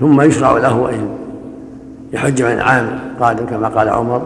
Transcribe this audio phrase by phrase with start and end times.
[0.00, 1.08] ثم يشرع له أن
[2.12, 4.22] يحج من عام قادم كما قال عمر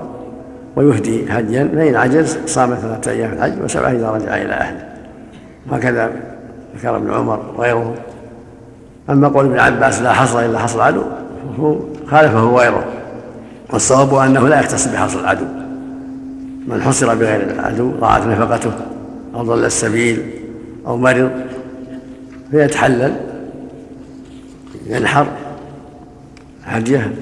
[0.77, 4.84] ويهدي هديا فإن عجز صام ثلاثة أيام في الحج وسبعة إذا رجع إلى أهله.
[5.71, 6.10] وهكذا
[6.76, 7.95] ذكر ابن عمر وغيره.
[9.11, 11.02] أما قول ابن عباس لا حصر إلا حصر العدو
[11.57, 12.84] فهو خالفه غيره
[13.72, 15.45] والصواب أنه لا يختص بحصر العدو.
[16.68, 18.72] من حصر بغير العدو ضاعت نفقته
[19.34, 20.30] أو ضل السبيل
[20.86, 21.30] أو مرض
[22.50, 23.14] فيتحلل
[24.86, 25.27] ينحر
[26.67, 27.12] هديه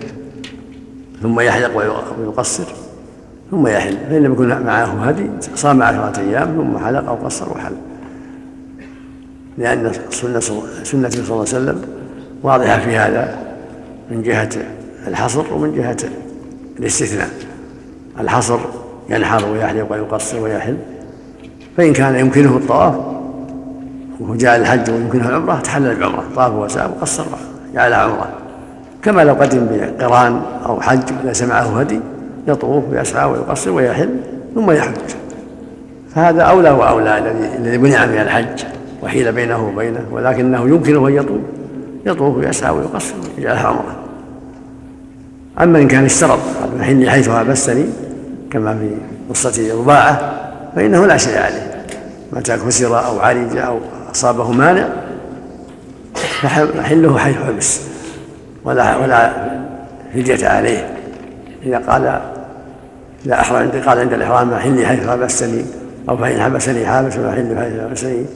[1.22, 1.76] ثم يحلق
[2.18, 2.64] ويقصر
[3.50, 7.72] ثم يحل فإن لم يكن معه هدي صام عشرة أيام ثم حلق أو قصر وحل.
[9.58, 10.40] لأن سنة
[10.82, 11.82] سنة صلى الله عليه وسلم
[12.42, 13.38] واضحة في هذا
[14.10, 14.50] من جهة
[15.06, 15.96] الحصر ومن جهة
[16.78, 17.30] الاستثناء.
[18.20, 18.58] الحصر
[19.10, 20.76] ينحر ويحلق ويقصر ويحل.
[21.76, 22.94] فإن كان يمكنه الطواف
[24.20, 27.24] وهو جاء الحج ويمكنه العمرة تحلل بعمرة طاف وسعى وقصر
[27.74, 28.41] جعلها عمرة.
[29.02, 32.00] كما لو قدم بقرآن أو حج ليس معه هدي
[32.48, 34.16] يطوف ويسعى ويقصر ويحل
[34.54, 34.92] ثم يحج.
[36.14, 38.64] فهذا أولى وأولى الذي الذي منع من الحج
[39.02, 41.40] وحيل بينه وبينه ولكنه يمكنه أن يطوف
[42.06, 43.96] يطوف ويسعى ويقصر ويجعلها عمرة
[45.60, 46.38] أما إن كان اشترط
[46.78, 47.84] محلي حيث هابستني
[48.50, 48.90] كما في
[49.30, 50.34] قصة رباعة
[50.76, 51.84] فإنه لا شيء عليه.
[52.32, 53.78] متى كسر أو عرج أو
[54.14, 54.88] أصابه مانع
[56.42, 57.80] فحله حيث حبس
[58.64, 59.32] ولا ولا
[60.14, 60.88] فدية عليه.
[61.66, 62.20] إذا قال
[63.26, 65.64] إذا أحرم قال عند الإحرام محلي حيث حبستني
[66.08, 68.26] أو فإن حبسني حابس فمحلي حيث حبسني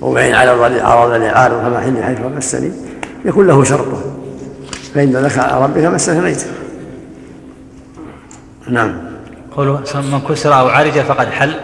[0.00, 2.72] وفإن عرض لي عارض فمحلي حيث حبستني
[3.24, 4.00] يكون له شرطه
[4.94, 6.44] فإن لك ربك ما استثنيت
[8.68, 8.94] نعم.
[9.56, 11.54] قوله من كسر أو عرج فقد حل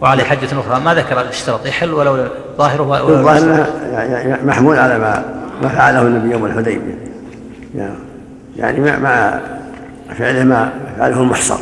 [0.00, 0.80] وعليه حجة أخرى.
[0.80, 3.66] ما ذكر الاشتراط يحل ولو ظاهره الظاهر
[4.44, 5.24] محمول على ما
[5.62, 6.98] ما فعله النبي يوم الحديبية.
[8.56, 9.40] يعني مع
[10.18, 11.58] فعله ما فعله المحصر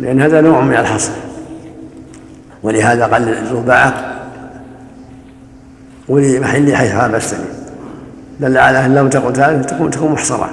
[0.00, 1.12] لأن هذا نوع من الحصر.
[2.62, 3.94] ولهذا قال الرباعة
[6.08, 7.44] ولمحل حيث حابستني
[8.40, 10.50] دل على أن لو تقل ذلك تكون تكون محصرة.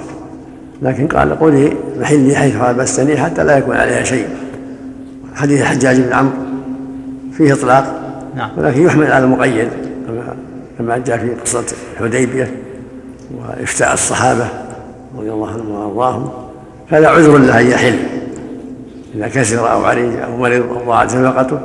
[0.82, 4.28] لكن قال قولي محلي حيث حابستني حتى لا يكون عليها شيء.
[5.34, 6.32] حديث الحجاج بن عمرو
[7.32, 8.00] فيه إطلاق.
[8.36, 8.50] نعم.
[8.56, 9.68] ولكن يحمل على المقيد
[10.78, 11.64] كما جاء في قصة
[12.00, 12.50] الحديبية.
[13.36, 14.48] وإفتاء الصحابة
[15.18, 16.30] رضي الله عنهم وأرضاهم
[16.90, 17.98] فلا عذر له أن يحل.
[19.14, 21.58] إذا كسر أو عرج أو مرض أو ضاعت نفقته.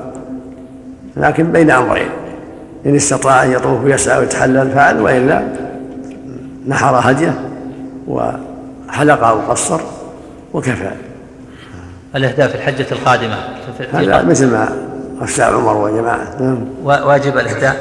[1.17, 2.09] لكن بين أمرين.
[2.85, 5.43] إن استطاع أن يطوف ويسعى ويتحلل فعل وإلا
[6.67, 7.33] نحر هديه
[8.07, 9.79] وحلق أو قصر
[10.53, 10.91] وكفى.
[12.15, 13.35] الإهداء في الحجة القادمة.
[13.93, 14.69] هذا مثل ما
[15.21, 16.27] أفتى عمر وجماعة.
[16.39, 16.57] نعم.
[16.83, 17.75] واجب الإهداء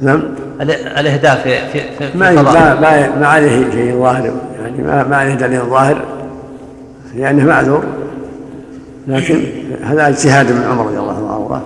[0.00, 0.22] نعم.
[0.60, 4.32] الإهداء في في في ما ما ما, عليه شيء ظاهر.
[4.62, 6.04] يعني ما ما عليه دليل ظاهر.
[7.14, 7.84] لأنه معذور.
[9.08, 9.44] لكن
[9.82, 11.32] هذا اجتهاد من عمر رضي الله عنه.
[11.32, 11.62] وارضاه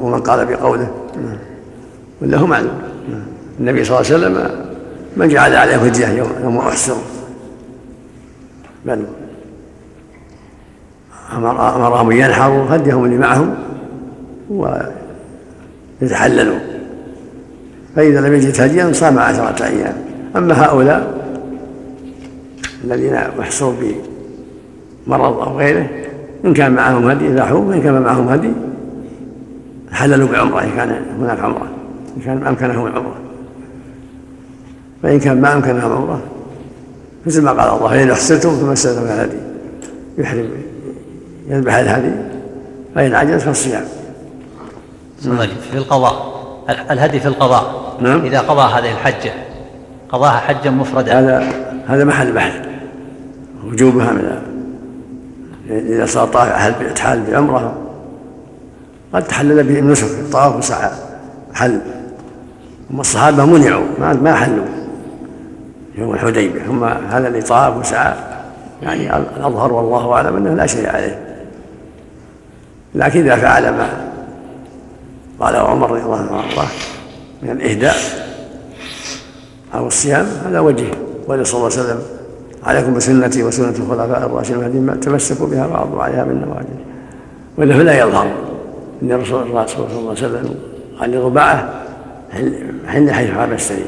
[0.00, 0.90] ومن قال بقوله.
[2.22, 2.82] ولا هو معلوم
[3.60, 4.50] النبي صلى الله عليه وسلم
[5.16, 6.96] ما جعل عليه فدية يوم يوم أحسر
[8.86, 9.04] بل
[11.32, 13.54] أمر أمرهم أن ينحروا هديهم اللي معهم.
[16.00, 16.58] ويتحللوا.
[17.96, 19.94] فإذا لم يجد هديا صام عشرة أيام.
[20.36, 21.22] أما هؤلاء
[22.84, 23.74] الذين محصور
[25.06, 25.88] بمرض أو غيره
[26.44, 28.52] إن كان معهم هدي ذبحوه وإن كان معهم هدي
[29.92, 31.68] حللوا بعمرة إن كان هناك عمرة
[32.16, 33.14] إن كان أمكنهم العمرة.
[35.02, 36.20] فإن كان ما أمكنهم عمرة
[37.26, 39.36] مثل ما قال الله فإن أحسنتم ثم استلزم الهدي.
[40.18, 40.48] يحرم
[41.48, 42.12] يذبح الهدي
[42.94, 43.84] فإن عجز فالصيام.
[45.70, 46.31] في القضاء.
[46.72, 47.96] الهدي في القضاء.
[48.00, 48.24] نعم.
[48.24, 49.32] إذا قضى هذه الحجة.
[50.08, 51.18] قضاها حجا مفردا.
[51.18, 51.52] هذا
[51.86, 52.54] هذا محل بحث.
[53.64, 54.42] وجوبها من
[55.70, 56.52] إذا صار طاف
[56.98, 57.74] حال بعمرة.
[59.14, 60.90] قد تحلل به النسك الطواف وسعى.
[61.54, 61.80] حل.
[62.90, 63.84] هم الصحابة منعوا.
[63.98, 64.64] ما ما حلوا.
[65.98, 68.14] يوم الحديبية هم هذا اللي طاف وسعى.
[68.82, 71.18] يعني الأظهر والله أعلم أنه لا شيء عليه.
[72.94, 74.11] لكن إذا فعل ما
[75.42, 76.68] قال عمر رضي الله عنه وارضاه
[77.42, 77.94] من الإهداء
[79.74, 80.86] أو الصيام هذا وجه.
[81.28, 82.02] قال صلى الله عليه وسلم
[82.62, 86.66] عليكم بسنتي وسنة الخلفاء الراشدين المهديين تمسكوا بها وعضوا عليها بالنواجذ
[87.58, 88.32] وله لا يظهر
[89.02, 90.54] أن رسول الله صلى الله عليه وسلم
[91.00, 91.84] قال لرباعة
[92.86, 93.84] حل حيث حبستني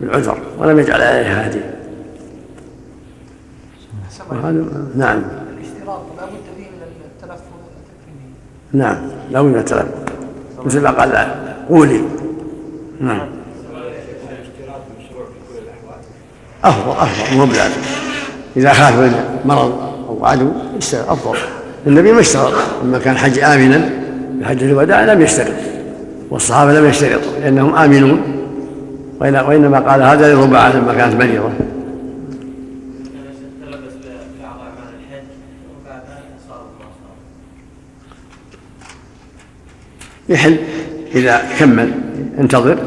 [0.00, 1.60] بالعذر ولم يجعل عليها هادي.
[4.30, 4.64] وهذا
[4.96, 5.22] نعم.
[5.58, 7.42] الاشتراط لا بد فيه من التلفظ.
[8.72, 8.96] نعم
[9.30, 10.15] لا بد من التلفظ.
[10.64, 11.26] مثل ما قال
[11.70, 12.00] قولي.
[13.00, 13.28] نعم.
[16.64, 17.80] أفضل أفضل مو بلازم.
[18.56, 19.14] إذا خاف من
[19.44, 20.50] مرض أو عدو
[20.92, 21.38] أفضل.
[21.86, 22.52] النبي ما اشترط
[22.84, 23.90] لما كان حج آمنا
[24.38, 25.54] في حجة الوداع لم يشترط
[26.30, 28.22] والصحابة لم يشترطوا لأنهم آمنون.
[29.20, 31.50] وإنما قال هذا لربعة لما كانت مريضة
[40.28, 40.56] يحل
[41.14, 41.90] إذا كمل.
[42.38, 42.78] ينتظر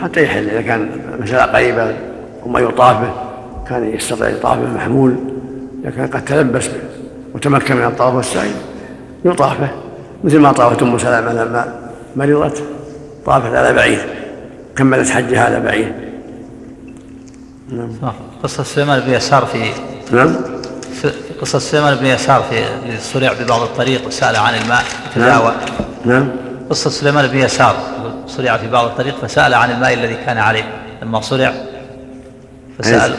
[0.00, 0.48] حتى يحل.
[0.50, 0.90] إذا كان
[1.20, 1.94] مسألة قريبة
[2.46, 3.12] وما يطاف به
[3.68, 5.14] كان يستطيع يطاف به محمول.
[5.82, 6.80] إذا كان قد تلبس به
[7.34, 8.50] وتمكن من الطواف والسعي
[9.24, 9.70] يطاف به.
[10.24, 11.80] مثل ما طافت أم سلمة لما
[12.16, 12.62] مرضت
[13.26, 14.06] طافت على بعير.
[14.76, 15.92] كملت حجها على بعير.
[17.72, 18.12] نعم.
[18.42, 19.58] قصة سليمان بن يسار في
[20.12, 20.36] نعم.
[21.40, 22.64] قصة سليمان بن يسار في
[22.98, 24.82] صرع ببعض الطريق وسأل عن الماء
[25.14, 25.52] تداوى
[26.04, 26.28] نعم, نعم.
[26.70, 27.76] قصة سليمان بن يسار
[28.26, 30.64] صرع في بعض الطريق فسأل عن الماء الذي كان عليه.
[31.02, 31.52] لما صرع
[32.78, 33.14] فسأل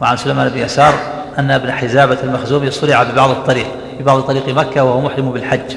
[0.00, 0.94] وعن سليمان بن يسار
[1.38, 3.66] أن ابن حزابة المخزومي صرع ببعض الطريق
[3.98, 5.76] في بعض طريق مكة وهو محرم بالحج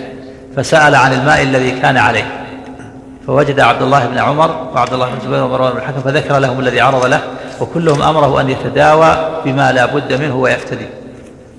[0.55, 2.45] فسأل عن الماء الذي كان عليه.
[3.27, 6.81] فوجد عبد الله بن عمر وعبد الله بن زبير ومروان بن الحكم فذكر لهم الذي
[6.81, 7.21] عرض له
[7.61, 10.85] وكلهم أمره أن يتداوى بما لا بد منه ويفتدي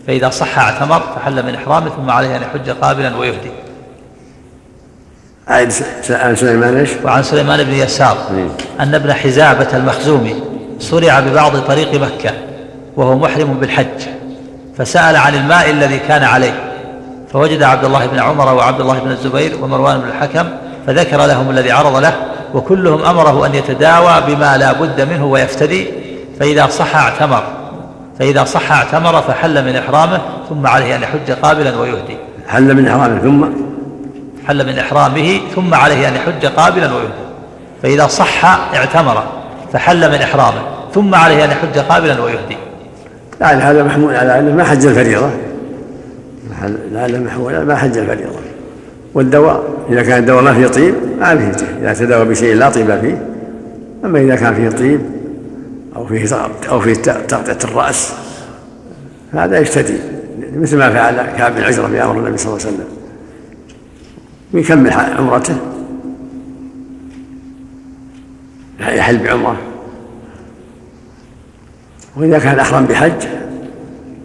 [0.07, 3.66] فإذا صح اعتمر فحل من إحرامه ثم عليه أن يحج قابلا ويهدي.
[5.49, 8.17] عن سليمان إيش؟ وعن سليمان بن يسار
[8.81, 10.35] أن ابن حزابة المخزومي
[10.81, 12.31] صرع ببعض طريق مكة
[12.97, 14.07] وهو محرم بالحج
[14.79, 16.53] فسأل عن الماء الذي كان عليه
[17.33, 20.49] فوجد عبد الله بن عمر وعبد الله بن الزبير ومروان بن الحكم
[20.87, 22.13] فذكر لهم الذي عرض له
[22.55, 25.87] وكلهم أمره أن يتداوى بما لا بد منه ويفتدي
[26.41, 27.43] فإذا صح اعتمر
[28.19, 32.17] فإذا صح اعتمر فحل من إحرامه ثم عليه أن يحج قابلا ويهدي.
[32.49, 33.66] حل من إحرامه ثم؟
[34.47, 37.27] حل من إحرامه ثم عليه أن يحج قابلا ويهدي
[37.83, 38.45] فإذا صح
[38.75, 39.23] اعتمر
[39.73, 40.63] فحل من إحرامه
[40.95, 42.57] ثم عليه أن يحج قابلا ويهدي
[43.41, 45.31] يعني هذا محمول على أنه ما حج الفريضة.
[46.93, 48.33] لعل محمول ما حج الفريضة.
[49.15, 53.27] والدواء إذا كان الدواء ما فيه طيب ما فيه إذا تداوى بشيء لا طيب فيه.
[54.05, 55.01] أما إذا كان فيه طيب
[55.97, 56.37] أو فيه
[56.71, 58.13] أو فيه تغطية الرأس
[59.33, 59.99] هذا يفتدي
[60.57, 62.87] مثل ما فعل كعب بن عجرة في أمر النبي صلى الله عليه وسلم.
[64.57, 65.57] ويكمل عمرته.
[68.81, 69.57] يحل بعمره.
[72.17, 73.27] وإذا كان أحرم بحج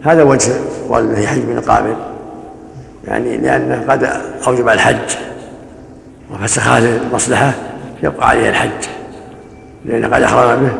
[0.03, 0.51] هذا وجه
[0.87, 1.95] والده يحج من قابل
[3.07, 4.03] يعني لأنه قد
[4.47, 5.17] أوجب الحج
[6.31, 7.53] وفسخ هذه المصلحة
[8.03, 8.85] يبقى عليه الحج.
[9.85, 10.71] لأنه قد أحرم به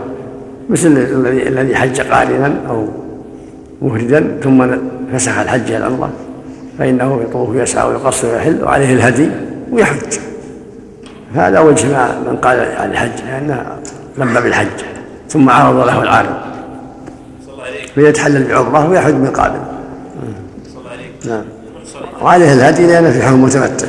[0.70, 2.88] مثل الذي الذي حج قارنا أو
[3.82, 4.76] مفردا ثم
[5.14, 6.12] فسخ الحج إلى العمرة
[6.82, 9.30] فإنه يطوف ويسعى ويقصر ويحل وعليه الهدي
[9.72, 10.20] ويحج.
[11.36, 13.80] هذا وجه ما من قال عن الحج لأنه
[14.18, 14.68] لبى بالحج
[15.30, 16.36] ثم عرض له العارض
[17.96, 19.60] فيتحلل بعمرة ويحج من قابل.
[21.28, 21.44] نعم.
[22.22, 23.88] وعليه الهدي لأنه في حكم متمتع.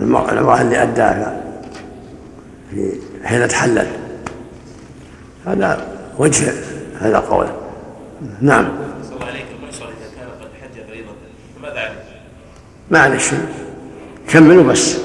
[0.00, 1.40] المرأة اللي أداها
[2.70, 2.92] في
[3.24, 3.86] حين تحلل.
[5.46, 5.86] هذا
[6.18, 6.52] وجه
[7.00, 7.46] هذا القول
[8.40, 8.68] نعم.
[12.90, 13.38] ما عليه شيء
[14.28, 14.98] كملوا بس.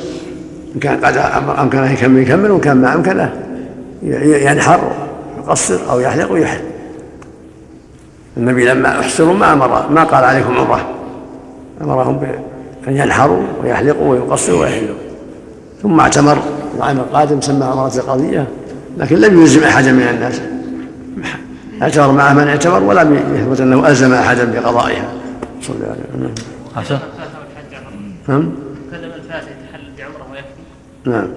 [0.76, 1.18] إن كان قد
[1.60, 3.34] أمكنه يكمل يكمل وإن كان ما أمكنه
[4.04, 4.92] ينحر
[5.38, 6.62] يقصر أو يحلق ويحل.
[8.38, 10.90] النبي لما احصروا ما أمر ما قال عليكم عمرة.
[11.82, 12.18] أمرهم
[12.86, 14.96] بان ينحروا ويحلقوا ويقصروا ويحلوا.
[15.84, 16.38] ثم اعتمر.
[16.78, 18.48] العام القادم سمى عمرة القضية
[18.98, 20.42] لكن لم يلزم أحدا من الناس.
[21.82, 25.08] اعتبر معه من اعتبر ولم يثبت أنه ألزم أحدا بقضائها.
[25.62, 27.00] صلى الله عليه وسلم.
[28.28, 28.50] نعم.
[29.98, 30.64] بعمره ويكفي.
[31.06, 31.28] نعم.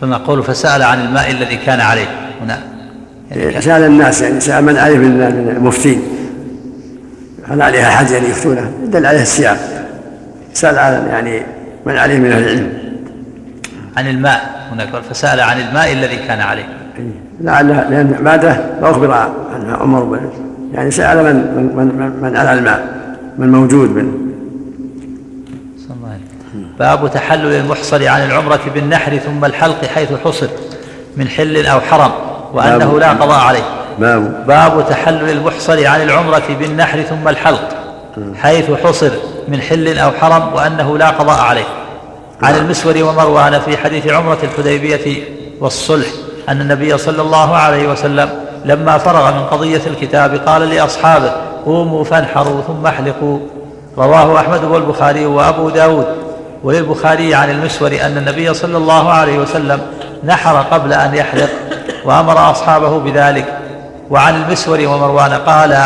[0.00, 2.06] فنقول فسأل عن الماء الذي كان عليه.
[2.42, 2.58] هنا.
[3.30, 6.02] يعني سأل الناس يعني سأل من عليه من المفتين.
[7.48, 9.58] هل عليها حد يعني يفتونه؟ دل عليه السياق.
[10.54, 11.42] سأل عن يعني
[11.86, 12.72] من عليه من أهل العلم.
[13.96, 14.68] عن الماء.
[14.72, 16.68] هناك فسأل عن الماء الذي كان عليه.
[17.40, 20.30] لعل لأن بعده أخبر عن عمر بن
[20.74, 22.96] يعني سأل من من من, من على الماء
[23.38, 24.25] من موجود من
[26.78, 30.46] باب تحلل المحصر عن العمرة بالنحر ثم الحلق حيث حصر
[31.16, 32.10] من حل أو حرم
[32.52, 33.62] وأنه لا قضاء عليه.
[33.98, 37.68] باب باب تحلل المحصر عن العمرة بالنحر ثم الحلق
[38.34, 39.10] حيث حصر
[39.48, 41.64] من حل أو حرم وأنه لا قضاء عليه.
[42.42, 42.64] عن نعم.
[42.64, 45.22] المسور ومروان في حديث عمرة الحديبية
[45.60, 46.06] والصلح
[46.48, 48.28] أن النبي صلى الله عليه وسلم
[48.64, 51.32] لما فرغ من قضية الكتاب قال لأصحابه
[51.64, 53.38] قوموا فانحروا ثم احلقوا.
[53.98, 56.25] رواه أحمد والبخاري وأبو داود.
[56.64, 59.80] وللبخاري عن المسور أن النبي صلى الله عليه وسلم
[60.24, 61.50] نحر قبل أن يحلق
[62.04, 63.58] وأمر أصحابه بذلك.
[64.10, 65.78] وعن المسور ومروان قال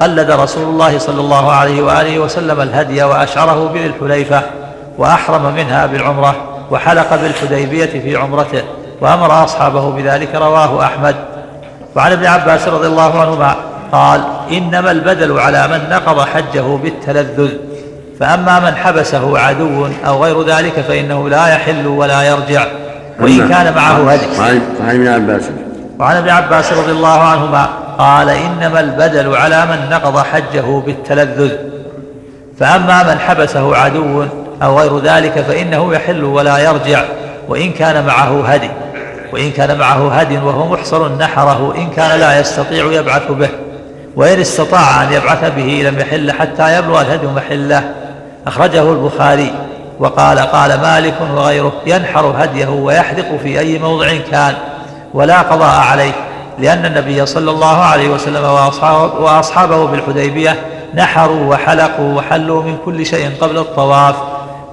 [0.00, 4.42] قلد رسول الله صلى الله عليه وآله وسلم الهدي وأشعره بذي الحليفة
[4.98, 6.34] وأحرم منها بالعمرة
[6.70, 8.62] وحلق بالحديبية في عمرته
[9.00, 10.34] وأمر أصحابه بذلك.
[10.34, 11.16] رواه أحمد.
[11.96, 13.56] وعن ابن عباس رضي الله عنهما
[13.92, 14.20] قال
[14.52, 17.50] إنما البدل على من نقض حجه بالتلذذ.
[18.20, 22.66] فأما من حبسه عدو أو غير ذلك فإنه لا يحل ولا يرجع
[23.20, 25.42] وإن كان معه هدي وعن ابن عباس.
[25.98, 31.52] وعن ابن عباس رضي الله عنهما قال إنما البدل على من نقض حجه بالتلذذ.
[32.58, 34.24] فأما من حبسه عدو
[34.62, 37.02] أو غير ذلك فإنه يحل ولا يرجع
[37.48, 38.70] وإن كان معه هدي.
[39.32, 43.48] وإن كان معه هدي وهو محصر نحره إن كان لا يستطيع يبعث به
[44.16, 47.99] وإن استطاع أن يبعث به لم يحل حتى يبلغ الهدي محله.
[48.46, 49.52] أخرجه البخاري
[49.98, 54.54] وقال قال مالك وغيره ينحر هديه ويحدق في أي موضع كان
[55.14, 56.12] ولا قضاء عليه
[56.58, 60.56] لأن النبي صلى الله عليه وسلم وأصحابه, وأصحابه بالحديبية
[60.94, 64.14] نحروا وحلقوا وحلوا من كل شيء قبل الطواف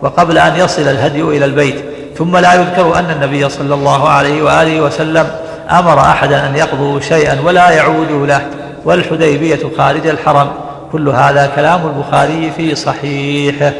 [0.01, 1.85] وقبل أن يصل الهدي إلى البيت
[2.17, 5.29] ثم لا يذكر أن النبي صلى الله عليه وآله وسلم
[5.71, 8.41] أمر أحدا أن يقضوا شيئا ولا يعودوا له
[8.85, 10.47] والحديبية خارج الحرم.
[10.91, 13.73] كل هذا كلام البخاري في صحيحه.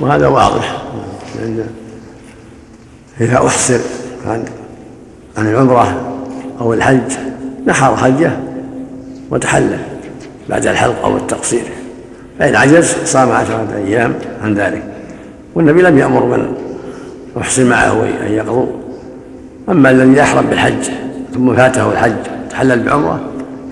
[0.00, 0.82] وهذا واضح.
[1.38, 1.66] لأن
[3.20, 3.80] إذا أحسر
[4.26, 4.44] عن
[5.38, 6.00] عن العمرة
[6.60, 7.12] أو الحج
[7.66, 8.30] نحر حجه
[9.30, 9.78] وتحلل
[10.48, 11.64] بعد الحلق أو التقصير.
[12.38, 14.82] فإن عجز صام عشرة أيام عن ذلك.
[15.54, 16.54] والنبي لم يأمر من
[17.40, 18.66] أحسن معه أن يقضوا.
[19.68, 20.90] أما الذي يحرم بالحج
[21.34, 22.16] ثم فاته الحج
[22.50, 23.20] تحلل بعمرة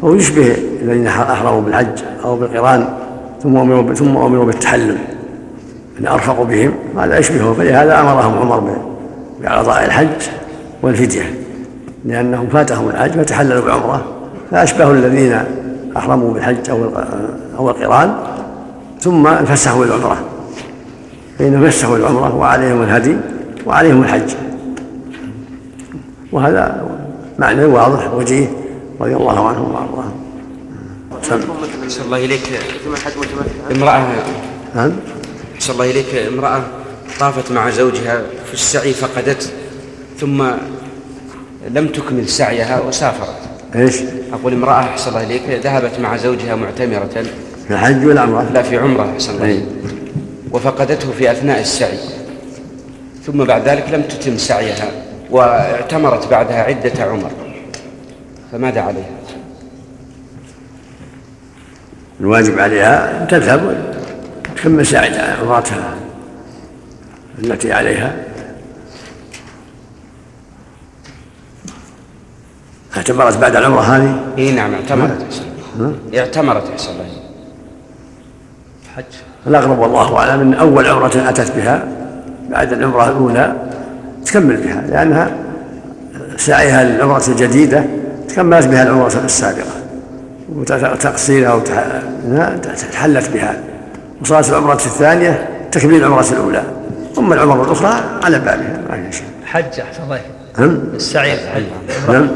[0.05, 2.89] فهو يشبه الذين أحرموا بالحج أو بالقران
[3.43, 4.97] ثم أمروا ثم أمروا بالتحلل.
[6.01, 8.77] أن أرفقوا بهم هذا يشبهه فلهذا أمرهم عمر
[9.43, 10.29] بقضاء الحج
[10.83, 11.35] والفدية.
[12.05, 14.05] لأنهم فاتهم الحج فتحللوا بعمرة.
[14.51, 15.39] فأشبهوا الذين
[15.97, 16.79] أحرموا بالحج أو
[17.59, 18.15] أو القران
[19.01, 20.17] ثم فسحوا العمرة.
[21.39, 23.17] فإنهم فسحوا العمرة وعليهم الهدي
[23.67, 24.35] وعليهم الحج.
[26.33, 26.85] وهذا
[27.39, 28.47] معنى واضح وجيه.
[29.01, 30.15] رضي الله عنهم وأرضاهم.
[31.85, 32.41] أحسن الله إليك.
[33.71, 34.07] امرأة.
[34.75, 34.93] نعم.
[35.55, 36.15] أحسن الله إليك.
[36.15, 36.63] امرأة
[37.21, 39.53] طافت مع زوجها في السعي فقدت
[40.21, 40.45] ثم
[41.71, 43.39] لم تكمل سعيها وسافرت.
[43.77, 43.97] إيش؟
[44.33, 47.25] أقول امرأة أحسن الله إليك ذهبت مع زوجها معتمرة.
[47.69, 49.67] في الحج ولا عمرة؟ لا في عمرة أحسن الله إليك.
[50.53, 51.99] وفقدته في أثناء السعي.
[53.27, 54.91] ثم بعد ذلك لم تتم سعيها
[55.31, 57.31] واعتمرت بعدها عدة عمر.
[58.55, 59.11] فماذا عليها؟
[62.21, 63.85] الواجب عليها أن تذهب
[64.55, 65.95] وتكمل سعي عمرتها
[67.39, 68.17] التي عليها.
[72.97, 75.23] اعتمرت بعد العمرة هذه؟ إي نعم اعتمرت.
[75.23, 75.45] احسن
[76.15, 77.07] اعتمرت احسن الله
[78.97, 79.05] حج.
[79.47, 81.89] الأغلب والله أعلم أن أول عمرة أتت بها
[82.51, 83.57] بعد العمرة الأولى
[84.25, 85.37] تكمل بها لأنها
[86.37, 88.04] سعيها للعمرة الجديدة
[88.35, 89.75] تكملت بها العمرة السابقة
[90.57, 91.61] وتقصيرها
[92.93, 93.57] تحلت بها.
[94.23, 96.63] وصارت العمرة الثانية تكميل العمرة الأولى.
[97.15, 99.27] ثم العمرة الأخرى على بابها ما في شيء.
[99.45, 100.21] حج أحسن الله
[100.59, 101.63] نعم السعي الحج.
[102.09, 102.29] نعم.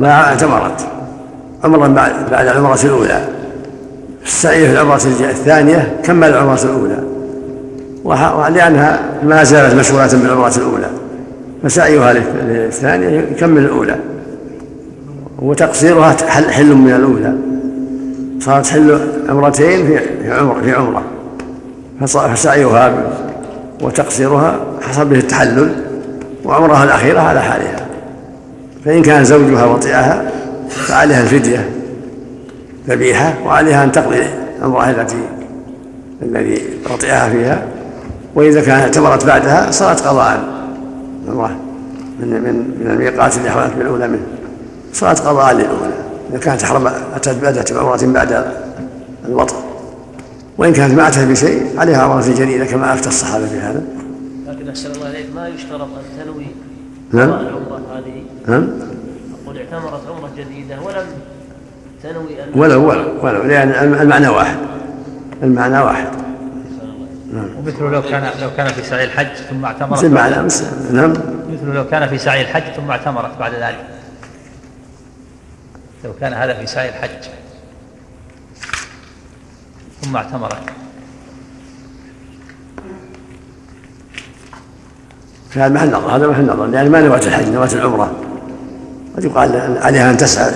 [0.00, 0.86] ما اعتمرت.
[1.64, 3.28] عمرا بعد بعد العمرة الأولى.
[4.24, 4.94] السعي في العمرة
[5.30, 6.98] الثانية كمل العمرة الأولى.
[8.04, 10.90] ولأنها ما زالت مشغولة بالعمرة الأولى.
[11.62, 13.96] فسعيها للثانية يكمل الأولى.
[15.44, 17.34] وتقصيرها حل من الأولى.
[18.40, 21.02] صارت حل عمرتين في عمرة في عمرة.
[22.00, 22.94] فسعيها
[23.82, 25.72] وتقصيرها حصل به التحلل
[26.44, 27.86] وعمرها الأخيرة على حالها.
[28.84, 30.30] فإن كان زوجها وطئها
[30.68, 31.68] فعليها الفدية
[32.88, 34.22] ذبيحة وعليها أن تقضي
[34.62, 35.16] عمرها التي
[36.22, 37.62] الذي وطئها فيها.
[38.34, 40.40] وإذا كانت اعتمرت بعدها صارت قضاء
[41.28, 41.56] عمرة
[42.20, 44.26] من من من الميقات اللي أحرمت بالأولى منه.
[44.94, 45.94] صارت قضاء للأولى
[46.30, 48.44] إذا كانت أحرم أتت بأدة عمرة بعد
[49.28, 49.56] الوطن.
[50.58, 53.82] وإن كانت ما أتت بشيء عليها عمرة جديدة كما أفتى الصحابة بهذا
[54.48, 56.46] لكن أحسن الله إليك ما يشترط أن تنوي
[57.12, 57.28] نعم.
[57.28, 58.22] العمرة هذه.
[58.48, 58.68] نعم
[59.44, 61.06] أقول اعتمرت عمرة جديدة ولم
[62.02, 64.56] تنوي أن ولو ولو ولو لأن المعنى واحد.
[65.42, 66.08] المعنى واحد.
[67.58, 70.36] ومثل لو كان لو كان في سعي الحج ثم اعتمرت مثل معنى
[70.92, 71.10] نعم.
[71.52, 73.93] مثل لو كان في سعي الحج ثم اعتمرت بعد ذلك.
[76.04, 77.28] لو كان هذا في سعي الحج.
[80.02, 80.62] ثم اعتمرت
[85.50, 88.12] في هذا محل نظر هذا محل نظر لأن ما نوت الحج نوت العمرة.
[89.16, 90.52] قد يقال عليها أن تسعى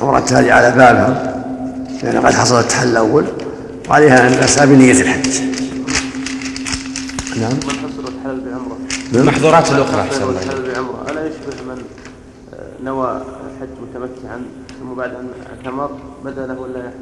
[0.00, 1.42] عمرة هذه على بابها
[2.02, 3.24] لأن قد حصل التحل الأول
[3.88, 5.40] وعليها أن تسعى بنية الحج.
[7.40, 7.52] نعم.
[7.52, 8.78] من حصل الحلال بعمرة؟
[9.14, 11.06] المحظورات الأخرى أحسن الله الحلال بعمرة.
[11.10, 11.82] ألا يشبه من
[12.84, 13.22] نوى
[13.56, 14.59] الحج متمتعا؟
[14.94, 15.90] بعد أن اعتمر
[16.24, 16.94] بدأ له ولا يحج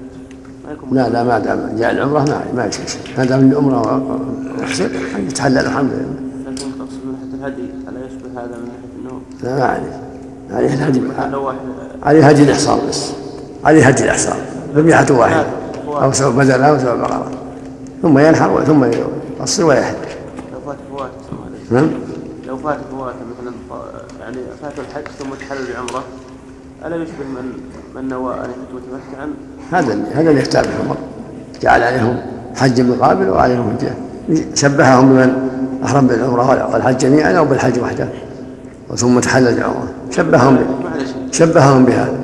[0.67, 3.01] ما يكون لا لا ما دام جاء العمرة ما ما يصير شيء.
[3.19, 4.21] ما دام العمرة
[4.61, 6.51] يحسن يتحلل الحمد لله.
[6.51, 10.01] لكن تقصد من ناحية الهدي؟ ألا يشبه هذا من ناحية أنه لا ما عليه.
[10.51, 11.03] عليه الهدي.
[12.03, 13.13] عليه هدي الإحصار بس.
[13.65, 14.37] عليه هدي الإحصار.
[14.75, 15.47] ذبيحة واحدة
[15.87, 17.31] أو سواء بدل أو سواء بقرة
[18.03, 19.95] ثم ينحر ثم يقصر ويحل
[20.53, 21.11] لو فات فوات.
[21.71, 21.91] نعم؟
[22.47, 23.55] لو فات فوات مثلا
[24.21, 26.05] يعني فات الحج ثم تحلل بعمرة
[26.87, 27.53] ألا يشبه من
[27.95, 29.31] من نوى أن يحج متمتعا؟
[29.73, 30.97] هذا هذا اللي يحتاج عمر
[31.63, 32.17] جعل عليهم
[32.57, 33.91] حج مقابل وعليهم حجة
[34.55, 35.49] شبههم بمن؟
[35.85, 38.09] أحرم بالعمرة والحج جميعا أو بالحج وحده.
[38.97, 39.89] ثم تحلل العمرة.
[40.11, 40.59] شبههم
[41.33, 42.17] شبههم بهذا يعني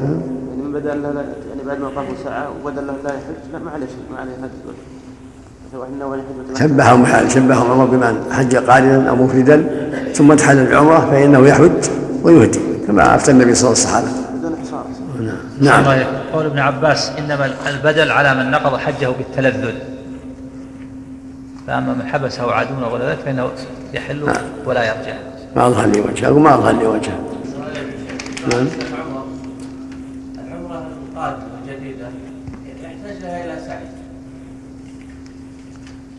[0.62, 1.08] من بدل لا
[1.49, 4.75] يعني بعد ما طافوا ساعة وبدل لا يحج لا ما عليه شيء ما عليه متمتعا.
[6.68, 9.66] شبههم بحال شبههم عمر بمن؟ حج قارنا أو مفردا
[10.14, 11.70] ثم تحلل العمرة فإنه يحج
[12.23, 14.24] ويهدي كما أفتى النبي صلى الله عليه وسلم.
[15.61, 15.80] نعم.
[15.85, 16.04] يكفي.
[16.33, 19.75] قول ابن عباس إنما البدل على من نقض حجه بالتلذذ.
[21.66, 23.50] فأما من حبسه عدو ولا ذلك فإنه
[23.94, 24.23] يحل
[24.66, 25.14] ولا يرجع.
[25.56, 27.18] ما أظهر لي وجهه أقول ما أظهر لي وجهه.
[28.52, 28.66] نعم.
[30.49, 32.06] العمرة القادمة الجديدة
[32.83, 33.85] يحتاج لها إلى سعي.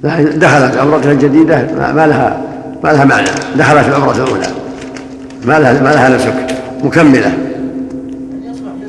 [0.03, 2.41] لكن دخلت عمرتها الجديدة ما ما لها
[2.83, 3.29] ما لها معنى.
[3.55, 4.47] دخلت العمرة الأولى.
[5.45, 6.57] ما لها ما لها نسك.
[6.83, 7.19] مكملة.
[7.29, 7.44] لا-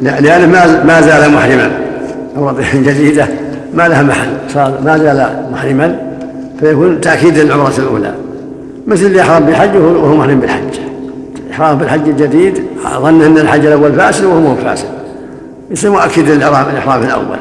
[0.03, 1.71] لأنه ما ما زال محرما.
[2.37, 3.29] عمرته الجديدة
[3.75, 5.99] ما لها محل صار ما زال محرما.
[6.61, 8.15] فيكون تأكيد للعمرة الأولى.
[8.87, 10.79] مثل اللي يحرم بالحج وهو محرم بالحج.
[11.51, 12.63] إحرام بالحج الجديد
[12.99, 14.89] ظن أن الحج الأول فاسد وهو مو فاسد.
[15.71, 17.39] يصير مؤكد للإحرام الإحرام الأول.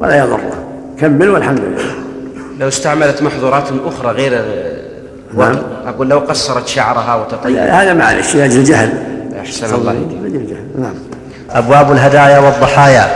[0.00, 0.52] ولا يضره
[0.98, 1.84] كمل والحمد لله.
[2.60, 4.42] لو استعملت محظورات أخرى غير
[5.38, 5.56] نعم.
[5.86, 7.56] أقول لو قصرت شعرها وتطيب.
[7.56, 8.92] هذا معلش لأجل الجهل.
[9.40, 10.56] أحسن الله إليك.
[10.78, 10.94] نعم.
[11.54, 13.08] أبواب الهدايا والضحايا.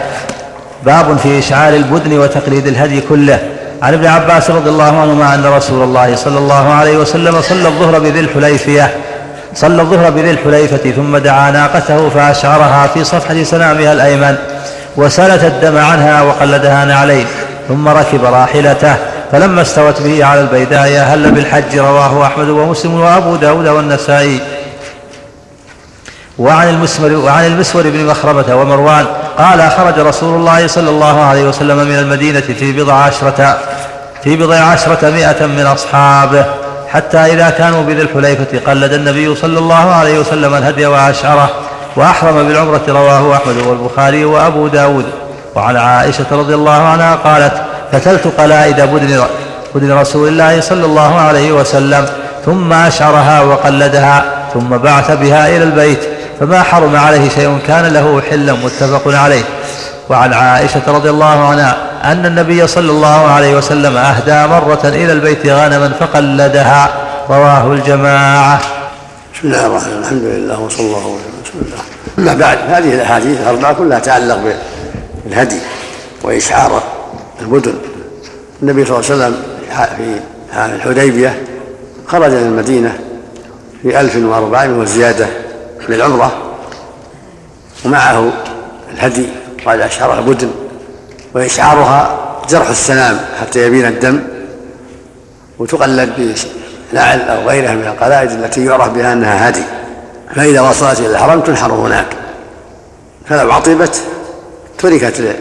[0.85, 3.39] باب في إشعار البدن وتقليد الهدي كله.
[3.83, 7.99] عن ابن عباس رضي الله عنهما أن رسول الله صلى الله عليه وسلم صلى الظهر
[7.99, 8.91] بذي الحليفية.
[9.55, 14.37] صلى الظهر بذي الحليفة ثم دعا ناقته فأشعرها في صفحة سنامها الأيمن
[14.97, 17.27] وسلت الدم عنها وقلدها نعلين
[17.69, 18.95] ثم ركب راحلته
[19.33, 24.41] فلما استوت به على البيداء هل بالحج رواه أحمد ومسلم وأبو داود والنسائي.
[26.39, 29.07] وعن المسور وعن المسور بن مخرمة ومروان
[29.39, 33.59] قال خرج رسول الله صلى الله عليه وسلم من المدينة في بضع عشرة
[34.25, 36.45] في بضع عشرة مئة من أصحابه
[36.89, 41.51] حتى إذا كانوا بذي الحليفة قلد النبي صلى الله عليه وسلم الهدي وأشعره
[41.97, 45.05] وأحرم بالعمرة رواه أحمد والبخاري وأبو داود
[45.55, 47.53] وعن عائشة رضي الله عنها قالت
[47.93, 49.23] فتلت قلائد بدن
[49.75, 52.07] بدن رسول الله صلى الله عليه وسلم
[52.45, 58.53] ثم أشعرها وقلدها ثم بعث بها إلى البيت فما حرم عليه شيء كان له حلا
[58.53, 59.43] متفق عليه.
[60.09, 65.47] وعن عائشة رضي الله عنها أن النبي صلى الله عليه وسلم أهدى مرة إلى البيت
[65.47, 66.91] غنما فقلدها.
[67.31, 68.61] رواه الجماعة.
[69.35, 70.03] بسم الله الرحمن الرحيم.
[70.03, 71.73] الحمد لله وصلى الله وسلم
[72.19, 74.39] الله أما بعد هذه الأحاديث الأربعة كلها تتعلق
[75.25, 75.59] بالهدي
[76.23, 76.83] وإشعار
[77.41, 77.75] البدن
[78.63, 79.43] النبي صلى الله عليه وسلم
[79.97, 81.43] في الحديبية
[82.09, 82.99] خرج من المدينة
[83.83, 85.27] في ألف وأربعين وزيادة.
[85.89, 86.33] للعمرة
[87.85, 88.33] ومعه
[88.93, 89.27] الهدي
[89.67, 90.51] قال أشعرها بدن
[91.35, 92.19] وإشعارها
[92.49, 94.23] جرح السنام حتى يبين الدم
[95.59, 96.37] وتقلد
[96.93, 99.63] بنعل أو غيرها من القلائد التي يعرف بها أنها هدي.
[100.35, 102.07] فإذا وصلت إلى الحرم تنحر هناك.
[103.29, 104.03] فلو عطبت
[104.79, 105.37] تركت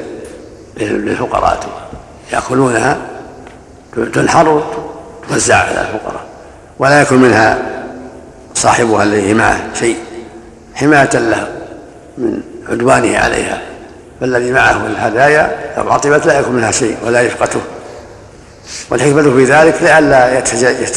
[0.77, 1.59] للفقراء.
[2.33, 2.97] يأكلونها
[4.13, 4.63] تنحر
[5.29, 6.25] توزع على الفقراء.
[6.79, 7.57] ولا يكون منها
[8.55, 9.97] صاحبها الذي معه شيء.
[10.75, 11.47] حماية له
[12.17, 13.61] من عدوانه عليها.
[14.21, 17.59] فالذي معه الهدايا لو عطبت لا يكون منها شيء ولا يفقته
[18.89, 20.39] والحكمة في ذلك لئلا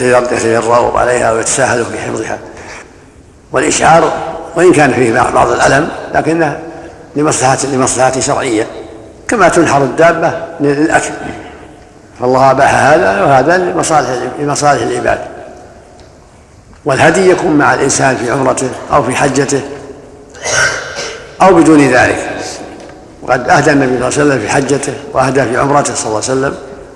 [0.03, 2.39] يتجرؤوا عليها ويتساهلوا في حفظها.
[3.53, 4.13] والإشعار
[4.57, 6.59] وإن كان فيه بعض الألم لكنه
[7.17, 8.67] لمصلحة لمصلحة شرعية
[9.29, 11.11] كما تنحر الدابة للأكل.
[12.21, 15.19] فالله أباح هذا وهذا لمصالح لمصالح العباد.
[16.89, 19.61] والهدي يكون مع الإنسان في عمرته أو في حجته
[21.43, 22.31] أو بدون ذلك.
[23.23, 26.33] وقد أهدى النبي صلى الله عليه وسلم في حجته وأهدى في عمرته صلى الله عليه
[26.33, 26.55] وسلم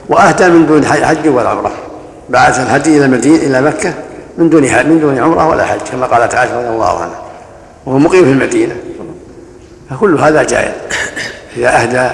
[0.09, 1.72] وأهدى من دون حج ولا عمرة.
[2.28, 3.94] بعث الهدي إلى المدينة إلى مكة
[4.38, 7.22] من دون من دون عمرة ولا حج كما قالت عائشة رضي الله عنها
[7.87, 8.76] وهو مقيم في المدينة.
[9.90, 10.72] فكل هذا جائز.
[11.57, 12.11] إذا أهدى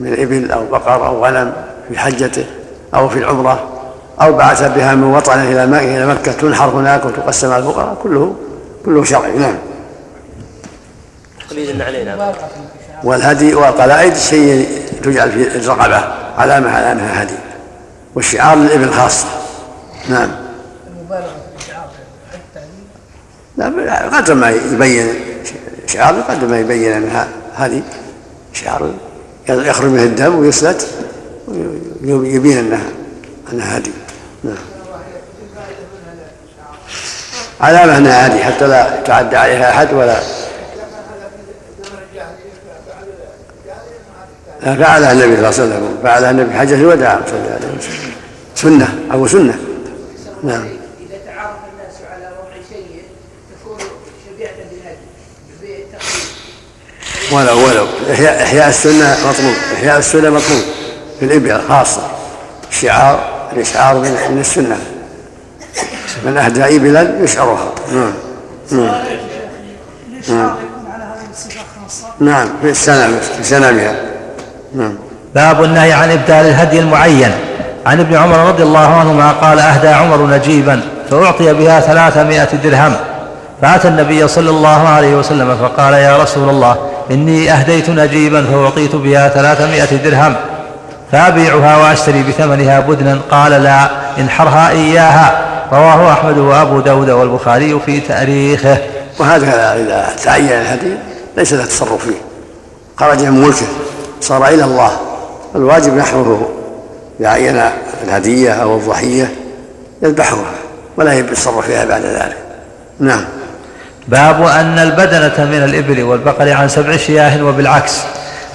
[0.00, 1.52] من إبل أو بقر أو غنم
[1.88, 2.44] في حجته
[2.94, 3.75] أو في العمرة
[4.20, 8.36] أو بعث بها من وطنه إلى إلى مكة تنحر هناك وتقسم على الفقراء كله
[8.84, 9.56] كله شرعي نعم.
[11.48, 12.34] تقليد علينا.
[13.04, 14.68] والهدي والقلائد شيء
[15.02, 16.04] تجعل في الرقبة
[16.38, 17.34] علامة على أنها هدي.
[18.14, 19.26] والشعار للإبل خاصة.
[20.08, 20.30] نعم.
[20.88, 21.88] المبالغة في الشعار
[23.56, 25.14] لا قدر ما يبين
[25.86, 27.82] شعار قدر ما يبين أنها هذه
[28.52, 28.90] شعار
[29.48, 30.88] يخرج منه الدم ويسلت
[32.04, 32.88] ويبين أنها
[33.52, 33.90] أنها هدي.
[34.44, 34.56] نعم.
[37.60, 40.16] علامة أنها هدي حتى لا يتعدى عليها أحد ولا
[44.60, 45.98] فعلها النبي صلى الله عليه وسلم.
[46.02, 48.12] فعلها النبي حجة الوداع صلى الله عليه وسلم.
[48.54, 49.58] سنة أو سنة.
[50.42, 50.64] نعم.
[51.00, 53.02] إذا تعارف الناس على وضع شيء
[53.60, 53.78] تكون
[54.26, 55.84] شبيهة بالهدي
[57.32, 59.54] ولو ولو إحياء, السنة مطلوب.
[59.74, 60.62] إحياء السنة مطلوب.
[61.20, 62.10] في الإبل خاصة.
[62.70, 63.98] شعار الإشعار
[64.30, 64.76] من السنة.
[66.24, 67.72] من أهدى إبلا يشعرها.
[67.92, 68.12] نعم.
[68.72, 68.94] نعم.
[70.28, 70.54] نعم.
[72.20, 72.48] نعم.
[72.62, 73.94] في السنة في سنامها
[74.74, 74.94] نعم.
[75.34, 77.32] باب النهي عن إبدال الهدي المعين.
[77.86, 82.96] عن ابن عمر رضي الله عنهما قال أهدى عمر نجيبا فأعطي بها ثلاثمائة درهم.
[83.62, 86.76] فأتى النبي صلى الله عليه وسلم فقال يا رسول الله
[87.10, 90.34] إني أهديت نجيبا فأعطيت بها ثلاثمائة درهم.
[91.12, 93.18] فأبيعها وأشتري بثمنها بدنا.
[93.30, 95.46] قال لا انحرها إياها.
[95.72, 98.78] رواه أحمد وأبو داود والبخاري في تاريخه.
[99.18, 100.96] وهذا إذا تعين الهدي
[101.36, 102.20] ليس له تصرف فيه.
[102.96, 103.66] خرج من ملكه
[104.20, 104.92] صار إلى الله.
[105.54, 106.48] الواجب نحوه
[107.20, 107.62] إذا عين
[108.04, 109.34] الهدية أو الضحية
[110.02, 110.44] يذبحها
[110.96, 112.36] ولا يتصرف فيها بعد ذلك.
[113.00, 113.24] نعم.
[114.08, 118.00] باب أن البدنة من الإبل والبقر عن سبع شياه وبالعكس.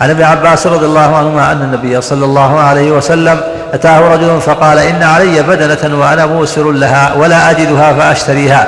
[0.01, 3.41] عن ابن عباس رضي الله عنهما أن النبي صلى الله عليه وسلم
[3.73, 8.67] أتاه رجل فقال إن علي بدنة وأنا موسر لها ولا أجدها فأشتريها.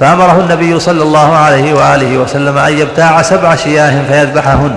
[0.00, 4.76] فأمره النبي صلى الله عليه وآله وسلم أن يبتاع سبع شياه فيذبحهن.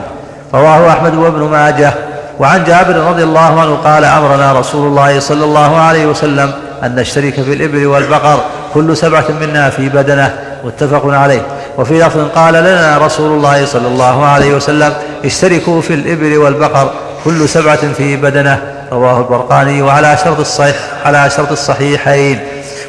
[0.53, 1.93] رواه أحمد وابن ماجه.
[2.39, 6.51] وعن جابر رضي الله عنه قال أمرنا رسول الله صلى الله عليه وسلم
[6.83, 8.39] أن نشترك في الإبل والبقر
[8.73, 10.33] كل سبعة منا في بدنة.
[10.63, 11.41] متفق عليه.
[11.77, 14.93] وفي لفظ قال لنا رسول الله صلى الله عليه وسلم
[15.25, 16.91] اشتركوا في الإبل والبقر
[17.25, 20.75] كل سبعة في بدنة رواه البرقاني وعلى شرط الصحيح
[21.05, 22.39] على شرط الصحيحين.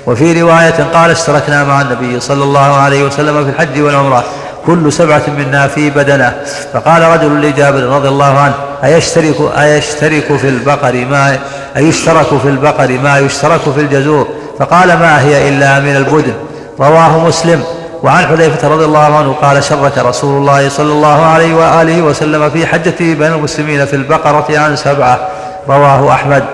[0.06, 4.24] وفي رواية قال اشتركنا مع النبي صلى الله عليه وسلم في الحج والعمرة
[4.66, 6.34] كل سبعة منا في بدنة.
[6.72, 11.38] فقال رجل لجابر رضي الله عنه أيشترك, أيشترك في البقر ما
[11.76, 16.34] أيشترك في البقر ما يشترك في الجزور؟ فقال ما هي إلا من البدن.
[16.80, 17.64] رواه مسلم.
[18.02, 22.66] وعن حذيفة رضي الله عنه قال شرك رسول الله صلى الله عليه وآله وسلم في
[22.66, 25.28] حجته بين المسلمين في البقرة عن سبعة
[25.68, 26.44] رواه أحمد.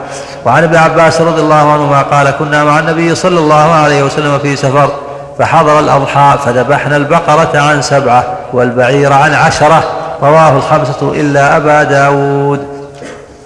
[0.47, 4.57] وعن ابن عباس رضي الله عنهما قال كنا مع النبي صلى الله عليه وسلم في
[4.57, 4.91] سفر
[5.39, 9.85] فحضر الأضحى فذبحنا البقرة عن سبعة والبعير عن عشرة
[10.23, 12.67] رواه الخمسة إلا أبا داود.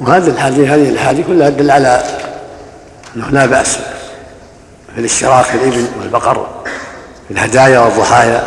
[0.01, 2.03] وهذه الحديث هذه الحديث كلها تدل على
[3.17, 3.79] أنه لا بأس
[4.95, 6.47] في الاشتراك في الإبل والبقر.
[7.29, 8.43] في الهدايا والضحايا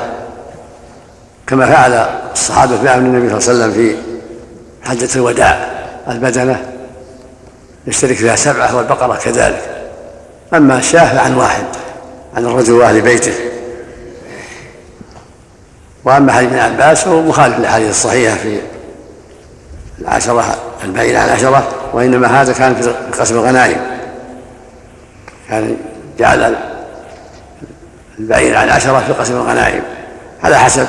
[1.48, 1.94] كما فعل
[2.34, 3.96] الصحابة في عهد النبي صلى الله عليه وسلم في
[4.90, 5.70] حجة الوداع
[6.08, 6.66] البدنة
[7.88, 9.62] يشترك فيها سبعة والبقرة كذلك.
[10.54, 11.64] أما الشاه فعن واحد
[12.36, 13.34] عن الرجل وأهل بيته.
[16.06, 18.62] وأما حديث ابن عباس فهو مخالف للأحاديث الصحيحة في
[20.02, 23.82] العشرة البعيد عن العشره وإنما هذا كان في قسم الغنائم.
[25.50, 25.78] كان
[26.20, 26.56] جعل
[28.22, 29.84] البعيد عن العشره في قسم الغنائم.
[30.44, 30.88] على حسب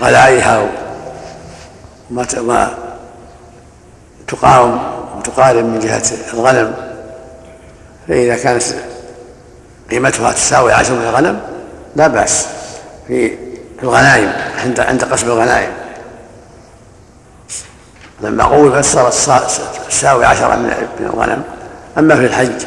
[0.00, 0.66] غلائها
[2.10, 2.74] وما
[4.28, 4.80] تقاوم
[5.16, 6.02] وتقارب من جهة
[6.34, 6.74] الغنم.
[8.08, 8.62] فإذا كانت
[9.90, 11.40] قيمتها تساوي عشر من الغنم
[11.96, 12.46] لا بأس
[13.08, 13.38] في
[13.82, 14.32] الغنائم
[14.64, 15.70] عند عند قسم الغنائم.
[18.20, 19.10] لما قول فسر
[19.88, 21.42] تساوي عشرة من الغنم.
[21.98, 22.62] أما في الحج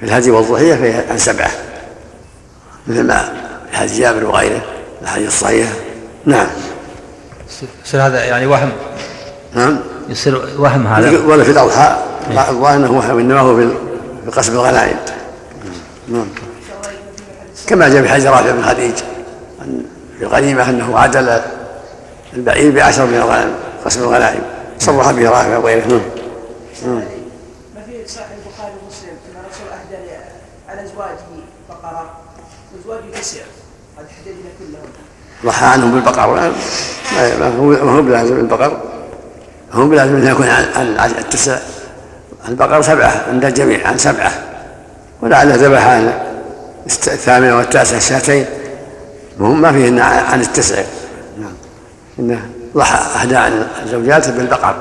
[0.00, 1.50] في الهدي والضحية فهي عن سبعة.
[2.86, 3.32] مثل ما
[3.72, 4.60] حديث جابر وغيره
[5.02, 5.68] الحديث الصحيح.
[6.24, 6.46] نعم.
[7.84, 8.72] يصير هذا يعني وهم.
[9.54, 9.78] نعم.
[10.08, 11.26] يصير وهم هذا.
[11.26, 11.96] ولا في الأضحى.
[12.30, 13.70] الظاهر أنه وهم إنما هو في
[14.30, 14.96] قسم الغنائم.
[16.08, 16.26] نعم.
[17.66, 18.94] كما جاء في حديث رافع بن خديج
[20.18, 21.40] في الغنيمة أنه عدل
[22.34, 23.54] البعير بعشر من الغنم
[23.84, 24.42] قسم الغنائم.
[24.78, 25.86] صرح به رافع وغيره.
[25.86, 26.94] نعم
[27.74, 30.12] ما في صحيح البخاري ومسلم ان الرسول اهدى
[30.68, 31.18] على ازواجه
[31.68, 32.10] بقره
[32.76, 34.82] وازواجه تسع قد يحددنا كلهم
[35.44, 36.26] ضحى عنهم بالبقر.
[36.26, 36.50] ما
[37.38, 38.80] ما هو ما هو بلازم البقر
[39.72, 41.58] هو بلازم انه يكون عن عن التسع.
[42.48, 44.32] البقر سبعة عند الجميع عن سبعة.
[45.22, 46.12] ولعله ذبح عن
[46.88, 48.46] الثامنه والتاسعه شاتين.
[49.38, 50.82] وهم ما فيهن عن التسع.
[51.40, 51.52] نعم.
[52.18, 54.76] انه ضحى احدى عن زوجاته بالبقر.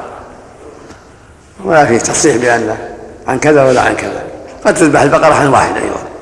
[1.64, 2.78] ولا فيه تصريح بأن
[3.28, 4.24] عن كذا ولا عن كذا.
[4.66, 6.15] قد تذبح البقره عن واحد أيضا.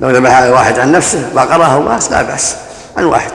[0.00, 2.56] لو ذبح واحد عن نفسه بقرة أو لا بأس.
[2.96, 3.30] عن واحد.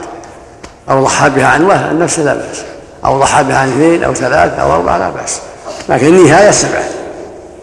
[0.90, 2.62] أو ضحى بها عن واحد عن نفسه لا بأس.
[3.04, 5.40] أو ضحى بها عن اثنين أو ثلاث أو أربعة لا بأس.
[5.88, 6.84] لكن النهاية سبعة.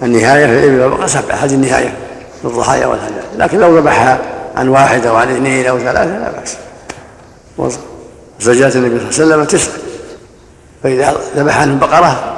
[0.03, 1.35] النهاية في الإبل والبقرة سبعة.
[1.35, 1.93] هذه النهاية
[2.41, 4.19] في الضحايا والهدايا لكن لو ذبحها
[4.55, 7.77] عن واحد أو عن اثنين أو ثلاثة لا بأس.
[8.39, 9.71] زوجات النبي صلى الله عليه وسلم تسع
[10.83, 12.37] فإذا ذبح عنه بقرة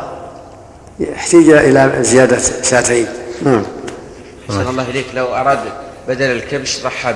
[1.16, 3.08] احتيج إلى زيادة شاتين
[3.42, 3.64] نعم.
[4.50, 5.06] الله إليك.
[5.14, 5.60] لو أراد
[6.08, 7.14] بدل الكبش ضحى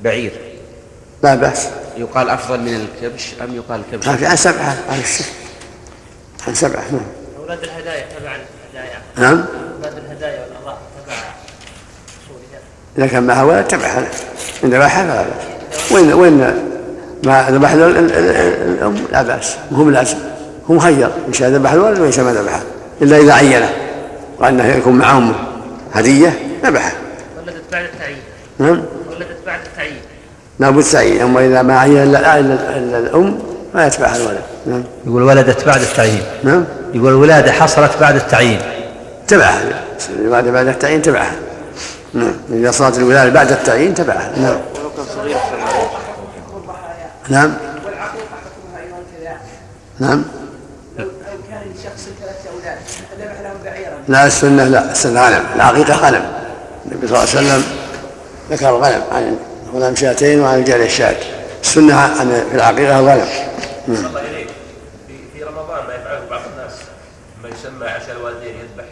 [0.00, 0.32] ببعير.
[1.22, 1.68] لا بأس.
[1.96, 5.02] يقال أفضل من الكبش أم يقال في عن سبعة عن
[6.48, 7.00] عن سبعة نعم.
[7.38, 8.36] أولاد الهدايا تبع
[8.74, 8.98] الهدايا.
[9.16, 9.44] نعم.
[9.76, 11.14] أولاد الهدايا والأضاحي تبع
[12.98, 14.08] إذا كان معها ولد تبعها.
[14.64, 16.38] إن ذبحها فلا بأس وإن وإن
[17.24, 19.56] ما ذبح الأم لا بأس.
[19.70, 20.18] وهو لازم
[20.70, 22.62] هو مخير إن شاء ذبح الولد وإن شاء ما ذبحه
[23.02, 23.72] إلا إذا عينه.
[24.38, 25.34] وأنه يكون مع أمه.
[25.94, 26.92] هدية ذبحه.
[27.74, 28.22] بعد التعيين.
[28.58, 28.82] نعم.
[29.10, 30.00] ولدت بعد التعيين.
[30.58, 31.20] لابد تعيين.
[31.20, 33.38] أما إذا ما عين إلا إلا الأم
[33.74, 34.40] ما يتبعها الولد.
[34.66, 34.84] نعم.
[35.06, 36.22] يقول ولدت بعد التعيين.
[36.44, 36.64] نعم.
[36.94, 38.60] يقول الولادة حصلت بعد التعيين.
[39.28, 39.60] تبعها.
[40.18, 41.36] الولادة بعد التعيين تبعها.
[42.14, 42.32] نعم.
[42.50, 44.30] إذا صارت الولادة بعد التعيين تبعها.
[44.36, 44.56] نعم.
[44.78, 45.36] ولو كان صغير
[47.28, 47.54] نعم.
[47.84, 49.36] والعقيقة حكمها أيضا كذا
[50.08, 50.24] نعم.
[50.98, 51.10] لو لو
[51.50, 52.78] كان لشخص ثلاثة أولاد
[53.18, 54.90] ذبح لهم بعيرا؟ لا السنة لا.
[54.90, 55.44] السنة غنم.
[55.54, 56.33] العقيقة غنم.
[56.86, 57.64] النبي صلى الله عليه وسلم
[58.50, 59.36] ذكر الغنم عن
[59.74, 61.16] الغنم شاتين وعن الجارية الشاة.
[61.62, 63.26] السنة عن في العقيقة الغنم
[65.34, 66.72] في رمضان ما يفعله بعض الناس.
[67.42, 68.84] ما يسمى عشاء الوالدين يذبح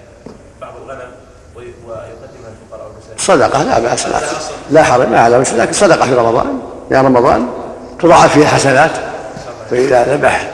[0.61, 1.11] بعض الغنم
[1.57, 3.19] وي- ويقدمها للفقراء والمساكين.
[3.19, 4.21] صدقة لا بأس لا,
[4.71, 6.61] لا حرج ما على وجه لكن صدقة في رمضان.
[6.91, 7.49] يا رمضان
[8.01, 8.91] تضاعف فيها الحسنات
[9.71, 10.51] فإذا ذبح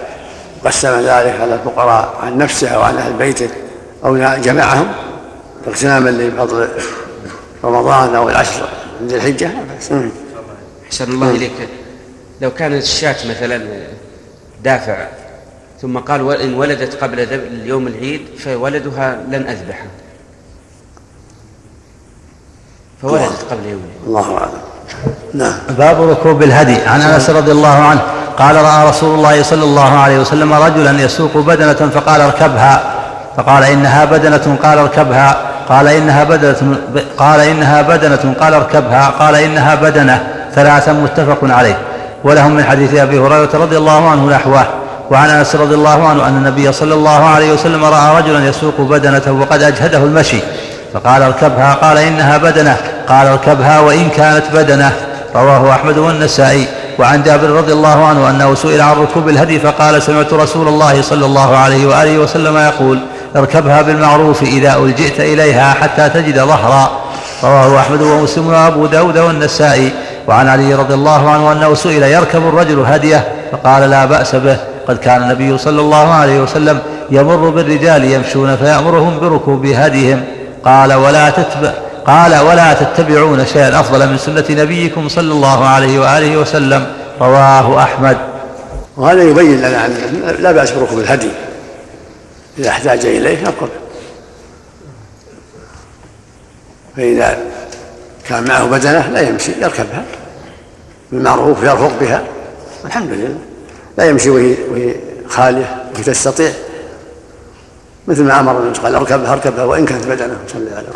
[0.64, 3.48] قسم ذلك على الفقراء عن نفسه أو عن أهل بيته
[4.04, 4.92] أو جمعهم
[5.68, 6.68] اغتناما لفضل
[7.64, 8.68] رمضان أو العشر
[9.00, 9.46] من ذي
[9.90, 10.10] مم.
[10.86, 11.68] أحسن الله إليك.
[12.40, 13.62] لو كانت الشاة مثلا
[14.64, 15.06] دافع
[15.82, 17.18] ثم قال وإن ولدت قبل
[17.64, 19.86] يوم العيد فولدها لن أذبحه
[23.02, 24.06] فولدت قبل يوم العيد.
[24.06, 24.60] الله أعلم.
[25.34, 25.54] نعم.
[25.78, 26.76] باب ركوب الهدي.
[26.76, 28.02] عن أنس رضي الله عنه
[28.38, 32.94] قال رأى رسول الله صلى الله عليه وسلم رجلا يسوق بدنة فقال اركبها.
[33.36, 34.58] فقال إنها بدنة.
[34.62, 35.47] قال اركبها.
[35.68, 36.76] قال إنها بدنة
[37.18, 40.22] قال إنها بدنة قال اركبها قال إنها بدنة
[40.54, 41.78] ثلاثا متفق عليه.
[42.24, 44.64] ولهم من حديث أبي هريرة رضي الله عنه نحوه
[45.10, 49.32] وعن أنس رضي الله عنه أن النبي صلى الله عليه وسلم رأى رجلا يسوق بدنته
[49.32, 50.40] وقد أجهده المشي
[50.94, 52.76] فقال اركبها قال إنها بدنة
[53.08, 54.92] قال اركبها وإن كانت بدنة.
[55.34, 56.66] رواه أحمد والنسائي.
[56.98, 61.26] وعن جابر رضي الله عنه أنه سئل عن ركوب الهدي فقال سمعت رسول الله صلى
[61.26, 62.98] الله عليه وآله وسلم يقول
[63.36, 66.90] اركبها بالمعروف إذا ألجئت إليها حتى تجد ظهرا.
[67.44, 69.92] رواه أحمد ومسلم وأبو داود والنسائي.
[70.26, 74.56] وعن علي رضي الله عنه أنه سئل يركب الرجل هدية؟ فقال لا بأس به.
[74.88, 76.78] قد كان النبي صلى الله عليه وسلم
[77.10, 80.24] يمر بالرجال يمشون فيأمرهم بركوب هديهم.
[80.64, 81.72] قال ولا تتبع
[82.06, 86.86] قال ولا تتبعون شيئا أفضل من سنة نبيكم صلى الله عليه وآله وسلم.
[87.20, 88.16] رواه أحمد.
[88.96, 89.88] وهذا يبين لنا
[90.38, 91.28] لا بأس بركوب الهدي.
[92.58, 93.68] إذا احتاج إليه يركب
[96.96, 97.38] فإذا
[98.28, 100.04] كان معه بدنة لا يمشي يركبها.
[101.12, 102.22] بالمعروف يرفق بها.
[102.84, 103.34] الحمد لله.
[103.98, 104.94] لا يمشي وهي وهي
[105.28, 106.50] خالية وهي تستطيع.
[108.08, 110.88] مثل ما أمر النبي قال اركبها اركبها وإن كانت بدنة صلى الله عليه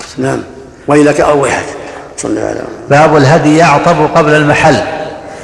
[0.00, 0.42] وسلم نعم.
[0.88, 1.66] ويلك أو ويحك
[2.16, 4.76] صلى عليه وسلم باب الهدي يعطب قبل المحل.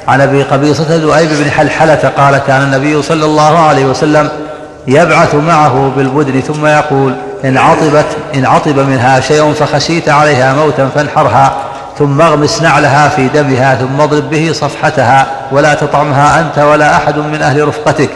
[0.09, 4.48] عن أبي قبيصة ذؤيب بن حلحلة قال كان النبي صلى الله عليه وسلم
[4.87, 7.15] يبعث معه بالبدن ثم يقول
[7.45, 11.53] إن عطبت إن عطب منها شيء فخشيت عليها موتا فانحرها
[11.99, 17.43] ثم اغمس نعلها في دمها ثم اضرب به صفحتها ولا تطعمها أنت ولا أحد من
[17.43, 18.11] أهل رفقتك.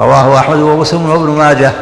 [0.00, 1.72] رواه أحمد ومسلم وابن ماجه.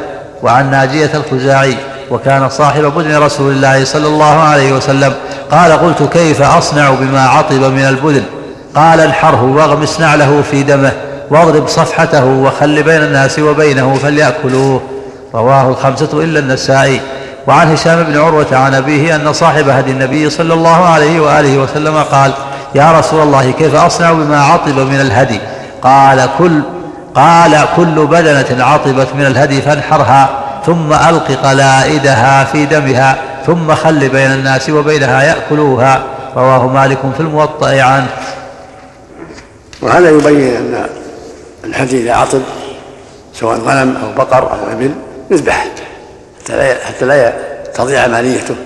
[0.42, 1.76] وعن ناجية الخزاعي
[2.10, 5.12] وكان صاحب بدن رسول الله صلى الله عليه وسلم
[5.50, 8.22] قال قلت كيف أصنع بما عطب من البدن؟
[8.74, 10.92] قال انحره واغمس نعله في دمه.
[11.30, 14.80] واضرب صفحته وخل بين الناس وبينه فليأكلوه.
[15.34, 17.00] رواه الخمسة إلا النسائي.
[17.46, 21.96] وعن هشام بن عروة عن أبيه أن صاحب هدي النبي صلى الله عليه وآله وسلم
[21.96, 22.32] قال
[22.74, 25.40] يا رسول الله كيف أصنع بما عطب من الهدي؟
[25.82, 26.60] قال كل
[27.14, 30.28] قال كل بدنة عطبت من الهدي فانحرها
[30.66, 36.02] ثم ألق قلائدها في دمها ثم خل بين الناس وبينها يأكلوها.
[36.36, 38.08] رواه مالك في الموطأ عنه.
[39.82, 40.86] وهذا يبين أن
[41.64, 42.42] الهدي إذا عطب
[43.34, 44.94] سواء غنم أو بقر أو إبل
[45.30, 45.68] يذبح
[46.40, 47.32] حتى لا حتى لا
[47.74, 48.56] تضيع ماليته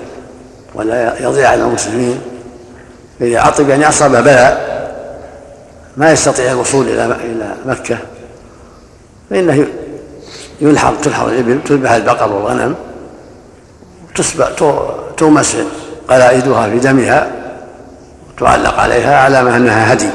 [0.74, 2.20] ولا يضيع على المسلمين.
[3.20, 4.78] إذا عطب يعني أصاب بلاء
[5.96, 7.98] ما يستطيع الوصول إلى إلى مكة.
[9.30, 9.66] فإنه
[10.60, 12.74] ينحر تنحر الإبل تذبح البقر والغنم
[15.16, 15.56] تومس
[16.08, 17.30] قلائدها في دمها
[18.28, 20.08] وتعلق عليها علامة أنها هدي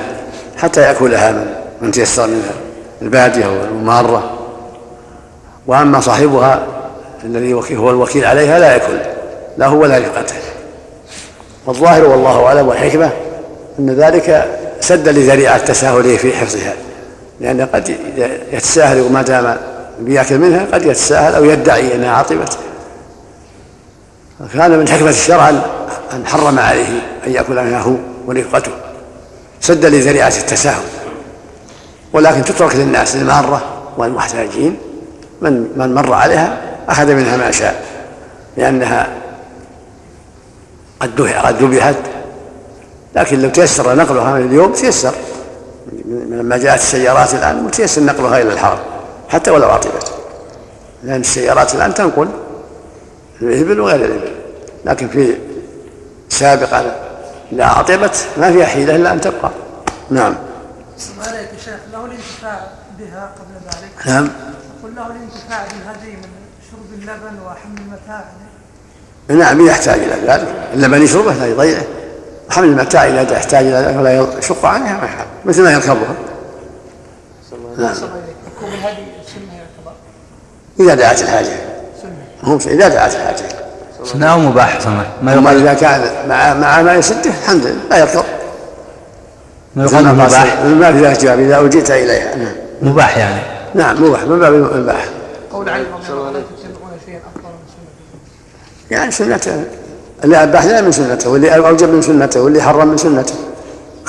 [0.58, 1.46] حتى يأكلها من
[1.82, 2.63] من تيسر من
[3.04, 4.32] البادية والمارة
[5.68, 6.68] وأما صاحبها
[7.24, 8.98] الذي هو الوكيل عليها لا يأكل
[9.58, 10.36] لا هو ولا رفقته
[11.66, 13.10] والظاهر والله أعلم والحكمة
[13.80, 16.74] أن ذلك سد لذريعة التساهل في حفظها.
[17.40, 17.96] لأن قد
[18.52, 19.58] يتساهل وما دام
[20.00, 22.58] بيأكل منها قد يتساهل أو يدعي أنها عطبت
[24.54, 25.50] فكان من حكمة الشرع
[26.14, 26.88] أن حرم عليه
[27.28, 27.96] أن يأكل منها هو
[28.28, 28.72] ورفقته
[29.62, 30.84] سد لذريعة التساهل.
[32.14, 33.62] ولكن تترك للناس المارة
[33.98, 34.78] والمحتاجين.
[35.42, 37.84] من من مر عليها أخذ منها ما شاء
[38.58, 39.08] لأنها
[41.00, 41.96] قد قد ذبحت.
[43.16, 45.14] لكن لو تيسر نقلها من اليوم تيسر.
[46.06, 48.80] لما جاءت السيارات الآن متيسر نقلها إلى الحرم
[49.30, 50.14] حتى ولو عطبت.
[51.04, 52.30] لأن السيارات الآن تنقل
[53.42, 54.32] الإبل وغير الإبل.
[54.86, 55.38] لكن في
[56.30, 56.96] سابقا
[57.52, 59.50] إذا عطبت ما فيها حيلة إلا أن تبقى.
[60.10, 60.36] نعم
[61.28, 62.60] عليك يا شيخ له الانتفاع
[63.00, 64.30] بها قبل ذلك نعم.
[64.84, 66.30] قل له الانتفاع بالهدي من
[66.72, 68.24] شرب اللبن وحمل المتاع.
[69.30, 70.48] نعم يحتاج إلى ذلك.
[70.74, 71.84] اللبن يشربه لا يضيعه
[72.50, 75.26] حمل المتاع إذا يحتاج إلى ذلك فلا يشق عنها ما يحب.
[75.46, 76.16] مثل ما يركبها.
[77.78, 77.96] نعم.
[78.58, 79.94] ركوب الهدي سنة يعتبر
[80.80, 81.48] إذا دعت الحاجة.
[82.02, 82.12] سنة.
[82.44, 83.44] هم إذا دعت الحاجة.
[84.04, 88.24] سنة أو مباح سنة ما إذا كان مع مع ما يسده الحمد لله لا يركب.
[89.76, 90.64] ما يقال مباح.
[90.64, 92.36] ما في ذلك جواب إذا أوجئت إليها.
[92.36, 92.56] نعم.
[92.82, 93.63] مباح يعني.
[93.76, 95.10] نعم مباح من باب المباح
[95.52, 99.64] قول علي رضي الله عنه تتبعون شيئا افضل من سنته يعني سنته
[100.24, 103.34] اللي أباح له من سنته واللي أوجب من سنته واللي حرم من سنته.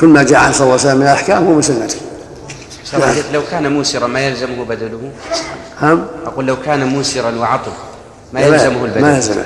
[0.00, 1.96] كل ما جاء عن صلى الله عليه وسلم من الأحكام هو من سنته.
[2.92, 3.14] نعم.
[3.33, 5.11] لو كان موسرا ما يلزمه بدله؟
[5.83, 7.72] هم؟ أقول لو كان موسرا وعطب
[8.33, 9.44] ما يلزمه ما البدل يلزمه.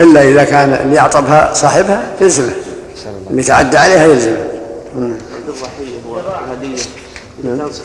[0.00, 2.52] إلا إذا كان اللي أعطبها صاحبها يلزمه.
[3.30, 4.46] اللي تعدى عليها يلزمه.
[4.96, 6.82] عند الضحية والهدية
[7.44, 7.82] إذا كان ص-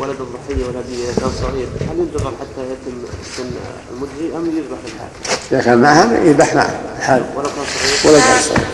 [0.00, 3.50] ولد الضحية والهدية إذا كان صغير هل ينتظر حتى يتم السن
[3.92, 5.08] المدهي أم يذبح الحال؟
[5.52, 6.80] إذا كان معها يذبح معه.
[6.98, 7.64] الحال ولو كان
[8.02, 8.14] صغير.
[8.14, 8.66] ولا كان صغير.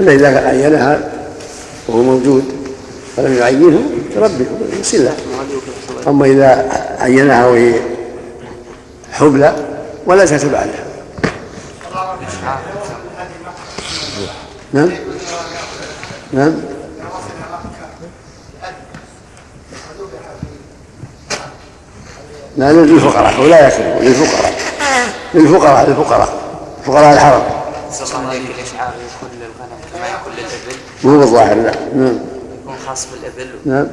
[0.00, 1.12] إلا إذا عينها
[1.88, 2.44] وهو موجود
[3.16, 3.80] فلم يعينه
[4.16, 4.46] يربيه
[4.80, 5.16] يصير له؟
[6.08, 6.68] أما إذا
[7.00, 7.74] عينها وهي
[9.12, 9.56] حبلى
[10.06, 10.84] ولا تتبع لها
[14.72, 14.88] نعم.
[16.32, 16.52] نعم.
[22.58, 24.52] لا للفقراء ولا يكذب للفقراء.
[25.34, 26.28] للفقراء للفقراء.
[26.86, 27.42] فقراء الحرم
[28.58, 31.72] الإشعار يكون للغنم كما يكون للإبل مو بالظاهر لا.
[31.94, 32.18] نعم.
[32.62, 33.86] يكون خاص بالإبل نعم.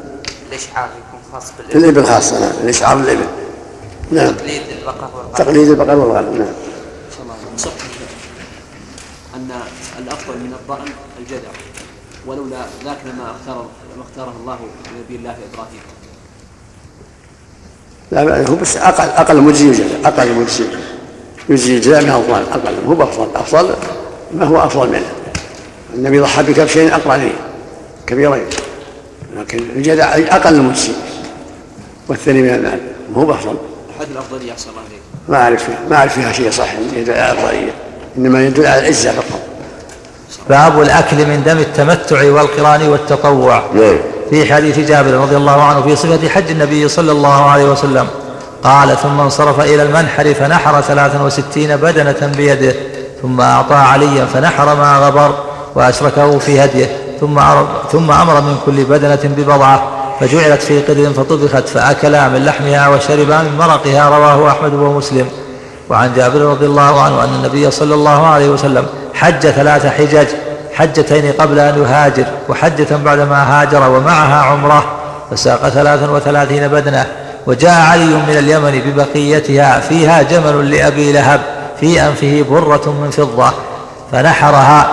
[0.49, 2.51] الإشعار يكون خاص بالإبل الإبل خاصة نعم.
[2.63, 3.25] الإشعار الإبل.
[4.12, 4.34] نعم.
[4.34, 6.54] تقليد البقر والغنم تقليد البقر والغنم نعم.
[7.58, 7.71] صح
[9.36, 9.49] أن
[9.99, 10.86] الأفضل من الضأن
[11.19, 11.49] الجدع
[12.25, 14.60] ولولا ذاك لما اختار لما اختاره الله
[14.95, 15.82] لنبي الله إبراهيم.
[18.11, 20.63] لا هو بس أقل أقل مجزي يوجد أقل مجزي
[21.49, 23.75] يجزي جزاء من الضال أقل هو افضل أفضل
[24.33, 25.05] ما هو أفضل منه.
[25.93, 27.33] النبي ضحى بكبشين أقرنين
[28.07, 28.45] كبيرين
[29.37, 30.91] لكن الجدع أقل مجزي
[32.07, 32.79] والثاني من المال
[33.15, 33.55] ما هو افضل
[33.99, 34.81] أحد الأفضلية أحسن الله
[35.29, 37.71] ما أعرف فيها ما أعرف فيها شيء صح يدل على الافضليه
[38.17, 39.39] إنما يدل على العزة فقط.
[40.49, 43.63] باب الأكل من دم التمتع والقران والتطوع.
[43.73, 43.97] نعم
[44.30, 48.07] في حديث جابر رضي الله عنه في صفة حج النبي صلى الله عليه وسلم.
[48.63, 52.76] قال ثم انصرف إلى المنحر فنحر ثلاثا وستين بدنة بيده
[53.21, 55.36] ثم أعطى عليا فنحر ما غبر
[55.76, 57.39] وأشركه في هديه ثم
[57.91, 59.84] ثم أمر من كل بدنة ببضعة
[60.19, 64.09] فجعلت في قدر فطبخت فأكلا من لحمها وشربا من مرقها.
[64.09, 65.30] رواه أحمد ومسلم
[65.89, 70.28] وعن جابر رضي الله عنه أن النبي صلى الله عليه وسلم حج ثلاث حجج
[70.73, 72.26] حجتين قبل أن يهاجر.
[72.49, 74.85] وحجة بعدما هاجر ومعها عمرة
[75.31, 77.05] فساق ثلاثا وثلاثين بدنة
[77.47, 81.41] وجاء علي من اليمن ببقيتها فيها جمل لأبي لهب
[81.79, 83.51] في أنفه برة من فضة
[84.11, 84.87] فنحرها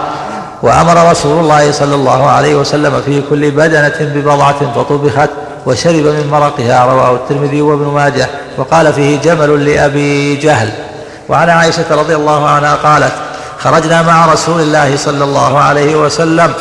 [0.62, 5.30] وأمر رسول الله صلى الله عليه وسلم في كل بدنة ببضعة فطبخت
[5.66, 8.26] وشرب من مرقها رواه الترمذي وابن ماجه
[8.58, 10.70] وقال فيه جمل لأبي جهل.
[11.28, 13.12] وعن عائشة رضي الله عنها قالت
[13.58, 16.52] خرجنا مع رسول الله صلى الله عليه وسلم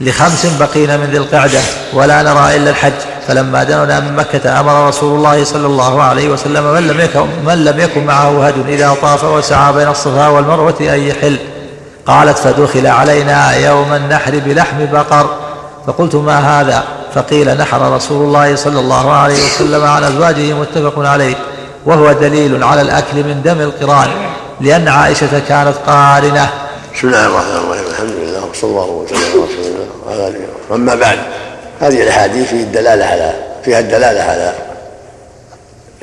[0.00, 1.60] لخمس بقين من ذي القعدة
[1.92, 2.92] ولا نرى إلا الحج.
[3.28, 7.64] فلما دنونا من مكة أمر رسول الله صلى الله عليه وسلم من لم يكن, من
[7.64, 11.36] لم يكن معه هد إذا طاف وسعى بين الصفا والمروة أن يحل.
[12.06, 15.30] قالت فدخل علينا يوم النحر بلحم بقر.
[15.86, 16.84] فقلت ما هذا؟
[17.14, 21.34] فقيل نحر رسول الله صلى الله عليه وسلم عن أزواجه متفق عليه.
[21.86, 24.08] وهو دليل على الأكل من دم القران
[24.60, 26.48] لأن عائشة كانت قارنة.
[26.94, 27.84] بسم الله الرحمن الرحيم.
[27.90, 29.87] الحمد لله وصلى الله وسلم على رسول الله.
[30.72, 31.18] أما بعد
[31.80, 33.34] هذه الأحاديث فيه الدلالة على
[33.64, 34.52] فيها الدلالة على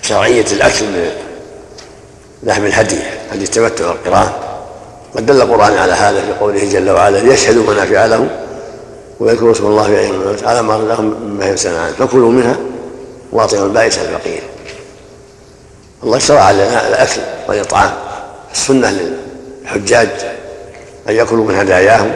[0.02, 1.12] شرعية الأكل من
[2.44, 3.00] لحم الهدي
[3.32, 4.30] هدي التمتع والقران.
[5.16, 8.30] قد دل القرآن على هذا في قوله جل وعلا ليشهدوا منافع لهم
[9.20, 11.94] ويذكروا اسم الله في أيام على ما لهم مما ينسون عنه.
[12.00, 12.56] فكلوا منها
[13.32, 14.42] واطعموا البائس الفقير.
[16.04, 17.92] الله شرع لنا الأكل والإطعام.
[18.52, 20.10] السنة للحجاج
[21.10, 22.12] أن يأكلوا من هداياهم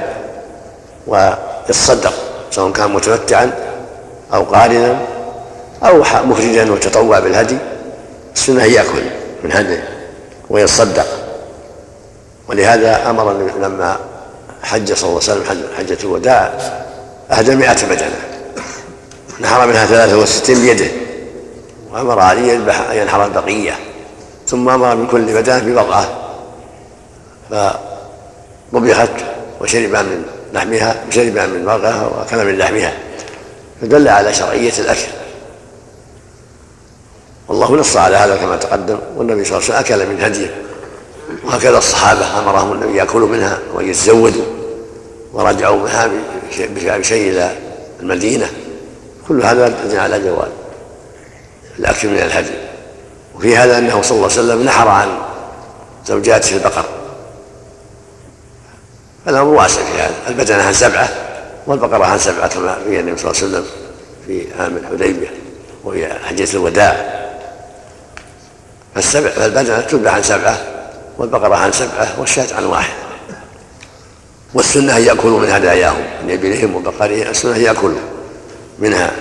[1.68, 2.14] ويتصدق
[2.51, 3.51] سواء كان متمتعا
[4.34, 4.99] أو قارنا
[5.84, 7.57] أو مفردا وتطوع بالهدي
[8.36, 9.03] السنة يأكل
[9.43, 9.80] من هدي
[10.49, 11.07] ويتصدق.
[12.47, 13.97] ولهذا أمر لما
[14.64, 16.53] حج صلى الله عليه وسلم حجة الوداع
[17.32, 18.20] أهدى مئة بدنة
[19.39, 20.91] نحر منها ثلاثة وستين بيده
[21.91, 23.76] وأمر علي أن ينحر البقية
[24.47, 26.10] ثم أمر من كل بدنة ببضعة
[28.74, 29.10] طبخت
[29.62, 32.93] وشرب من لحمها وشرب من مرقها وأكل من لحمها.
[33.82, 35.08] فدل على شرعية الأكل.
[37.47, 39.00] والله نص على هذا كما تقدم.
[39.16, 40.62] والنبي صلى الله عليه وسلم أكل من هديه.
[41.45, 44.45] وهكذا الصحابة أمرهم النبي يأكلوا منها ويتزودوا
[45.34, 46.10] ورجعوا منها
[46.97, 47.56] بشيء إلى
[48.00, 48.50] المدينة.
[49.28, 50.50] كل هذا على جواز
[51.80, 52.54] الأكل من الهدي.
[53.36, 55.08] وفي هذا أنه صلى الله عليه وسلم نحر عن
[56.06, 56.86] زوجاته البقر.
[59.30, 60.13] الامر واسع في هذا.
[60.27, 61.09] البدنه عن سبعة
[61.67, 63.65] والبقرة عن سبعة كما في النبي صلى الله عليه وسلم
[64.27, 65.34] في عام الحديبية
[65.84, 67.19] وهي حجة الوداع.
[68.95, 70.57] فالسبع فالبدنه تذبح عن سبعة
[71.17, 72.93] والبقرة عن سبعة والشاة عن واحد.
[74.53, 77.99] والسنة أن يأكلوا من هداياهم من ابلهم وبقرهم السنة أن يأكلوا
[78.80, 79.11] منها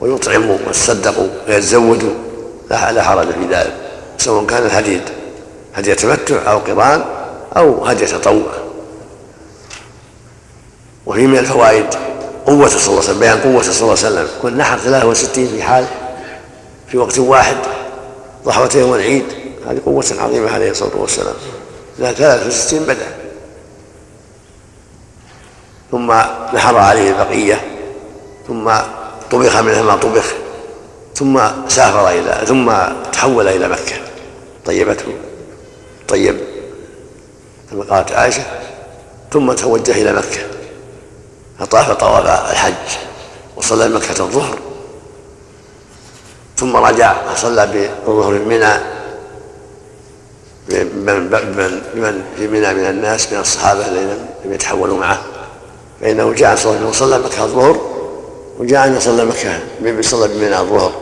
[0.00, 2.14] ويطعموا ويتصدقوا ويتزودوا.
[2.70, 3.72] لا حرج في ذلك
[4.18, 5.00] سواء كان الهدي
[5.74, 7.04] هدي تمتع أو قران
[7.56, 8.69] أو هدي تطوع.
[11.10, 11.86] وفي من الفوائد.
[12.46, 14.28] قوة صلى الله عليه وسلم بيان قوة صلى الله عليه وسلم.
[14.42, 15.86] كن نحر 63 في حال
[16.88, 17.56] في وقت واحد
[18.44, 19.24] ضحوتين والعيد.
[19.66, 21.34] هذه قوة عظيمة عليه الصلاة والسلام.
[21.98, 23.06] لا 63 بدأ.
[25.90, 26.12] ثم
[26.54, 27.60] نحر عليه البقية
[28.48, 28.70] ثم
[29.30, 30.32] طبخ منها ما طبخ
[31.14, 32.72] ثم سافر إلى ثم
[33.12, 33.96] تحول إلى مكة.
[34.66, 35.12] طيبته.
[36.08, 36.36] طيب.
[37.70, 38.42] كما قالت عائشة
[39.32, 40.59] ثم توجه إلى مكة.
[41.60, 42.74] فطاف طواف الحج
[43.56, 44.58] وصلى مكة الظهر.
[46.56, 47.66] ثم رجع فصلى
[48.06, 48.72] بالظهر منى
[50.68, 55.22] بمن في منى من الناس من الصحابة الذين لم يتحولوا معه.
[56.00, 57.80] فإنه جاء صلى الله وصلى مكة الظهر
[58.58, 60.92] وجاء أن صلى مكة صلى بمنى الظهر.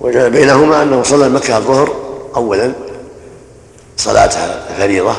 [0.00, 1.94] وجاء بينهما أنه صلى مكة الظهر
[2.36, 2.72] أولا
[3.96, 4.30] صلاة
[4.70, 5.14] الفريضة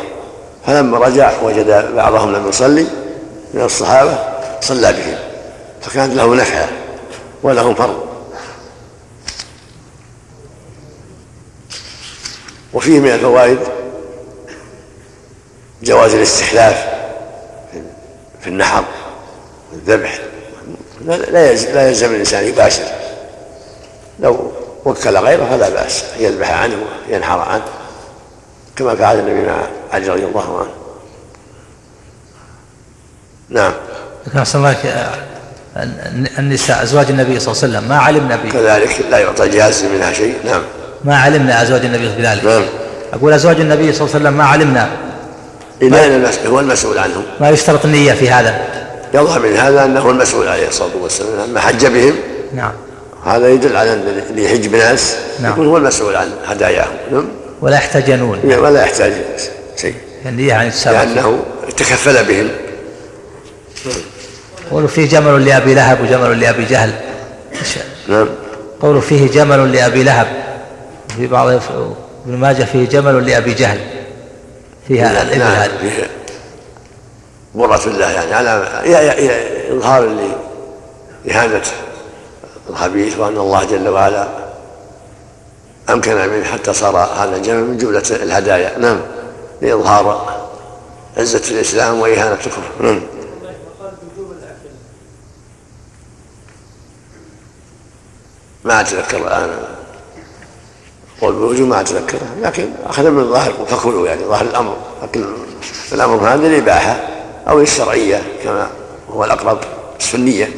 [0.68, 2.88] فلما رجع وجد بعضهم لم يصلي
[3.54, 4.31] من الصحابة
[4.62, 5.18] صلى بهم
[5.82, 6.70] فكانت له نفعه
[7.44, 8.12] ولهم فرض.
[12.74, 13.60] وفيه من الفوائد
[15.84, 16.88] جواز الاستحلاف
[18.42, 18.84] في النحر
[19.72, 20.20] والذبح
[21.06, 21.18] لا
[21.54, 22.84] لا يلزم الإنسان يباشر.
[24.20, 24.52] لو
[24.86, 27.66] وكل غيره فلا بأس ان يذبح عنه وينحر عنه
[28.76, 30.72] كما فعل النبي مع علي رضي الله عنه.
[33.50, 33.74] نعم.
[34.28, 34.76] لكن أحسن الله
[36.40, 37.90] النساء أزواج النبي صلى الله عليه وسلم.
[37.90, 40.36] ما علمنا به كذلك لا يعطى جاز منها شيء.
[40.46, 40.62] نعم.
[41.04, 42.64] ما علمنا أزواج النبي بذلك نعم.
[43.14, 44.90] أقول أزواج النبي صلى الله عليه وسلم ما علمنا.
[45.82, 47.24] إلا هو المسؤول عنهم.
[47.40, 48.62] ما يشترط النية في هذا.
[49.14, 52.16] يظهر من هذا أنه المسؤول عليه الصلاة والسلام لما حج بهم.
[52.56, 52.72] نعم.
[53.26, 55.16] هذا يدل على أن اللي يحج بناس.
[55.40, 55.52] نعم.
[55.52, 56.96] يكون هو المسؤول عن هداياهم.
[57.12, 57.26] نعم.
[57.62, 59.14] ولا يحتجنون ولا يحتاج
[59.82, 59.96] شيء.
[60.26, 61.40] النية يعني لأنه
[61.78, 62.50] تكفل بهم.
[64.72, 66.94] قولوا فيه جمل لأبي لهب وجمل لأبي جهل.
[68.08, 68.30] نعم.
[68.82, 70.28] قولوا فيه جمل لأبي لهب.
[71.18, 73.80] في بعض ابن ماجه فيه جمل لأبي جهل.
[74.88, 75.72] فيها الإبل نعم هذه.
[75.82, 76.10] فيه
[77.56, 78.50] برة الله يعني على
[79.72, 80.16] إظهار
[81.26, 81.62] لإهانة
[82.70, 84.28] الخبيث وأن الله جل وعلا
[85.90, 88.78] أمكن منه حتى صار هذا الجمل من جملة الهدايا.
[88.78, 89.00] نعم
[89.62, 90.34] لإظهار
[91.18, 92.62] عزة الإسلام وإهانة الكفر.
[92.80, 93.02] نعم.
[98.64, 99.50] ما أتذكر الآن.
[101.22, 104.78] قول بوجوب ما أتذكره لكن أخذ من ظاهر فكلوا يعني ظاهر الأمر.
[105.04, 105.26] لكن
[105.92, 107.08] الأمر هذا للإباحة
[107.48, 108.70] أو للشرعية كما
[109.10, 109.60] هو الأقرب
[110.00, 110.50] السنية.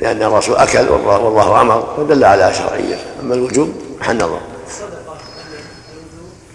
[0.00, 2.96] لأن الرسول أكل والله أمر فدل على شرعية.
[3.22, 4.40] أما الوجوب محل نظر.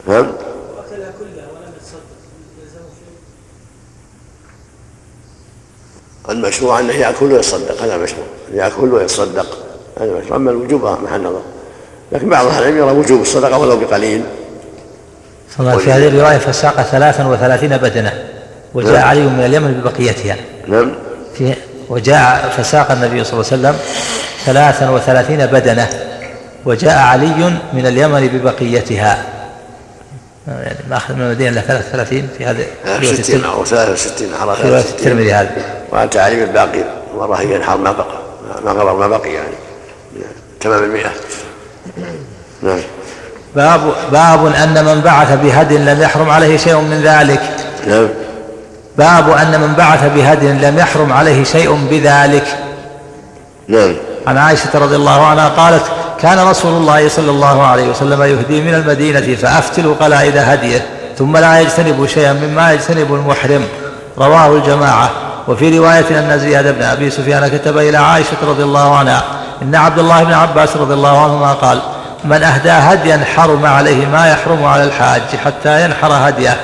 [0.07, 0.27] نعم
[6.29, 7.81] المشروع أنه يأكل ويصدق.
[7.81, 8.25] هذا مشروع.
[8.53, 9.60] يأكل ويتصدق
[9.99, 11.41] هذا مشروع أما الوجوب محل نظر.
[12.11, 14.23] لكن بعض أهل العلم يرى وجوب الصدقة ولو بقليل.
[15.57, 18.13] في هذه الرواية فساق ثلاثا وثلاثين بدنة.
[18.73, 19.07] وجاء نعم.
[19.07, 20.35] علي من اليمن ببقيتها.
[20.67, 20.91] نعم.
[21.37, 21.53] في
[21.89, 23.75] وجاء فساق النبي صلى الله عليه وسلم
[24.45, 25.89] ثلاثا وثلاثين بدنة.
[26.65, 29.23] وجاء علي من اليمن ببقيتها.
[30.47, 34.81] يعني ما أخذ من المدينة إلا 33 في هذه رواية 60 أو 63 في رواية
[34.81, 35.49] الترمذي هذه
[35.91, 36.83] وأنت علي بالباقي
[37.17, 38.21] مرة ينحر ما بقى.
[38.65, 39.53] ما قرر ما بقي يعني.
[40.61, 41.09] تمام المئة
[42.63, 42.79] نعم.
[43.55, 47.41] باب باب أن من بعث بهدي لم يحرم عليه شيء من ذلك.
[47.87, 48.07] نعم.
[48.97, 52.57] باب أن من بعث بهدي لم يحرم عليه شيء بذلك.
[53.67, 53.95] نعم.
[54.27, 55.83] عن عائشة رضي الله عنها قالت
[56.21, 60.85] كان رسول الله صلى الله عليه وسلم يهدي من المدينة فأفتل قلائد هديه
[61.17, 63.63] ثم لا يجتنب شيئا مما يجتنب المحرم.
[64.17, 65.09] رواه الجماعة.
[65.47, 69.23] وفي رواية أن زياد بن أبي سفيان كتب إلى عائشة رضي الله عنها
[69.61, 71.81] إن عبد الله بن عباس رضي الله عنهما قال
[72.25, 76.57] من أهدى هديا حرم عليه ما يحرم على الحاج حتى ينحر هديه.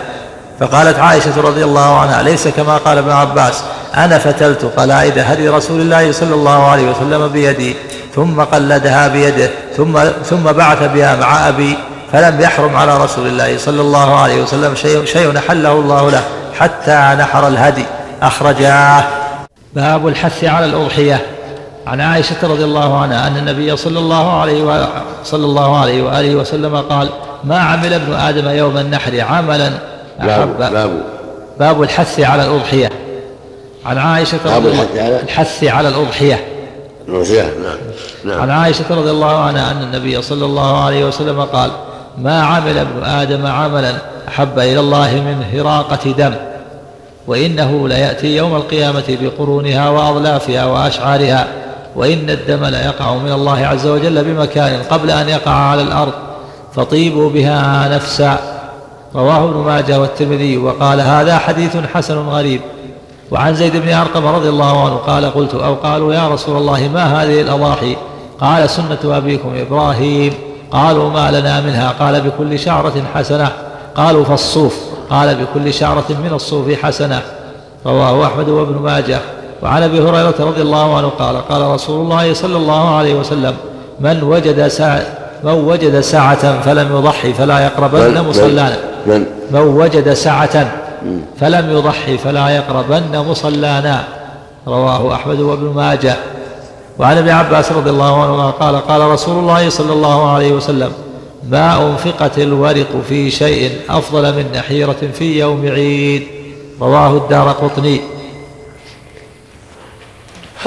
[0.60, 3.64] فقالت عائشة رضي الله عنها ليس كما قال ابن عباس
[3.96, 7.76] أنا فتلت قلائد هدي رسول الله صلى الله عليه وسلم بيدي
[8.16, 11.78] ثم قلدها بيده ثم ثم بعث بها مع أبي
[12.14, 16.24] فلم يحرم على رسول الله صلى الله عليه وسلم شيء شيء حله الله له
[16.60, 17.86] حتى نحر الهدي.
[18.22, 19.04] أخرجاه.
[19.74, 21.37] باب الحث على الأضحية.
[21.88, 24.88] عن عائشة رضي الله عنها أن النبي صلى الله عليه و...
[25.24, 27.10] صلى الله عليه وآله وسلم قال
[27.44, 29.72] ما عمل ابن آدم يوم النحر عملا
[30.20, 31.02] باب باب.
[31.60, 32.90] باب الحث على الأضحية.
[33.86, 36.46] عن عائشة رضي الله عنها الحث على الأضحية.
[37.08, 37.78] الأضحية نعم
[38.26, 38.42] نعم.
[38.42, 41.72] عن عائشة رضي الله عنها أن النبي صلى الله عليه وسلم قال
[42.18, 43.94] ما عمل ابن آدم عملا
[44.28, 46.34] أحب إلى الله من هراقة دم
[47.28, 51.48] وإنه ليأتي يوم القيامة بقرونها وأظلافها وأشعارها
[51.98, 56.14] وإن الدم ليقع من الله عز وجل بمكان قبل أن يقع على الأرض
[56.76, 58.38] فطيبوا بها نفسا.
[59.16, 62.62] رواه ابن ماجه والترمذي وقال هذا حديث حسن غريب.
[63.32, 67.24] وعن زيد بن أرقم رضي الله عنه قال قلت أو قالوا يا رسول الله ما
[67.24, 67.96] هذه الأضاحي؟
[68.40, 70.34] قال سنة أبيكم إبراهيم.
[70.72, 73.52] قالوا ما لنا منها؟ قال بكل شعرة حسنة.
[73.96, 74.76] قالوا فالصوف.
[75.10, 77.22] قال بكل شعرة من الصوف حسنة.
[77.86, 79.20] رواه أحمد وابن ماجه.
[79.64, 83.56] وعن أبي هريرة رضي الله عنه قال قال رسول الله صلى الله عليه وسلم
[84.00, 85.06] من وجد ساعة
[85.44, 88.78] من وجد ساعة فلم يضحي فلا يقربن مصلانا.
[89.08, 90.72] من من وجد ساعة
[91.40, 94.04] فلم يضحي فلا يقربن مصلانا.
[94.68, 96.16] رواه أحمد وابن ماجه.
[97.00, 100.92] وعن ابن عباس رضي الله عنهما قال قال رسول الله صلى الله عليه وسلم
[101.50, 106.24] ما أنفقت الورق في شيء أفضل من نحيرة في يوم عيد.
[106.82, 108.02] رواه الدار قطني.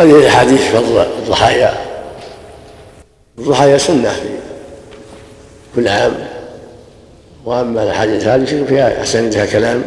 [0.01, 1.74] هذه الأحاديث فضل الضحايا
[3.38, 4.28] الضحايا سنة في
[5.76, 6.28] كل عام.
[7.44, 9.82] وأما الأحاديث هذه فيها اسانيدها كلام.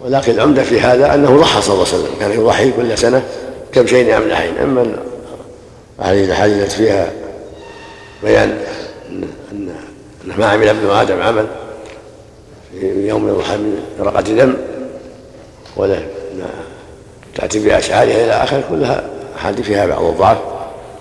[0.00, 2.14] ولكن العمدة في هذا أنه ضحى صلى الله عليه وسلم.
[2.20, 3.22] كان يضحي كل سنة
[3.72, 4.96] كبشين املحين أما
[6.00, 7.12] هذه الأحاديث التي فيها
[8.22, 8.58] بيان
[9.52, 9.68] ان
[10.38, 11.46] ما عمل ابن آدم عمل
[12.80, 14.54] في يوم يضحى من رقه دم.
[15.76, 15.98] ولا
[17.34, 20.38] تأتي بأشعارها إلى آخره كلها أحاديث فيها بعض الضعف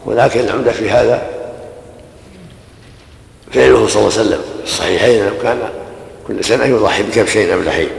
[0.05, 1.21] ولكن العمدة في هذا
[3.51, 4.41] فعله صلى الله عليه وسلم.
[4.57, 5.59] في الصحيحين أنه كان
[6.27, 7.89] كل سنة يضحي بكبشين أملحين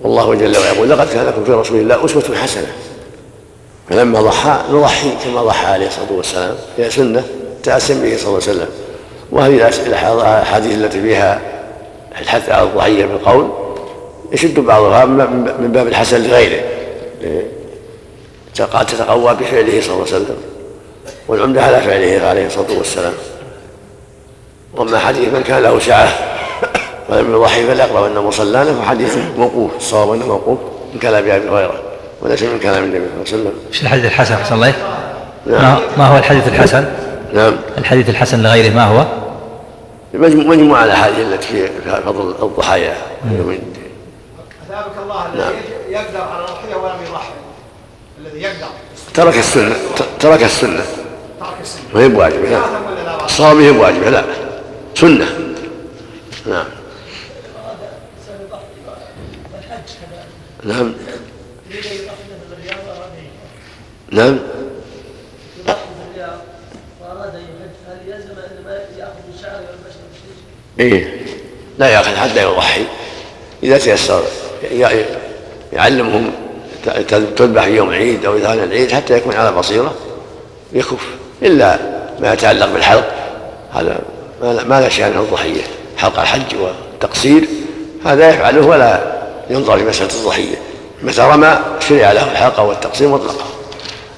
[0.00, 2.72] والله جل وعلا يقول لقد كان لكم في رسول الله أسوة حسنة.
[3.90, 7.24] فلما ضحى نضحي كما ضحى عليه الصلاة والسلام هي سنة
[7.62, 8.68] تأسم به صلى الله عليه وسلم.
[9.30, 11.40] وهذه الأحاديث التي فيها
[12.20, 13.50] الحث على الضحية بالقول
[14.32, 16.64] يشد بعضها من باب الحسن لغيره.
[18.62, 20.36] قد تتقوى بفعله صلى الله عليه وسلم
[21.28, 23.12] والعمدة على فعله عليه الصلاة والسلام
[24.74, 26.08] وأما حديث من كان له سعة
[27.08, 30.58] ولم يضحي فالأقرب أن مصلانا فحديثه موقوف الصواب أنه موقوف
[30.94, 31.82] من كلام أبي هريرة
[32.22, 34.72] وليس من كلام النبي صلى الله عليه وسلم إيش الحديث الحسن أحسن الله؟
[35.46, 35.78] نعم.
[35.98, 36.84] ما- هو الحديث الحسن؟
[37.32, 39.04] نعم الحديث الحسن لغيره ما هو؟
[40.14, 42.94] مجموعة الأحاديث التي في فضل الضحايا
[43.30, 43.58] يوم
[44.70, 45.48] أثابك الله نعم.
[45.48, 47.28] الذي يقدر على الأضحية ولم يضحي
[48.20, 48.33] الذي
[49.14, 50.84] ترك السنة ت- ترك السنة
[51.40, 51.84] ترك السنة.
[51.94, 54.24] ما هي بواجبة لا؟ الصواب هي بواجبة لا.
[54.94, 55.26] سنة.
[56.46, 56.66] نعم.
[60.64, 60.94] نعم.
[64.12, 64.38] نعم.
[70.80, 71.26] إيه.
[71.78, 72.84] لا ياخذ حتى يضحي.
[73.62, 74.22] إذا تيسر
[75.72, 76.32] يعلمهم
[77.36, 77.90] تذبح يوم
[78.26, 79.94] أو اذا كان العيد حتى يكون على بصيرة.
[80.72, 81.06] يكف
[81.42, 81.78] إلا
[82.20, 83.04] ما يتعلق بالحلق.
[83.74, 83.98] هذا
[84.42, 85.62] ما لا- شأنه الضحية.
[85.98, 87.48] حلق الحج والتقصير.
[88.04, 89.00] هذا يفعله ولا
[89.50, 90.56] ينظر في مسألة الضحية.
[91.02, 91.58] متى رمى
[91.88, 93.44] شرع له الحلقة والتقصير مطلقا.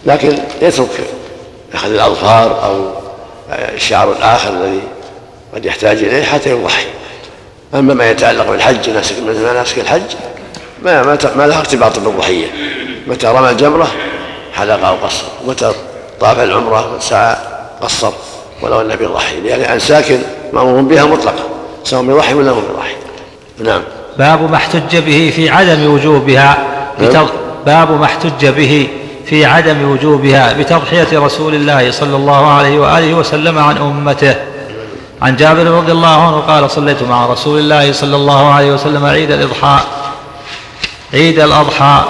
[0.07, 1.01] لكن يترك
[1.75, 2.91] أخذ الأظفار أو
[3.75, 4.81] الشعر الآخر الذي
[5.55, 6.87] قد يحتاج إليه حتى يضحي.
[7.75, 10.03] أما ما يتعلق بالحج ناسك الحج
[10.83, 12.47] ما ما, ما له ارتباط بالضحيه
[13.07, 13.89] متى رمى الجمره
[14.55, 15.25] حلق أو قصر.
[15.47, 15.73] متى
[16.21, 17.37] طاف العمرة سعى
[17.81, 18.13] قصر.
[18.63, 20.21] ولو انه بيضحي لأن انساك
[20.53, 21.45] مامور بها مطلقة.
[21.85, 22.95] سواء بيضحي ولا هو بيضحي
[23.65, 23.83] نعم.
[24.19, 26.59] باب ما احتج به في عدم وجوبها
[27.01, 27.29] بتض...
[27.67, 28.89] باب ما احتج به
[29.27, 34.35] في عدم وجوبها بتضحية رسول الله صلى الله عليه وآله وسلم عن أمته.
[35.23, 39.31] عن جابر رضي الله عنه قال صليت مع رسول الله صلى الله عليه وسلم عيد
[39.31, 39.79] الإضحى.
[41.15, 42.05] عيد الأضحى.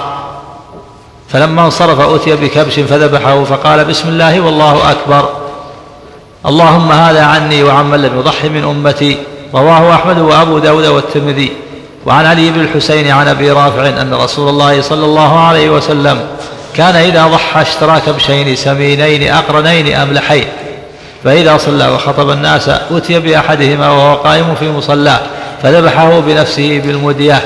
[1.28, 5.28] فلما انصرف أتي بكبش فذبحه فقال بسم الله والله أكبر.
[6.46, 9.16] اللهم هذا عني وعمن لم يضح من أمتي.
[9.54, 11.52] رواه أحمد وأبو داود والترمذي.
[12.06, 16.26] وعن علي بن الحسين عن أبي رافع أن رسول الله صلى الله عليه وسلم
[16.74, 20.44] كان إذا ضحى اشترى كبشين سمينين أقرنين أملحين.
[21.24, 25.20] فإذا صلى وخطب الناس أتي بأحدهما وهو قائم في مصلاه
[25.62, 27.42] فذبحه بنفسه بالمدية.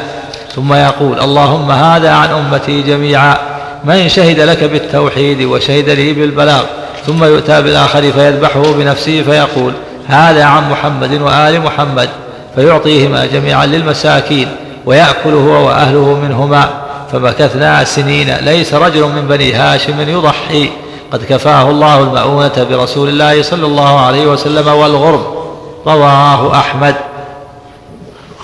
[0.55, 3.37] ثم يقول اللهم هذا عن أمتي جميعا
[3.85, 6.63] من شهد لك بالتوحيد وشهد لي بالبلاغ
[7.07, 9.73] ثم يؤتى بالآخر فيذبحه بنفسه فيقول
[10.09, 12.09] هذا عن محمد وآل محمد
[12.55, 14.49] فيعطيهما جميعا للمساكين
[14.87, 16.69] ويأكل هو وأهله منهما
[17.13, 20.71] فمكثنا سنين ليس رجل من بني هاشم يضحي
[21.13, 25.41] قد كفاه الله المؤونة برسول الله صلى الله عليه وسلم والغرب
[25.87, 26.95] رواه أحمد.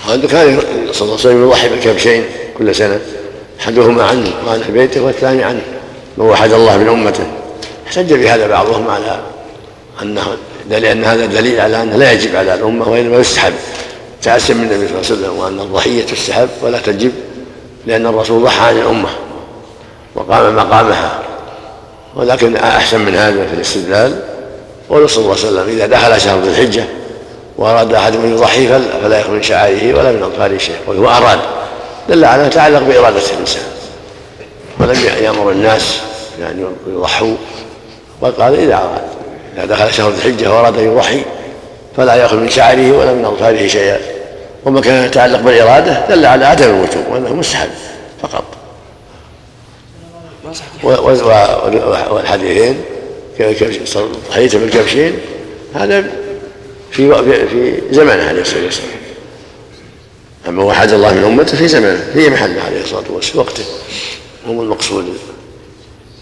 [0.05, 0.59] هذا كان
[0.91, 2.23] صلى الله عليه وسلم يضحي بكبشين
[2.57, 2.99] كل سنة.
[3.61, 5.61] أحدهما عنه وعن بيته والثاني عنه.
[6.17, 7.23] من وحد الله من أمته.
[7.87, 9.19] احتج بهذا بعضهم على
[10.01, 10.23] أنه
[10.69, 13.53] لأن هذا دليل على أنه لا يجب على الأمة وإنما يستحب.
[14.21, 17.11] تعسم من النبي صلى الله عليه وسلم وأن الضحية تستحب ولا تجب
[17.85, 19.09] لأن الرسول ضحى عن الأمة
[20.15, 21.19] وقام مقامها.
[22.15, 24.19] ولكن أحسن من هذا في الاستدلال
[24.89, 26.83] قول صلى الله عليه وسلم إذا دخل شهر ذي الحجة
[27.57, 31.39] وأراد أحد أن يضحي فل- فلا يكن من شعائره ولا من اطفاله شيء وهو أراد.
[32.09, 33.63] دل على انه يتعلق بإرادة الإنسان.
[34.79, 35.97] ولم يأمر الناس
[36.39, 37.35] بان يضحوا.
[38.21, 39.01] وقال إذا أراد
[39.57, 41.21] إذا دخل شهر ذي الحجة وأراد أن يضحي
[41.97, 43.99] فلا ياخذ من شعره ولا من أظفاره شيئا.
[44.65, 47.69] وما كان يتعلق بالإرادة دل على عدم الوجوب وأنه مستحب
[48.21, 48.43] فقط.
[52.11, 52.81] والحديثين
[53.39, 53.97] كبش-
[54.29, 55.13] ضحيته بالكبشين؟
[55.75, 56.03] هذا
[56.97, 58.89] في في في زمانه عليه الصلاة والسلام.
[60.47, 63.63] أما وحد الله من أمته في زمانه في محله عليه الصلاة والسلام وقته.
[64.47, 65.17] هو المقصود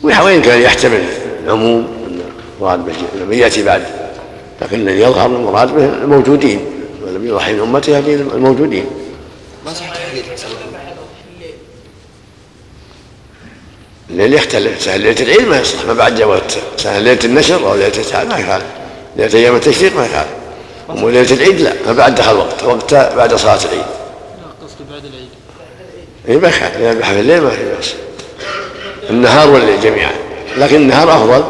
[0.03, 1.03] وين كان يحتمل
[1.43, 1.88] العموم
[2.59, 2.93] المراد به
[3.26, 3.84] من يأتي بعد
[4.61, 6.59] لكن الذي يظهر المراد به الموجودين
[7.03, 8.86] ولم يضحي من أمته الموجودين.
[9.65, 9.93] ما صح
[14.09, 18.23] الليل يختلف سهل ليلة العيد ما يصلح ما بعد جوات سهل ليلة النشر أو ليلة
[18.30, 18.65] ما يخالف.
[19.17, 20.45] ليلة أيام التشريق ما يخالف.
[20.89, 23.86] أما ليلة العيد لا ما بعد دخل وقت وقت بعد صلاة العيد.
[24.63, 25.29] قصدي بعد العيد.
[26.29, 27.93] اي ما يخالف في الليل ما في بأس.
[29.09, 30.11] النهار والليل جميعا.
[30.57, 31.43] لكن النهار أفضل.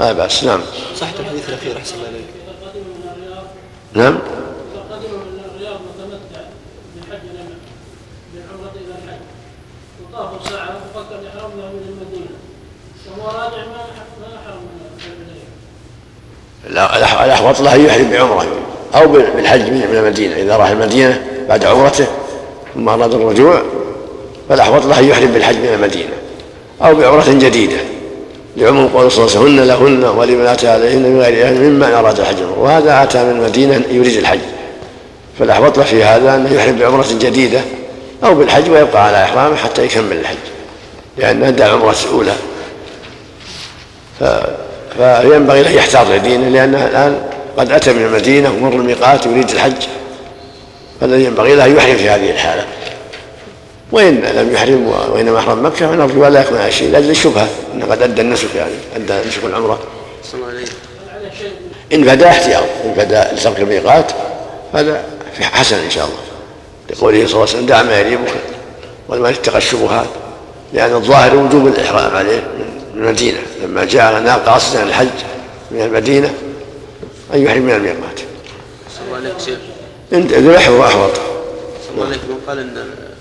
[0.00, 0.60] لا بأس نعم.
[0.96, 2.24] صحة الحديث الأخير أحسن الله إليك.
[3.92, 4.18] نعم
[4.90, 6.42] قدموا من الرياض متمتع
[6.94, 7.56] بالحج لما
[8.34, 9.22] بالعمرة إلى الحج
[10.02, 12.36] وطافوا ساعة وفكر يحرمنا من المدينة
[13.08, 13.82] وهو راجع ما
[14.20, 14.80] ما حرم من
[16.70, 18.46] البداية لا الأح- الأحوط له ان يحرم بعمره.
[18.94, 20.36] أو بالحج من المدينة.
[20.36, 22.06] إذا راح المدينة بعد عمرته
[22.74, 23.62] ثم أراد الرجوع
[24.48, 26.12] فالأحوط له ان يحرم بالحج من المدينة.
[26.82, 27.76] أو بعمرة جديدة.
[28.56, 32.20] لعموم قول صلى الله عليه وسلم هن لهن اتى عليهن من غير أهل مما أراد
[32.20, 32.36] الحج.
[32.58, 34.40] وهذا أتى من المدينة يريد الحج.
[35.38, 37.60] فالأحوط له في هذا أنه يحرم بعمرة جديدة
[38.24, 40.36] أو بالحج ويبقى على إحرامه حتى يكمل الحج.
[41.18, 42.32] لأنه أدى العمرة الأولى.
[44.20, 44.24] ف...
[44.96, 47.22] فينبغي له يحتاط لدينه لأنه الآن
[47.56, 49.86] قد أتى من المدينة ومر الميقات يريد الحج.
[51.00, 52.64] فالذي ينبغي له أن يحرم في هذه الحالة.
[53.92, 56.90] وإن لم يحرم وإنما أحرم مكة فنرجو ألا يكون شيء.
[56.90, 59.78] لأجل الشبهة أنه قد أدى النسك يعني أدى نسك العمرة.
[61.92, 64.12] إن بدا احتياط إن بدأ لترك الميقات
[64.74, 65.04] هذا
[65.40, 66.18] حسن إن شاء الله.
[66.90, 68.32] لقوله صلى الله عليه وسلم دع ما يريبك
[69.08, 70.06] وما اتقى الشبهات.
[70.72, 75.08] لأن الظاهر وجوب الإحرام عليه من المدينة لما جاء ناقة قاصدا الحج
[75.70, 76.34] من المدينة
[77.34, 78.20] أن يحرم من الميقات
[78.96, 79.58] صلى الله عليك شيخ
[80.12, 81.10] إن ذبح هو أحوط.
[81.98, 82.76] عليك من قال ان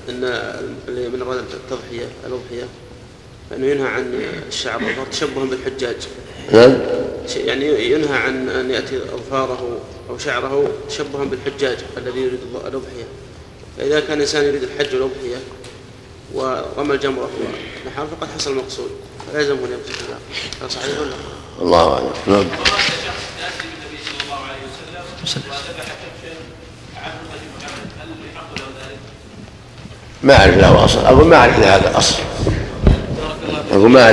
[0.10, 0.24] إن
[0.88, 2.68] اللي من أراد التضحية الأضحية
[3.50, 5.96] فانه ينهى عن الشعر تشبها بالحجاج.
[6.52, 6.78] نعم.
[7.36, 13.06] يعني ينهى عن أن يأتي أظفاره أو شعره تشبها بالحجاج الذي يريد الأضحية.
[13.78, 15.38] فإذا كان الانسان يريد الحج والأضحية
[16.34, 17.30] ورمى الجمره
[17.86, 18.90] ونحر فقد حصل المقصود
[19.36, 20.20] أن يبقى كذا
[20.62, 21.00] هذا صحيح.
[21.00, 21.16] ولا لا؟
[21.62, 22.12] الله أعلم.
[22.28, 22.46] نعم.
[30.24, 32.16] ما أعرف له أصل أقول ما أعرف لهذا أصل
[33.72, 34.10] أقول ما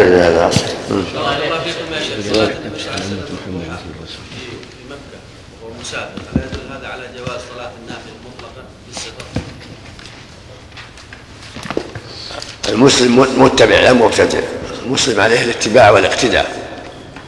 [5.80, 8.12] مسافر ألا يدل هذا على جواز صلاة النافلة
[8.86, 9.24] بالسفر؟
[12.68, 14.40] المسلم متبع لا مبتدع.
[14.86, 16.46] المسلم عليه الاتباع والاقتداء.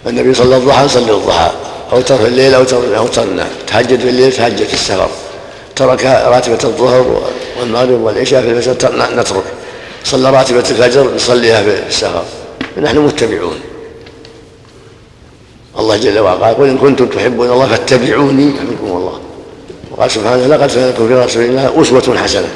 [0.07, 1.51] النبي صلى الضحى صلى الضحى
[1.93, 5.09] اوتر في الليل اوتر النهار تهجد في الليل تهجد في السفر.
[5.77, 7.23] ترك راتبة الظهر
[7.61, 9.43] والمغرب والعشاء في الفجر تر- نترك.
[10.05, 12.25] صلى راتبة الفجر نصليها في السفر.
[12.83, 13.61] نحن متبعون.
[15.79, 19.21] الله جل وعلا قال قل إن كنتم تحبون الله فاتبعوني يحببكم الله.
[19.91, 22.49] وقال سبحانه لقد كان في رسول الله أسوة حسنة.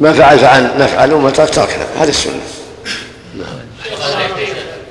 [0.00, 1.86] ما فعل فعل نفعل وما ترك تركنا.
[1.98, 2.40] هذه السنة.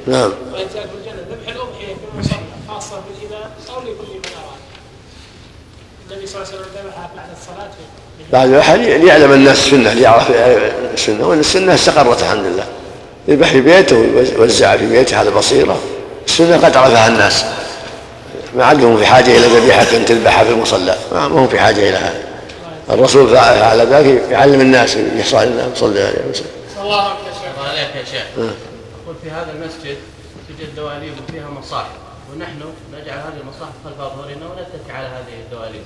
[0.08, 0.32] نعم.
[0.54, 2.38] في الجنة ذبح الأضحية في المصلى
[2.70, 4.60] خاصة بالإمام أو لكل من أراد
[6.12, 7.70] النبي صلى الله عليه وسلم ذبحها بعد الصلاة
[8.32, 10.32] بعد الأحد ليعلم الناس السنة ليعرف
[10.94, 12.66] السنة وأن السنة استقرت الحمد لله.
[13.28, 15.80] يذبح في بيته ويوزع في بيته على بصيرة
[16.26, 17.46] السنة قد عرفها الناس.
[18.56, 20.98] ما عندهم في حاجة إلى ذبيحة تذبحها في المصلى.
[21.12, 22.24] ما هم في حاجة إلى هذا.
[22.90, 26.48] الرسول فعل على ذلك يعلم الناس يحصل الناس صلى عليه وسلم.
[26.82, 28.52] الله الله عليك يا شيخ.
[29.06, 29.98] أقول في هذا المسجد
[30.48, 31.90] توجد دواليب وفيها مصاحف.
[32.34, 32.62] ونحن
[32.94, 35.82] نجعل هذه المصاحف خلف أظهرنا ونتكي على هذه الدواليب.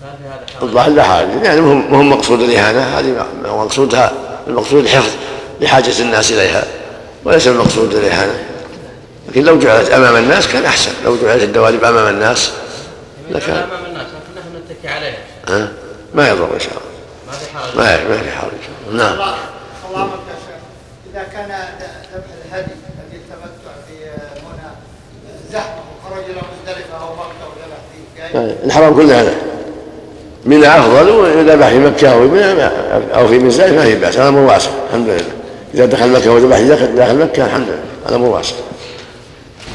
[0.00, 2.80] فهل في هذا؟ الظاهر لا حاجة يعني مهم مقصود الإهانة.
[2.80, 4.12] هذه ما مقصودها.
[4.46, 5.10] المقصود الحفظ
[5.60, 6.64] لحاجة الناس إليها.
[7.24, 8.44] وليس المقصود الإهانة.
[9.28, 10.92] لكن لو جعلت أمام الناس كان أحسن.
[11.04, 12.52] لو جعلت الدواليب أمام الناس
[13.30, 15.18] لكان أمام الناس لكن نحن نتكي عليها.
[15.48, 15.72] ها؟
[16.14, 16.86] ما يضر إن شاء الله.
[17.26, 17.76] ما في حرج
[18.10, 18.50] ما في حرج
[18.92, 19.12] نعم.
[19.12, 19.34] الله
[19.88, 20.60] الله أكبر يا شيخ.
[21.12, 21.50] إذا كان
[22.56, 23.94] الهدي الذي التمتع في
[24.42, 24.70] منى
[25.52, 29.34] زحمة وخرج إلى مزدلفة أو مكة وذبح فيه يعني الحرام كله هذا.
[30.44, 32.70] من أفضل وذبح في أو في
[33.14, 35.24] أو في مزدلفة ما في بأس هذا أمر واسع الحمد لله.
[35.74, 36.60] إذا دخل مكة وذبح
[36.96, 37.80] داخل مكة الحمد لله.
[38.06, 38.54] هذا أمر واسع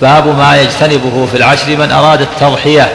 [0.01, 2.91] باب ما يجتنبه في العشر من أراد التضحية.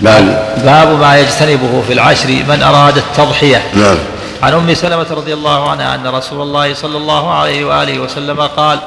[0.00, 0.26] نعم.
[0.64, 3.62] باب ما يجتنبه في العشر من أراد التضحية.
[3.74, 3.98] نعم.
[4.42, 8.78] عن أم سلمة رضي الله عنها أن رسول الله صلى الله عليه وآله وسلم قال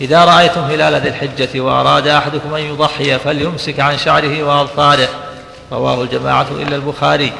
[0.00, 5.08] إذا رأيتم هلال ذي الحجة وأراد أحدكم أن يضحي فليمسك عن شعره واظفاره
[5.72, 7.32] رواه الجماعة إلا البخاري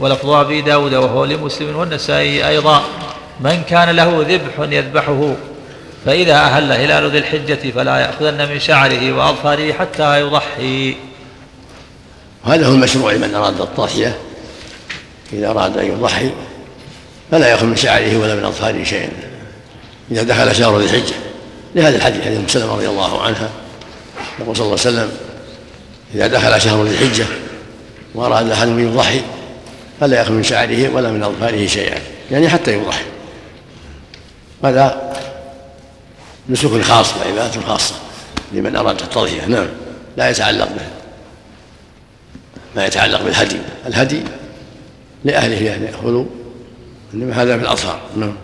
[0.00, 2.82] ولفظ أبي داود وهو لمسلم والنسائي أيضا
[3.40, 5.34] من كان له ذبح يذبحه
[6.06, 10.96] فإذا أهل هلال ذي الحجة فلا يأخذن من شعره وأظفاره حتى يضحي
[12.44, 14.18] وهذا هو المشروع لمن أراد التضحية
[15.32, 16.30] إذا أراد أن يضحي.
[17.30, 19.10] فلا يأخذ من شعره ولا من أظفاره شيئا.
[20.10, 21.14] إذا دخل شهر ذي الحجة
[21.74, 23.50] لهذا الحديث حديث أم سلمة رضي الله عنها
[24.40, 25.12] يقول صلى الله عليه وسلم
[26.14, 27.26] إذا دخل شهر ذي الحجة
[28.14, 29.20] وأراد أحد أن يضحي
[30.00, 31.98] فلا يأخذ من شعره ولا من أظفاره شيئا.
[32.30, 33.04] يعني حتى يضحي.
[34.64, 35.12] هذا
[36.48, 37.94] نسك خاص وعبادة خاصة
[38.52, 39.46] لمن أراد التضحية.
[39.46, 39.68] نعم
[40.16, 40.86] لا يتعلق به.
[42.76, 43.58] ما يتعلق بالهدي.
[43.86, 44.22] الهدي
[45.24, 46.24] لأهله أن يأخذوا
[47.14, 48.34] إنما هذا في الأطهار نعم.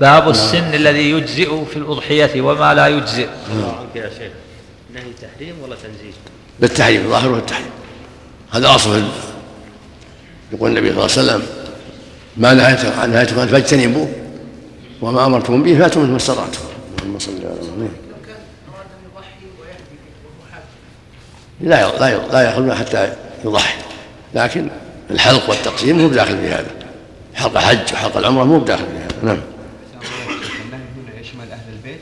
[0.00, 3.28] باب السن الذي يجزئ في الأضحية وما لا يجزئ.
[3.52, 4.32] الله عنك يا شيخ
[4.94, 6.12] نهي تحريم ولا تنزيل؟
[6.60, 7.70] بالتحريم ظاهره التحريم.
[8.50, 9.04] هذا أصل
[10.52, 11.42] يقول النبي صلى الله عليه وسلم
[12.36, 14.08] ما نهيتكم عن نهيتكم أن فاجتنبوه
[15.02, 16.60] وما أمرتم به فاتوا منه ما استطعتم.
[16.98, 17.90] اللهم صل على محمد.
[21.60, 23.12] لا لا لا يأخذ حتى
[23.44, 23.74] يضحي
[24.34, 24.68] لكن
[25.10, 26.83] الحلق والتقسيم مو بداخل في هذا.
[27.34, 29.40] حلق الحج وحلق العمرة مو بداخل في هذا نعم.
[30.64, 32.00] النهي هنا يشمل أهل البيت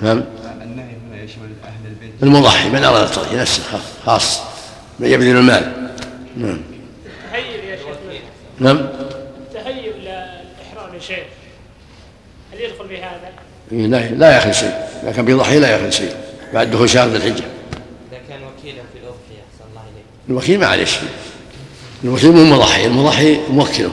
[0.00, 0.24] نعم.
[0.62, 3.62] النهي هنا يشمل أهل البيت المضحي من أراد التضحية نفسه
[4.06, 4.40] خاص
[4.98, 5.92] من يبذل المال.
[6.36, 6.60] نعم.
[7.32, 7.96] تهيئ يا شيخ.
[8.58, 8.88] نعم.
[9.54, 11.24] تهيئ للإحرام يا شيخ.
[12.52, 13.32] هل يدخل في هذا؟
[13.72, 16.16] إيه، لا لا يخل شيء إذا كان بيضحي لا يخل شيء
[16.54, 17.44] بعد دخول شهر ذي الحجة.
[18.10, 20.04] إذا كان وكيلا في الأضحية أحسن الله إليك.
[20.28, 21.08] الوكيل ما عليه شيء
[22.04, 23.92] الوكيل مو مضحي المضحي موكله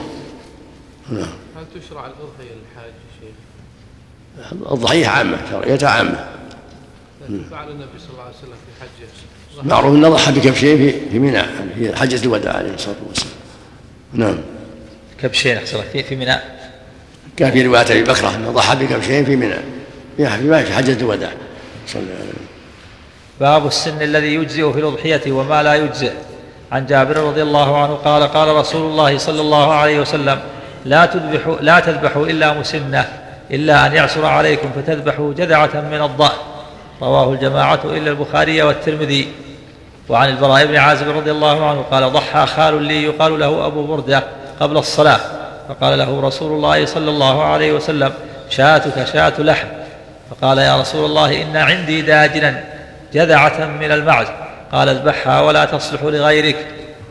[1.08, 1.22] نعم.
[1.56, 6.28] هل تشرع الأضحية للحاج يا شيخ؟ الضحية عامة شرعيتها عامة.
[7.22, 11.18] لكن فعل النبي صلى الله عليه وسلم في حجه معروف انه ضحى بكبشين في في
[11.18, 11.42] منى
[11.74, 13.34] في حجة الوداع عليه الصلاة والسلام.
[14.12, 14.38] نعم.
[15.22, 16.36] كبشين أحسن الله في في منى؟
[17.36, 19.56] كان في رواية أبي بكرة انه ضحى بكبشين في منى.
[20.16, 21.32] في في حجة الوداع.
[21.86, 22.46] صلى الله عليه وسلم.
[23.40, 26.12] باب السن الذي يجزئ في الأضحية وما لا يجزئ.
[26.72, 30.40] عن جابر رضي الله عنه قال قال رسول الله صلى الله عليه وسلم
[30.84, 33.08] لا تذبحوا لا تذبحوا إلا مسنة
[33.50, 36.36] إلا أن يعسر عليكم فتذبحوا جذعة من الضأن.
[37.02, 39.32] رواه الجماعة إلا البخاري والترمذي.
[40.08, 44.22] وعن البراء بن عازب رضي الله عنه قال ضحى خال لي يقال له أبو بردة
[44.60, 45.20] قبل الصلاة.
[45.68, 48.12] فقال له رسول الله صلى الله عليه وسلم
[48.50, 49.68] شاتك شاة لحم.
[50.30, 52.64] فقال يا رسول الله إن عندي داجنا
[53.12, 54.26] جذعة من المعز.
[54.72, 56.66] قال اذبحها ولا تصلح لغيرك.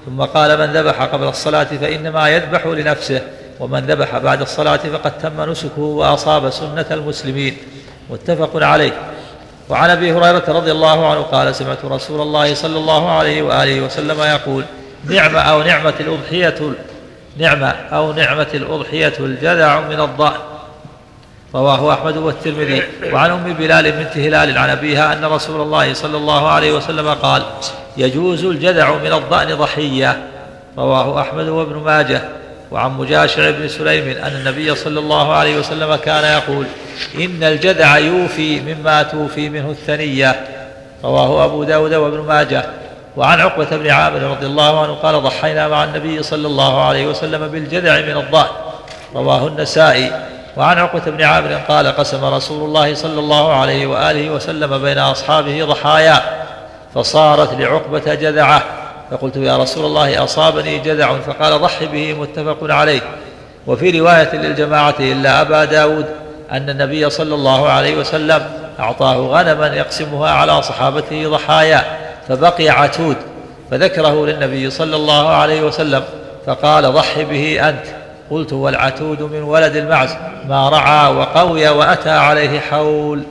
[0.06, 3.22] ثم قال من ذبح قبل الصلاة فإنما يذبح لنفسه.
[3.64, 7.58] ومن ذبح بعد الصلاة فقد تم نسكه وأصاب سنة المسلمين.
[8.10, 8.92] متفق عليه.
[9.70, 14.20] وعن أبي هريرة رضي الله عنه قال سمعت رسول الله صلى الله عليه وآله وسلم
[14.22, 14.64] يقول
[15.10, 16.74] نعمة أو نعمة الأضحية
[17.38, 20.40] نعمة أو نعمة الأضحية الجذع من الضأن.
[21.56, 22.84] رواه أحمد والترمذي.
[23.14, 27.44] وعن أم بلال بنت هلال عن أبيها أن رسول الله صلى الله عليه وسلم قال
[27.98, 30.24] يجوز الجذع من الضأن ضحية.
[30.78, 32.22] رواه أحمد وابن ماجه.
[32.74, 36.66] وعن مجاشع بن سليم أن النبي صلى الله عليه وسلم كان يقول
[37.16, 40.36] إن الجذع يوفي مما توفي منه الثنية.
[41.04, 42.66] رواه أبو داود وابن ماجه.
[43.18, 47.48] وعن عقبة بن عامر رضي الله عنه قال ضحينا مع النبي صلى الله عليه وسلم
[47.48, 48.48] بالجذع من الضأن.
[49.16, 50.12] رواه النسائي.
[50.58, 55.66] وعن عقبة بن عامر قال قسم رسول الله صلى الله عليه وآله وسلم بين أصحابه
[55.66, 56.22] ضحايا.
[56.96, 58.64] فصارت لعقبة جذعه
[59.12, 63.02] فقلت يا رسول الله أصابني جذع فقال ضح به متفق عليه.
[63.68, 66.06] وفي رواية للجماعة إلا أبا داود
[66.52, 68.42] أن النبي صلى الله عليه وسلم
[68.80, 71.84] أعطاه غنما يقسمها على صحابته ضحايا
[72.28, 73.18] فبقي عتود
[73.72, 76.04] فذكره للنبي صلى الله عليه وسلم
[76.46, 77.86] فقال ضح به أنت.
[78.32, 80.10] قلت والعتود من ولد المعز
[80.48, 83.24] ما رعى وقوي وأتى عليه حول.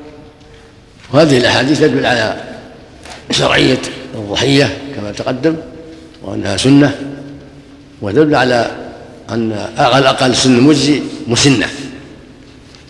[1.12, 2.34] وهذه الأحاديث تدل على
[3.30, 3.78] شرعية
[4.14, 5.56] الضحية كما تقدم
[6.22, 6.98] وأنها سنة
[8.02, 8.70] ودل على
[9.30, 11.68] أن على الأقل سن المجزي مسنة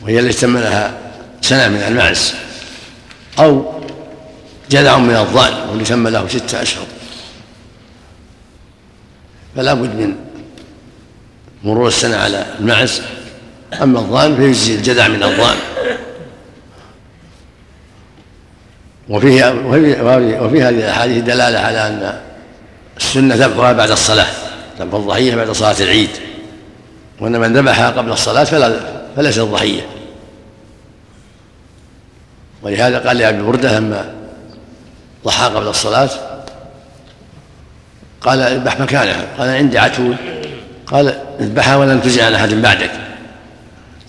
[0.02, 0.98] وهي التي تم لها
[1.40, 2.34] سنة من المعز
[3.38, 3.72] أو
[4.70, 6.86] جذع من الضأن واللي تم له ستة أشهر.
[9.56, 10.14] فلا بد من
[11.64, 13.02] مرور السنة على المعز
[13.82, 15.56] أما الضأن فيجزي الجذع من الضأن.
[19.08, 19.54] وفيه
[20.40, 22.20] وفي هذه الأحاديث دلالة على أن
[22.96, 24.26] السنة ذبحها بعد الصلاة
[24.80, 26.10] ذبح الضحية بعد صلاة العيد.
[27.20, 28.80] وأن من ذبحها قبل الصلاة فلا
[29.16, 29.86] فليس الضحية.
[32.62, 34.14] ولهذا قال لأبي بردة لما
[35.24, 36.10] ضحى قبل الصلاة
[38.20, 39.26] قال اذبح مكانها.
[39.38, 40.16] قال عندي عتول
[40.86, 42.90] قال اذبحها ولن تجزي عن أحد بعدك.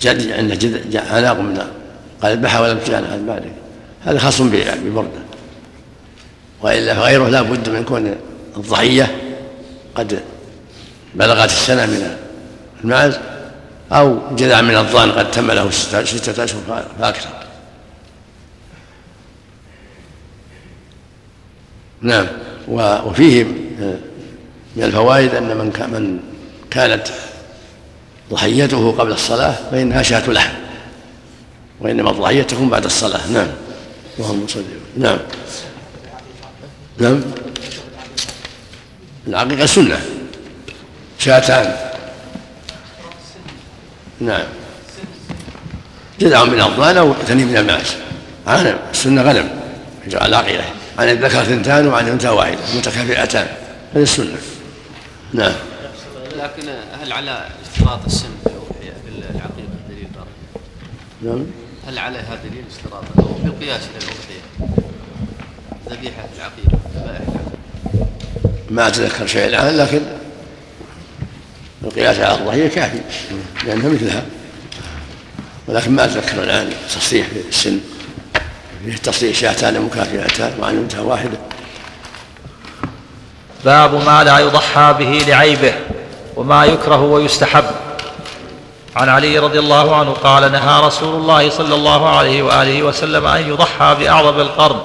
[0.01, 1.57] جد عنده عناق من
[2.21, 3.62] قال اذبحها ولم تجزي عن أحد بعدك.
[4.05, 5.23] هذا خاص ببردة.
[6.61, 8.15] وإلا فغيره لا بد من كون
[8.57, 9.15] الضحية
[9.95, 10.23] قد
[11.15, 12.17] بلغت السنة من
[12.83, 13.17] المعز
[13.91, 15.71] أو جذع من الضان قد تم له
[16.03, 17.29] ستة أشهر فأكثر
[22.01, 22.27] نعم.
[22.67, 23.43] وفيه
[24.75, 26.19] من الفوائد أن من من
[26.71, 27.07] كانت
[28.31, 30.53] ضحيته قبل الصلاة فإنها شاة لحم
[31.79, 33.27] وإنما الضحية تكون بعد الصلاة.
[33.27, 33.47] نعم.
[34.19, 34.63] اللهم صل
[34.97, 35.19] نعم.
[36.97, 37.21] نعم.
[39.27, 40.01] العقيقة سنة.
[41.19, 41.75] شاتان.
[44.19, 44.45] نعم.
[46.19, 47.95] جذع من الضان أو ثني من الماس
[48.47, 49.49] غنم السنة غنم.
[50.07, 50.63] العقيقة
[50.99, 52.57] عن الذكر ثنتان وعن الأنثى واحدة.
[52.75, 53.47] متكافئتان.
[53.95, 54.37] هذه السنة.
[55.33, 55.53] نعم.
[56.37, 56.69] لكن
[57.01, 58.49] هل على اشتراط السن في
[59.29, 60.07] العقيقة دليل
[61.21, 61.45] نعم.
[61.87, 63.03] هل عليها دليل اشتراط
[63.43, 64.73] بالقياس إلى الاضحيه
[65.89, 67.43] ذبيحة العقيقه ذبائح
[68.69, 70.01] ما اتذكر شيء الآن لكن
[71.83, 72.99] القياس على الضحية كافي
[73.65, 74.23] لأنها مثلها.
[75.67, 77.79] ولكن ما أتذكر الآن تصريح في السن.
[78.85, 81.37] فيه تصريح شاتان مكافئتان وعن انتهى واحدة.
[83.65, 85.73] باب ما لا يضحى به لعيبه
[86.35, 87.65] وما يكره ويستحب.
[88.95, 93.49] عن علي رضي الله عنه قال نهى رسول الله صلى الله عليه وآله وسلم أن
[93.49, 94.79] يضحى بأعظم القرن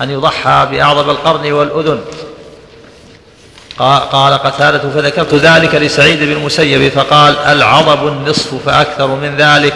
[0.00, 2.00] أن يضحى بأعظم القرن والأذن.
[4.12, 9.74] قال قتادة فذكرت ذلك لسعيد بن المسيب فقال العضب النصف فأكثر من ذلك.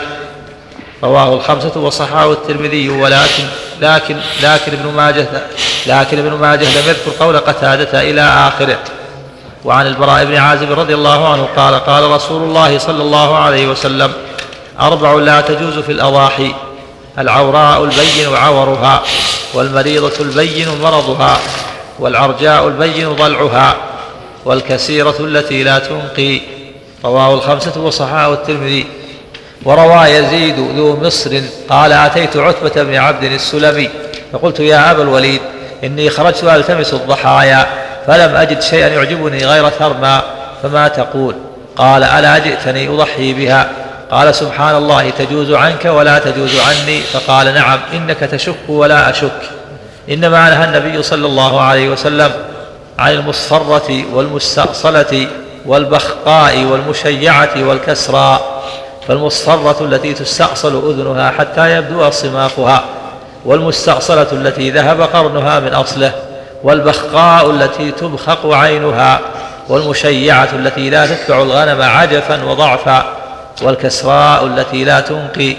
[1.04, 3.44] رواه الخمسة وصححه الترمذي ولكن
[3.80, 5.28] لكن لكن ابن ماجه
[5.86, 8.78] لكن ابن ماجه لم يذكر قول قتادة إلى آخره.
[9.64, 14.12] وعن البراء بن عازب رضي الله عنه قال قال رسول الله صلى الله عليه وسلم
[14.80, 16.54] أربع لا تجوز في الأضاحي
[17.18, 19.02] العوراء البين عورها
[19.54, 21.38] والمريضة البين مرضها
[21.98, 23.76] والعرجاء البين ضلعها
[24.44, 26.40] والكسيرة التي لا تنقي.
[27.04, 28.86] رواه الخمسة وصححه الترمذي.
[29.64, 33.90] وروى يزيد ذو مصر قال أتيت عتبة بن عبد السلمي
[34.32, 35.40] فقلت يا أبا الوليد
[35.84, 37.81] إني خرجت ألتمس الضحايا.
[38.06, 40.22] فلم أجد شيئا يعجبني غير ثرما.
[40.62, 41.34] فما تقول؟
[41.76, 43.68] قال ألا جئتني أضحي بها؟
[44.10, 49.50] قال سبحان الله تجوز عنك ولا تجوز عني؟ فقال نعم إنك تشك ولا أشك.
[50.10, 52.30] إنما نهى النبي صلى الله عليه وسلم
[52.98, 55.26] عن المصفرة والمستأصلة
[55.66, 58.40] والبخقاء والمشيعة والكسرى.
[59.08, 62.84] فالمصفرة التي تستأصل أذنها حتى يبدو صماخها
[63.44, 66.12] والمستأصلة التي ذهب قرنها من أصله.
[66.64, 69.20] والبخقاء التي تبخق عينها
[69.68, 73.04] والمشيعة التي لا تتبع الغنم عجفا وضعفا
[73.62, 75.56] والكسراء التي لا تنقي.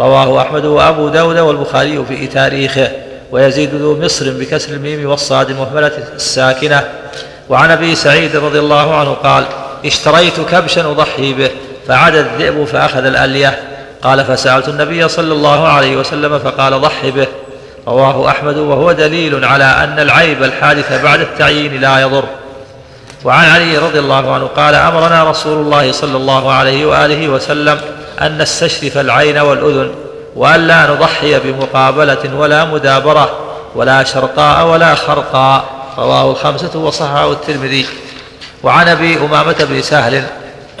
[0.00, 2.90] رواه أحمد وأبو داود والبخاري في تاريخه.
[3.32, 6.84] ويزيد ذو مصر بكسر الميم والصاد المهملة الساكنة.
[7.48, 9.44] وعن أبي سعيد رضي الله عنه قال
[9.84, 11.50] اشتريت كبشا أضحي به
[11.88, 13.62] فعاد الذئب فأخذ الألية.
[14.02, 17.26] قال فسألت النبي صلى الله عليه وسلم فقال ضح به.
[17.88, 22.24] رواه أحمد وهو دليل على أن العيب الحادث بعد التعيين لا يضر.
[23.24, 27.80] وعن علي رضي الله عنه قال أمرنا رسول الله صلى الله عليه وآله وسلم
[28.20, 29.94] أن نستشرف العين والأذن
[30.36, 33.38] وأن لا نضحي بمقابلة ولا مدابرة
[33.74, 35.64] ولا شرقاء ولا خرقاء
[35.98, 37.86] رواه الخمسة وصححه الترمذي.
[38.62, 40.22] وعن أبي أمامة بن سهل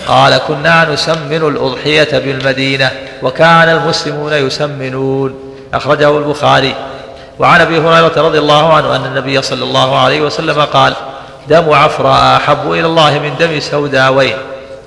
[0.08, 2.90] قال كنا نسمن الأضحية بالمدينة
[3.22, 5.41] وكان المسلمون يسمنون.
[5.74, 6.74] أخرجه البخاري.
[7.38, 10.94] وعن أبي هريرة رضي الله عنه أن النبي صلى الله عليه وسلم قال
[11.48, 14.36] دم عفراء أحب إلى الله من دم سوداوين.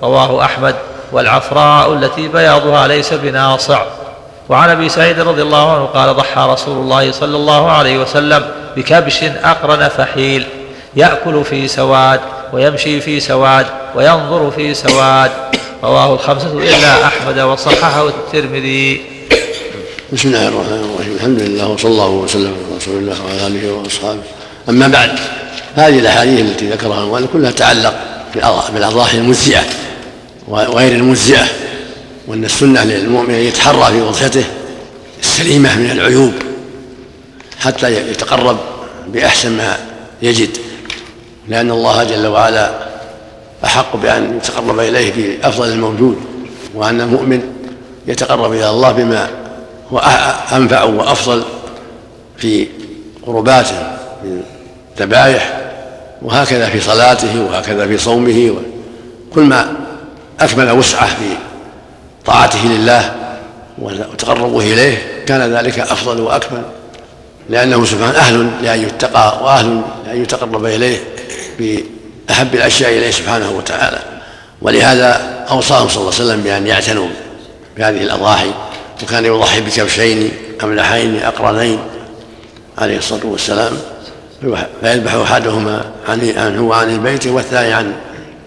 [0.02, 0.74] رواه أحمد.
[1.12, 3.82] والعفراء التي بياضها ليس بناصع.
[4.48, 8.44] وعن أبي سعيد رضي الله عنه قال ضحى رسول الله صلى الله عليه وسلم
[8.76, 10.46] بكبش أقرن فحيل
[10.96, 12.20] يأكل في سواد
[12.52, 15.30] ويمشي في سواد وينظر في سواد.
[15.84, 19.15] رواه الخمسة إلا أحمد وصححه الترمذي.
[20.12, 21.14] بسم الله الرحمن الرحيم.
[21.14, 24.22] الحمد لله وصلى الله وسلم على رسول الله وعلى آله وأصحابه.
[24.68, 25.10] أما بعد
[25.74, 27.94] هذه الأحاديث التي ذكرها المؤلف كلها تتعلق
[28.72, 29.64] بالأضاحي المجزئة
[30.48, 31.44] وغير المجزئة
[32.26, 34.44] وأن السنة للمؤمن أن يتحرى في وضحيته
[35.22, 36.32] السليمة من العيوب
[37.60, 38.58] حتى يتقرب
[39.08, 39.76] بأحسن ما
[40.22, 40.56] يجد.
[41.48, 42.70] لأن الله جل وعلا
[43.64, 46.16] أحق بأن يتقرب إليه بأفضل الموجود
[46.74, 47.42] وأن المؤمن
[48.06, 49.45] يتقرب إلى الله بما
[49.92, 49.98] هو
[50.52, 51.44] أنفع وأفضل
[52.36, 52.66] في
[53.26, 54.42] قرباته من
[54.98, 55.60] ذبائح
[56.22, 58.54] وهكذا في صلاته وهكذا في صومه
[59.34, 59.76] كل ما
[60.40, 61.36] أكمل وسعة في
[62.26, 63.14] طاعته لله
[63.78, 66.62] وتقربه إليه كان ذلك أفضل وأكمل
[67.50, 70.98] لأنه سبحانه أهل لأن يتقى وأهل لأن يتقرب إليه
[71.58, 73.98] بأحب الأشياء إليه سبحانه وتعالى.
[74.62, 77.08] ولهذا أوصاهم صلى الله عليه وسلم بأن يعتنوا
[77.76, 78.50] بهذه الأضاحي
[79.02, 80.30] وكان يضحي بكبشين
[80.62, 81.78] أملحين أقرنين
[82.78, 83.72] عليه الصلاة والسلام.
[84.80, 87.92] فيذبح أحدهما عنه وعن البيت والثاني عن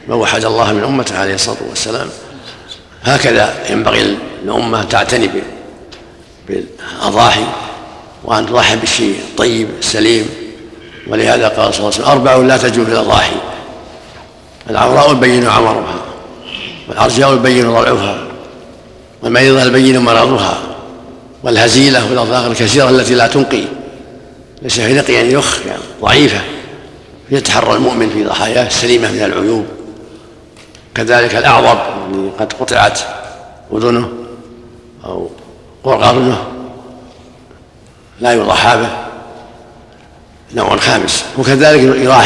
[0.08, 2.08] من وحد الله من أمته عليه الصلاة والسلام.
[3.04, 5.30] هكذا ينبغي الأمة تعتني
[6.48, 7.44] بالأضاحي
[8.24, 10.30] وأن تضحي بالشيء الطيب السليم
[11.08, 13.36] ولهذا قال صلى الله عليه وسلم أربع لا تجوز الأضاحي.
[14.70, 15.96] العوراء البين عمرها
[16.88, 18.29] والأرجاء البين ضلعها
[19.24, 20.58] والمريضة البين مرضها
[21.44, 23.64] والهزيلة والأضاغ الكثيرة التي لا تنقي.
[24.62, 26.42] ليس في نقي يعني يخ يعني ضعيفة
[27.32, 29.66] يتحرى المؤمن في ضحاياه السليمة من العيوب.
[30.96, 31.78] كذلك الأعظم
[32.14, 33.00] الذي قد قطعت
[33.74, 34.10] أذنه
[35.06, 35.30] أو
[35.84, 36.44] قرنه
[38.22, 38.90] لا يضحى به
[40.54, 41.26] نوع خامس.
[41.38, 41.82] وكذلك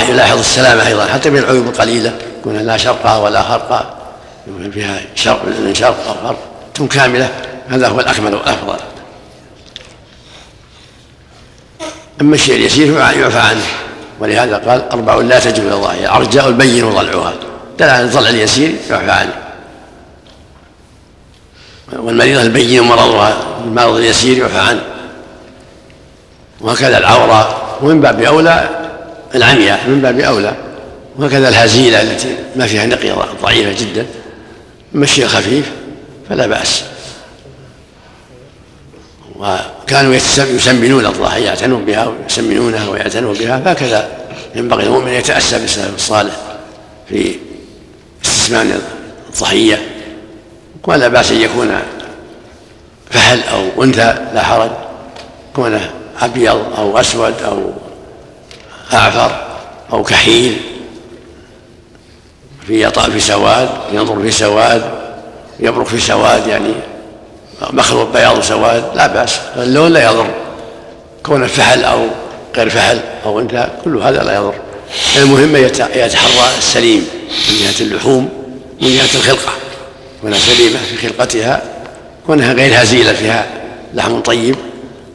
[0.09, 3.95] يلاحظ السلامة أيضا حتى من العيوب القليلة يكون لا شرقة ولا خرقة
[4.47, 5.41] يكون فيها شرق
[5.73, 6.37] شرق أو غرب
[6.73, 7.29] تكون كاملة.
[7.69, 8.77] هذا هو الأكمل والأفضل.
[12.21, 13.63] أما الشيء اليسير يعفى عنه.
[14.19, 15.99] ولهذا قال أربع لا تجب إلى الله.
[15.99, 17.33] الأرجاء البين ضلعها
[17.79, 19.33] دل على الضلع اليسير يعفى عنه.
[21.93, 24.83] والمريضة البين مرضها المرض اليسير يعفى عنه.
[26.61, 28.69] وهكذا العورة ومن باب أولى
[29.35, 30.55] العمياء من باب أولى
[31.17, 34.05] وهكذا الهزيلة التي ما فيها نقية ضعيفة جدا.
[34.93, 35.71] مشي خفيف
[36.29, 36.83] فلا بأس.
[39.35, 44.09] وكانوا يسمنون الضحى يعتنون بها ويسمنونها ويعتنون بها فهكذا
[44.55, 46.33] ينبغي المؤمن ان يتأسى بالسلف الصالح
[47.09, 47.35] في
[48.25, 48.81] استسمان
[49.29, 49.87] الضحية.
[50.87, 51.79] ولا بأس أن يكون
[53.11, 54.71] فحل أو أنثى لا حرج.
[55.55, 57.71] كونه أبيض أو أسود أو
[58.93, 59.57] أعفر
[59.93, 60.61] أو كحيل.
[62.67, 65.02] في في سواد ينظر في سواد.
[65.59, 66.73] يبرق في سواد يعني
[67.71, 69.39] مخلوط بياض وسواد لا بأس.
[69.57, 70.27] اللون لا يضر.
[71.25, 71.99] كون فحل أو
[72.57, 74.53] غير فحل أو أنثى كل هذا لا يضر.
[75.17, 77.07] المهم يتحرى السليم
[77.49, 78.29] من جهة اللحوم
[78.81, 79.51] من جهة الخلقة.
[80.21, 81.61] كونها سليمة في خلقتها
[82.27, 83.45] كونها غير هزيلة فيها
[83.93, 84.55] لحم طيب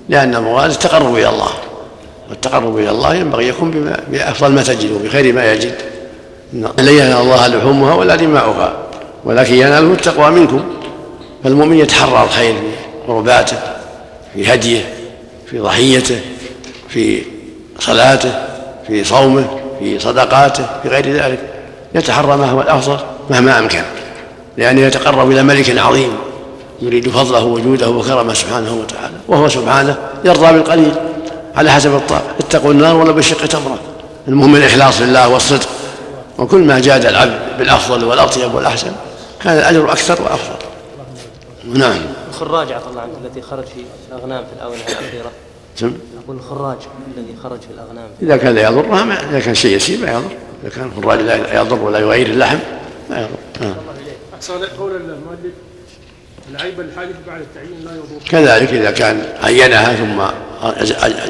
[0.08, 1.50] لأن المراد التقرب إلى الله.
[2.30, 5.74] والتقرب إلى الله ينبغي يكون بأفضل ما تجد وبخير ما يجد.
[6.52, 8.87] ينال الله لحومها ولا دماؤها.
[9.24, 10.64] ولكن يناله التقوى منكم.
[11.44, 13.56] فالمؤمن يتحرى الخير في قرباته
[14.34, 14.94] في هديه
[15.46, 16.20] في ضحيته
[16.88, 17.22] في
[17.78, 18.32] صلاته
[18.86, 19.44] في صومه
[19.78, 21.38] في صدقاته في غير ذلك.
[21.94, 22.98] يتحرى ما هو الأفضل
[23.30, 23.82] مهما أمكن.
[24.56, 26.12] لأنه يتقرب إلى ملك عظيم
[26.82, 29.14] يريد فضله وجوده وكرمه سبحانه وتعالى.
[29.28, 30.92] وهو سبحانه يرضى بالقليل.
[31.56, 33.78] على حسب الطاقه اتقوا النار ولا بشق تمرة.
[34.28, 35.68] المهم الاخلاص لله والصدق.
[36.38, 38.92] وكل ما جاد العبد بالأفضل والأطيب والأحسن
[39.42, 40.66] كان الأجر أكثر وأفضل.
[41.64, 41.98] نعم.
[42.28, 45.30] الخراج عفى الله عنك التي خرج في الأغنام في الآونة الأخيرة.
[45.76, 45.92] سم
[46.24, 46.76] أقول الخراج
[47.16, 48.08] الذي خرج في الأغنام.
[48.22, 50.30] إذا كان لا يضرها ما إذا كان شيء يسير ما يضر.
[50.62, 52.58] إذا كان الخراج لا يضر ولا يغير اللحم
[53.10, 53.66] ما يضر.
[53.66, 53.74] نعم
[54.34, 55.54] أحسن قول المؤلف
[56.50, 58.28] العيب الحادث بعد التعيين لا يضر.
[58.30, 60.22] كذلك إذا كان عينها ثم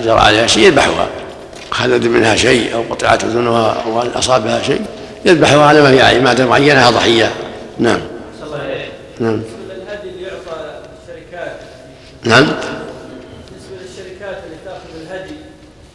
[0.04, 1.08] جرى عليها شيء يذبحها.
[1.70, 4.80] خلد منها شيء أو قطعت أذنها أو أصابها شيء
[5.24, 7.32] يذبحها على ما هي ما دام عينها ضحية.
[7.78, 8.00] نعم.
[9.20, 9.42] نعم.
[9.70, 10.78] الهدي اللي يعطى
[12.24, 12.44] نعم.
[12.44, 15.34] بالنسبة للشركات اللي تاخذ الهدي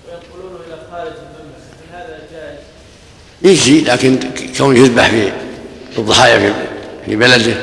[0.08, 2.60] وينقلونه إلى خارج المملكه هل هذا جائز؟
[3.42, 4.20] يجزي لكن
[4.58, 5.10] كونه يذبح
[5.92, 6.54] في الضحايا في
[7.06, 7.56] في بلده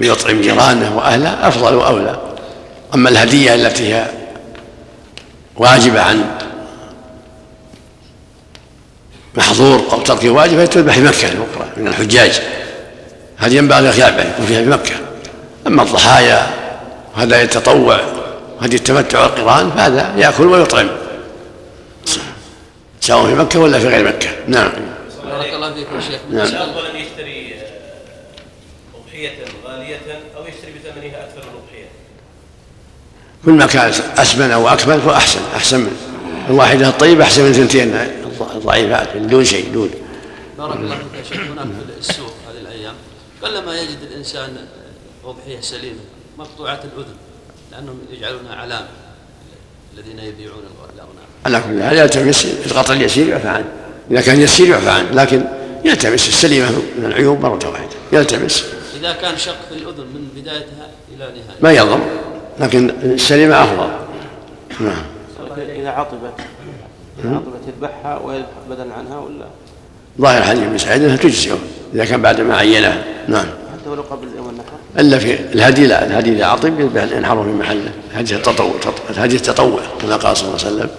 [0.00, 2.20] ويطعم جيرانه وأهله أفضل وأولى.
[2.94, 4.10] أما الهدية التي هي
[5.56, 6.24] واجبة عن
[9.34, 12.42] محظور أو ترك واجب تذبح في مكة الأخرى من الحجاج.
[13.42, 14.94] هذه ينبغي الخلافه يكون فيها في مكه
[15.66, 16.46] أما الضحايا
[17.16, 18.00] وهذا يتطوع
[18.60, 20.88] وهذه التمتع والقرآن فهذا يأكل ويطعم.
[23.00, 24.28] سواء في مكة ولا في غير مكة.
[24.46, 24.70] نعم.
[25.24, 26.20] بارك الله فيكم شيخ.
[26.30, 26.46] نعم.
[26.46, 27.54] الافضل ان يشتري
[29.06, 29.30] أضحية
[29.66, 30.00] غالية
[30.36, 31.88] أو يشتري بثمنها أكثر من الاضحيه
[33.44, 35.96] كل ما كان أسمن أو أكمل فهو أحسن أحسن من
[36.50, 37.94] الواحدة الطيبه أحسن من ثنتين.
[38.54, 39.90] الضعيفات دون شيء دون.
[40.58, 41.40] بارك الله فيك يا شيخ.
[41.40, 42.94] هناك في السوق هذه الأيام.
[43.42, 44.56] قلما يجد الإنسان
[45.24, 46.00] اضحيه سليمة
[46.38, 47.14] مقطوعه الأذن
[47.72, 48.88] لأنهم يجعلونها علامة
[49.94, 50.62] الذين يبيعون
[50.94, 53.64] الاغنام على كل حال يلتمس القطع اليسير يعفى عنه
[54.10, 55.44] إذا كان يسير يعفى عنه لكن
[55.84, 57.88] يلتمس السليمة من العيوب مرة واحدة.
[58.12, 58.64] يلتمس.
[58.96, 61.56] إذا كان شق في الأذن من بدايتها إلى نهايتها.
[61.60, 62.00] ما يضر
[62.60, 63.90] لكن السليمة أفضل.
[64.80, 65.04] نعم.
[65.56, 66.40] إذا عطبت
[67.18, 69.46] إذا عطبت يذبحها ويذبح بدلا عنها ولا؟
[70.20, 71.58] ظاهر حديث ابن سعيد أنها تجزئه
[71.94, 73.46] إذا كان بعد ما عينها نعم.
[73.72, 77.48] حتى ولو قبل يوم النحر إلا في الهدي لا الهدي اذا عطب يذبح ينحره في
[77.48, 77.90] محله.
[78.12, 78.74] الهدي التطوع
[79.10, 80.90] الهدي التطوع كما قال صلى الله عليه وسلم.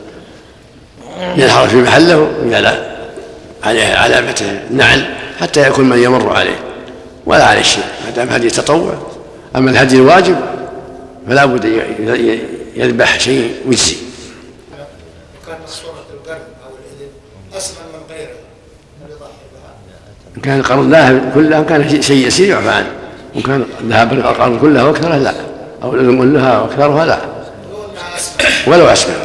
[1.37, 2.93] ينحر في محله ويجعل
[3.63, 6.59] عليه علامته النعل حتى يكون من يمر عليه
[7.25, 8.93] ولا عليه شيء ما دام هدي تطوع
[9.55, 10.37] أما الهدي الواجب
[11.27, 11.65] فلا بد
[12.75, 13.95] يذبح شيء ويجزي
[15.43, 17.09] وكان صورة القرن أو الإذن
[17.57, 18.35] أسمن من غيره
[19.01, 19.75] من يضحي بها
[20.07, 22.91] ان كان القرن ذاهب كلها كان شيء يسير يعفى عنه
[23.35, 25.33] وان كان ذهب القرن كلها واكثرها لا.
[25.83, 27.19] أو كلها واكثرها لا.
[28.67, 29.15] ولو أسمع.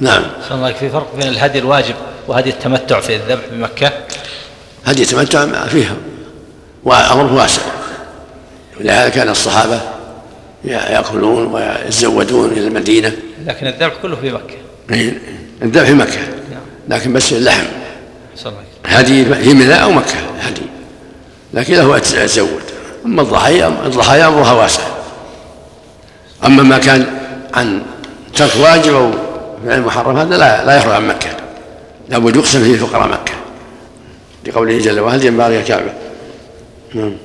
[0.00, 0.22] نعم.
[0.48, 1.94] صلى الله في فرق بين الهدي الواجب
[2.28, 3.92] وهدي التمتع في الذبح بمكة؟
[4.84, 5.96] هدي التمتع فيها.
[6.84, 7.62] وأمره واسع.
[8.80, 9.80] ولهذا كان الصحابة
[10.64, 13.12] يأكلون ويتزودون إلى المدينة.
[13.46, 14.56] لكن الذبح كله في مكة.
[15.62, 16.20] الذبح في مكة.
[16.88, 17.64] لكن بس اللحم.
[18.36, 20.62] صلى الله هدي في منى أو مكة هدي.
[21.54, 22.62] لكن له أن يتزود
[23.04, 24.82] أما الضحايا الضحايا أمرها واسع.
[26.44, 27.06] أما ما كان
[27.54, 27.82] عن
[28.34, 29.10] ترك واجب أو
[29.66, 31.30] فعل محرم هذا لا لا يخرج عن مكة.
[32.08, 33.32] لابد يقسم فيه فقراء مكة.
[34.46, 35.92] لقوله جل وعلا ينبغي الكعبة
[36.94, 37.16] نعم.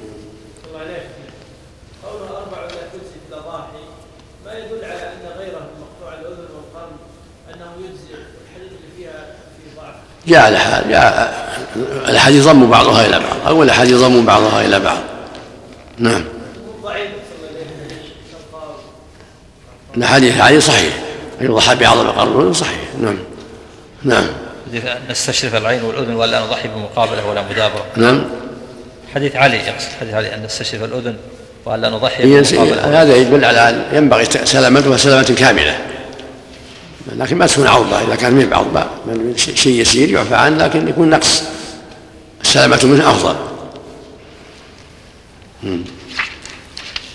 [4.58, 4.98] يدل على
[9.78, 9.94] ضعف
[10.28, 11.45] جاء
[12.10, 13.48] الأحاديث ضم بعضها إلى بعض.
[13.48, 14.98] أو الأحاديث ضم بعضها إلى بعض.
[15.98, 16.24] نعم.
[16.84, 17.08] ضعيف
[19.98, 20.94] الأحاديث الحديث صحيح.
[21.42, 22.80] يضحى بعظم قرن صحيح.
[23.02, 23.18] نعم.
[24.04, 24.28] نعم.
[24.74, 27.86] أن نستشرف العين والأذن ولا نضحي بمقابلة ولا مدابرة.
[27.96, 28.24] نعم.
[29.16, 29.88] حديث علي يقصد.
[30.00, 31.16] حديث علي أن نستشرف الأذن
[31.66, 35.78] وألا نضحي بمقابلة هذا يدل على أن ينبغي سلامتها سلامة كاملة.
[37.16, 38.02] لكن ما تكون عوضة.
[38.02, 38.88] إذا كان من بعض
[39.36, 41.44] شيء يسير يعفى عنه لكن يكون نقص.
[42.46, 43.36] السلامة منه أفضل.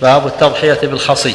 [0.03, 1.35] باب التضحية بالخصي.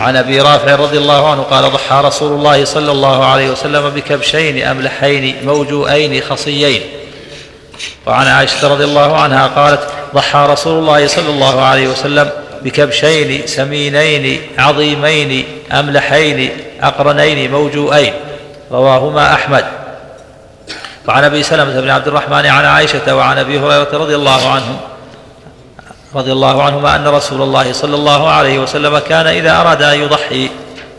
[0.00, 4.62] عن أبي رافع رضي الله عنه قال ضحى رسول الله صلى الله عليه وسلم بكبشين
[4.62, 6.82] أملحين موجوئين خصيين
[8.06, 12.30] وعن عائشة رضي الله عنها قالت ضحى رسول الله صلى الله عليه وسلم
[12.62, 16.50] بكبشين سمينين عظيمين أملحين
[16.82, 18.12] أقرنين موجوئين
[18.72, 19.64] رواهما أحمد.
[21.08, 24.76] وعن أبي سلمة بن عبد الرحمن عن عائشة وعن أبي هريرة رضي الله عنهم
[26.14, 30.50] رضي الله عنهما أن رسول الله صلى الله عليه وسلم كان إذا أراد أن يضحي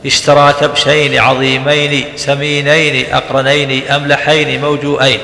[0.05, 5.19] اشترى كبشين عظيمين سمينين أقرنين أملحين موجوئين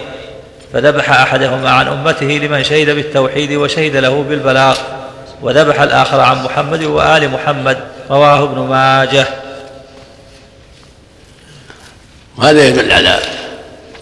[0.73, 4.77] فذبح أحدهما عن أمته لمن شهد بالتوحيد وشهد له بالبلاغ
[5.41, 7.77] وذبح الآخر عن محمد وآل محمد
[8.09, 9.25] رواه ابن ماجه.
[12.37, 13.19] وهذا يدل على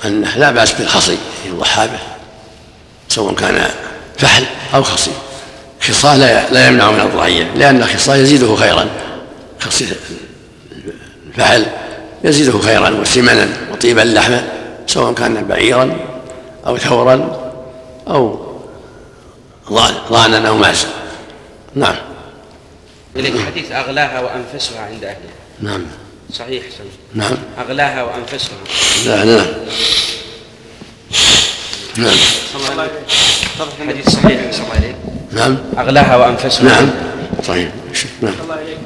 [0.06, 1.18] أنه لا بأس بالخصي.
[1.46, 2.00] يضحى به
[3.10, 3.70] سواء كان
[4.18, 5.12] فحل أو خصي.
[5.82, 8.86] خصاه لا لا يمنع من الضحية لأن الخصاه يزيده خيرا.
[9.60, 9.88] خصي
[11.28, 11.66] الفحل
[12.24, 14.44] يزيده خيرا وسمنا وطيبا لحما
[14.88, 15.98] سواء كان بعيرا
[16.68, 17.42] أو ثورا
[18.08, 18.52] أو
[20.12, 20.88] ضانا أو ماسا.
[21.76, 21.96] نعم.
[23.16, 25.86] إليك حديث أغلاها وأنفسها عند أهلها نعم.
[26.34, 26.88] صحيح سنة.
[27.14, 27.38] نعم.
[27.60, 28.58] أغلاها وأنفسها.
[29.06, 29.48] لا نعم.
[31.98, 32.18] نعم
[33.88, 34.96] حديث صحيح صلى الله عليه
[35.32, 35.58] نعم.
[35.78, 36.64] أغلاها وأنفسها.
[36.64, 36.90] نعم.
[37.48, 37.72] صحيح
[38.22, 38.34] نعم.
[38.44, 38.78] الله عليك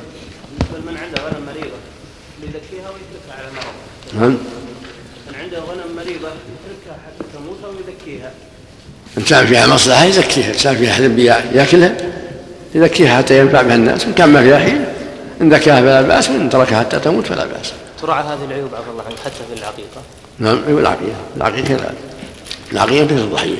[0.74, 1.78] لمن عنده غنم مريضة
[2.44, 4.22] يزكيها ويتركها على مرض.
[4.22, 4.38] نعم.
[5.28, 8.32] من عنده غنم مريضة يتركها حتى تموت أو يزكيها.
[9.18, 11.20] إن كان فيها مصلحة يزكيها إن كان فيها حلم
[11.54, 11.96] يأكلها
[12.76, 14.95] يزكيها حتى ينفع بها الناس إن كان ما فيها حيل
[15.42, 17.74] إن ذكاها فلا بأس وإن تركها حتى تموت فلا بأس.
[18.02, 20.02] تراعى هذه العيوب عفى الله عنك حتى في العقيقة.
[20.40, 21.94] نعم أيوة العقيقة العقيقة كذلك
[22.72, 23.56] العقيقة مثل الضحية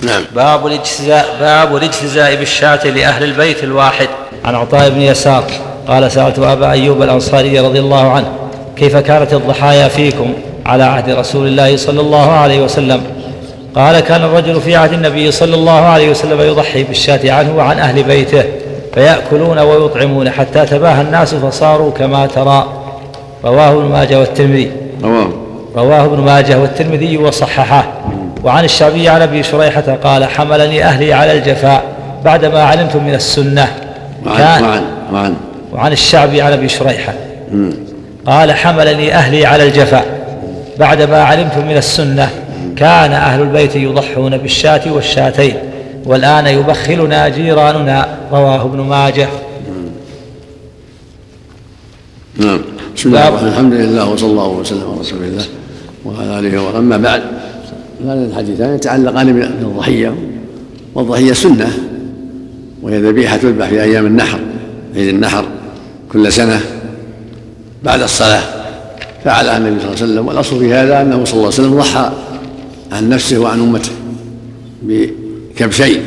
[0.00, 0.22] نعم.
[0.34, 4.08] باب الاجتزاء باب الاجتزاء بالشاة لأهل البيت الواحد.
[4.44, 5.44] عن عطاء بن يسار
[5.88, 8.32] قال سألت أبا أيوب الأنصاري رضي الله عنه
[8.76, 10.34] كيف كانت الضحايا فيكم
[10.66, 13.02] على عهد رسول الله صلى الله عليه وسلم؟
[13.74, 18.02] قال كان الرجل في عهد النبي صلى الله عليه وسلم يضحي بالشاة عنه وعن أهل
[18.02, 18.44] بيته.
[18.94, 22.68] فيأكلون ويطعمون حتى تباهى الناس فصاروا كما ترى.
[23.44, 24.70] رواه ابن ماجه والترمذي.
[25.02, 25.28] رواه.
[25.76, 27.84] رواه ابن ماجه والترمذي وصححه.
[28.44, 31.82] وعن الشعبي عن أبي شريحة قال حملني أهلي على الجفاء
[32.24, 33.68] بعدما علمت من السنة.
[34.26, 35.34] وعن وعن وعن
[35.72, 37.12] وعن الشعبي عن أبي شريحة.
[38.26, 40.04] قال حملني أهلي على الجفاء
[40.78, 42.28] بعدما علمت من السنة.
[42.76, 45.54] كان أهل البيت يضحون بالشاة والشاتين.
[46.06, 49.28] والآن يبخلنا جيراننا رواه ابن ماجه.
[52.36, 52.60] نعم.
[52.96, 55.44] بسم الله الرحمن الحمد لله وصلى الله وسلم على رسول الله
[56.04, 56.78] وعلى آله وصحبه.
[56.78, 57.22] أما بعد
[58.04, 60.14] هذا الحديثان يتعلقان بالضحية
[60.94, 61.68] والضحية سنة
[62.82, 64.40] وهي ذبيحة تذبح في أيام النحر
[64.96, 65.44] عيد النحر
[66.12, 66.60] كل سنة
[67.82, 68.42] بعد الصلاة.
[69.24, 72.12] فعلها النبي صلى الله عليه وسلم والأصل في هذا أنه صلى الله عليه وسلم ضحى
[72.92, 73.92] عن نفسه وعن أمته
[75.60, 76.02] بكبشين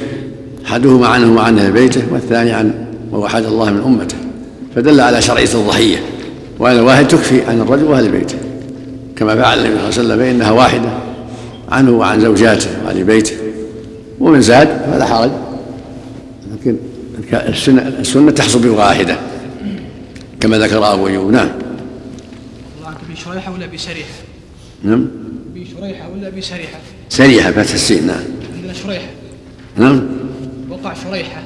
[0.66, 4.16] أحدهما عنه وعن أهل بيته والثاني عن ووحد الله من أمته
[4.76, 5.98] فدل على شرعيه الضحية.
[6.60, 8.38] وان الواحد تكفي عن الرجل وأهل بيته.
[9.16, 10.90] كما فعل النبي صلى الله عليه وسلم فإنها واحدة
[11.72, 13.36] عنه وعن زوجاته وعن بيته.
[14.20, 15.32] ومن زاد فلا حرج.
[16.54, 16.78] لكن
[17.34, 19.18] السنة السنة تحصل بواحدة
[20.40, 21.32] كما ذكر أبو أيوب.
[21.32, 21.50] نعم.
[23.12, 24.10] بشريحه ولا بشريحه؟
[24.84, 25.08] نعم.
[25.56, 28.08] بشريحه ولا بشريحه؟ سريحه فتح السين.
[28.08, 28.24] نعم.
[28.58, 29.23] عندنا شريحة.
[29.78, 30.02] نعم.
[30.70, 31.44] وقع شريحة.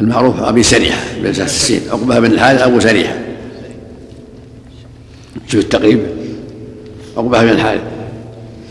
[0.00, 1.80] المعروف أبي سريحة بفتح السين.
[1.90, 3.18] عقبة بن الحارث أبو سريحة.
[5.48, 6.00] شوف التقريب؟
[7.16, 7.80] عقبة بن الحارث.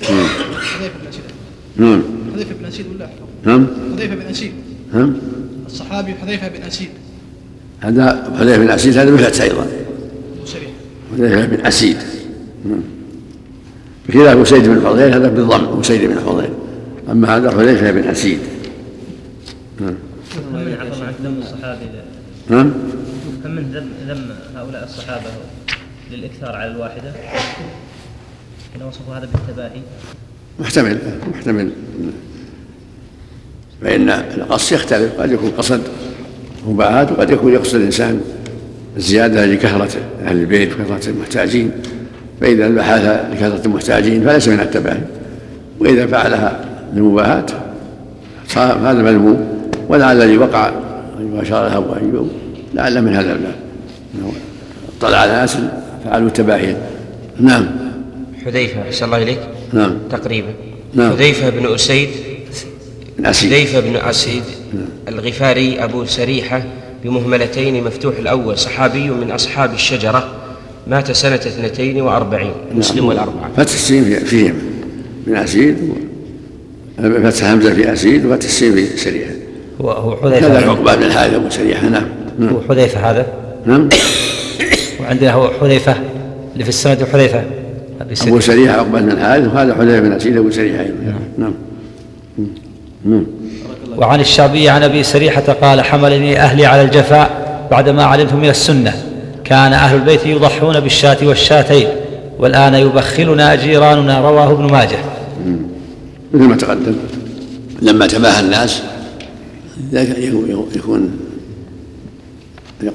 [0.01, 1.23] حذيفة بن اسيد
[1.77, 2.03] نعم.
[2.33, 3.09] حذيفة بن اسيد ولا؟
[3.43, 3.67] نعم.
[3.97, 4.51] حذيفة بن اسيد
[4.93, 5.13] نعم.
[5.65, 6.89] الصحابي حذيفة بن أسيد.
[7.79, 9.67] هذا حذيفة بن أسيد هذا بالفتح أيضا.
[11.13, 11.97] أبو حذيفة بن أسيد.
[12.65, 12.81] نعم.
[14.09, 16.49] بخلاف أسيد بن حضير هذا بالضم أسيد بن حضير
[17.11, 18.39] أما هذا حذيفة بن أسيد.
[19.79, 19.95] نعم.
[20.35, 21.85] كم من ذم الصحابي
[22.49, 22.73] نعم.
[23.43, 25.25] كم من ذم ذم هؤلاء الصحابة
[26.11, 27.11] للإكثار على الواحدة؟
[28.73, 29.81] كان وصفوا هذا بالتباهي
[30.59, 30.97] محتمل
[31.33, 31.71] محتمل.
[33.81, 35.81] فإن القصد يختلف قد يكون قصد
[36.67, 38.21] مباهاة وقد يكون يقصد الإنسان
[38.97, 41.71] الزيادة لكثرة أهل البيت وكثرة المحتاجين.
[42.41, 45.01] فإذا هذا لكثرة المحتاجين فليس من التباهي
[45.79, 47.45] وإذا فعلها للمباهاة
[48.47, 49.48] صار هذا مذموم
[49.89, 50.71] ولعل الذي وقع
[51.19, 52.29] أيما أشار له أبو أيوب
[52.73, 53.55] لعل من هذا الباب.
[54.15, 54.31] أنه
[54.99, 55.57] اطلع على ناس
[56.05, 56.77] فعلوا تباهيا
[57.39, 57.67] نعم.
[58.45, 59.39] حذيفة أحسن الله إليك.
[59.73, 59.97] نعم.
[60.11, 60.47] تقريبا.
[60.93, 61.11] نعم.
[61.11, 62.09] حذيفة بن أسيد
[63.25, 63.49] أسيد.
[63.53, 64.43] حذيفة بن أسيد
[65.07, 66.63] الغفاري أبو سريحة
[67.03, 70.29] بمهملتين مفتوح الأول صحابي من أصحاب الشجرة
[70.87, 73.49] مات سنة اثنتين وأربعين مسلم والأربعة.
[73.57, 74.55] فتح السين في- فيهم
[75.27, 75.77] من أسيد
[76.97, 79.31] فتح همزة في أسيد وفتح السين في سريحة.
[79.81, 82.03] هو هو كذا عقبة بن الحارث أبو سريحة نعم.
[82.39, 82.49] نعم.
[82.49, 83.25] هو حذيفة هذا.
[83.65, 83.89] نعم.
[85.01, 85.95] وعندنا هو حذيفة
[86.53, 87.43] اللي في السند حذيفة.
[88.01, 88.31] أبي سريح.
[88.31, 90.93] أبو سريحة عقبة بن الحارث وهذا حذيفة بن أسيد أبو سريحة أيضا.
[91.37, 91.53] نعم.
[93.05, 93.25] نعم.
[93.97, 97.29] وعن الشعبي عن أبي سريحة قال حملني أهلي على الجفاء
[97.71, 98.93] بعدما علمت من السنة.
[99.43, 101.87] كان أهل البيت يضحون بالشاة والشاتين
[102.39, 104.19] والآن يبخلنا جيراننا.
[104.19, 104.97] رواه ابن ماجه.
[106.33, 106.95] مثل ما تقدم.
[107.81, 108.81] لما تباهى الناس
[109.91, 111.19] ذاك يكون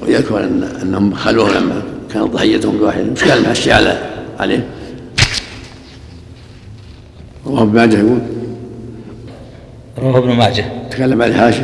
[0.07, 1.81] يذكر ان أنهم خلوه لما
[2.13, 3.01] كانت ضحيتهم بواحد.
[3.01, 4.09] مش كان المحشي على
[4.39, 4.67] عليه؟
[7.45, 8.19] رواه ابن ماجه يقول.
[9.97, 10.65] رواه ابن ماجه.
[10.91, 11.61] تكلم عن الحاشي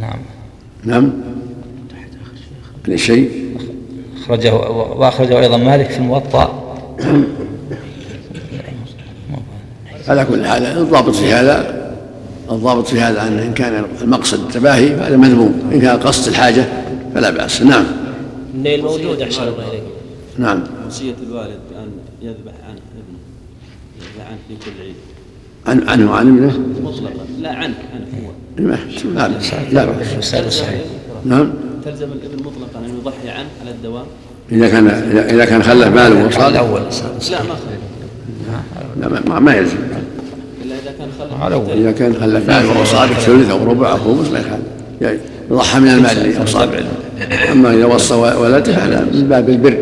[0.00, 0.18] نعم.
[0.84, 1.12] نعم.
[2.86, 3.42] عن الشيء.
[4.22, 6.62] اخرجه وأخرجه أيضا مالك في الموطأ.
[10.08, 11.81] على كل حال الضابط في هذا
[12.50, 16.64] الضابط في هذا ان إن كان المقصد التباهي فهذا مذموم إن كان قصد الحاجة
[17.14, 17.62] فلا بأس.
[17.62, 17.84] نعم.
[18.54, 19.82] النيل موجود أحسن الله إليك.
[20.38, 20.62] نعم.
[20.86, 21.88] وصية الوالد بأن
[22.22, 23.18] يذبح عن ابنه
[24.00, 24.94] يذبح عنه في كل عيد.
[25.66, 26.58] عن عنه وعن ابنه؟
[26.90, 27.12] مطلقا.
[27.40, 28.30] لا عنك عنك هو.
[28.58, 28.78] ما
[29.72, 30.62] لا بأس لا بأس
[31.24, 31.52] نعم.
[31.84, 34.04] تلزم الابن مطلقا أن يضحي عنه على الدوام.
[34.52, 37.82] إذا كان إذا- كان خلف ماله وصال الأول لا ما خلف.
[39.00, 39.76] لا ما- ما, ما يلزم
[40.64, 41.62] إلا إذا كان خلف على.
[41.74, 44.62] إذا كان خلف ماله وصال ثلث أو ربع أو خمس ما يخالف.
[45.00, 45.18] يعني
[45.50, 46.68] يضحى من المال اللي أوصى
[47.52, 49.78] أما إذا وصى ولده فهذا من باب البر.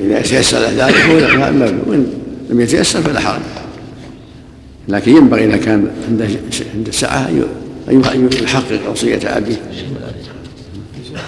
[0.00, 1.14] إذا تيسر له ذلك هو.
[1.90, 2.06] وإن
[2.50, 3.40] لم يتيسر فلا حرج.
[4.88, 7.42] لكن ينبغي إذا كان عنده ش- عنده سعة أن
[7.90, 9.56] ي- أن يحقق وصية أبيه.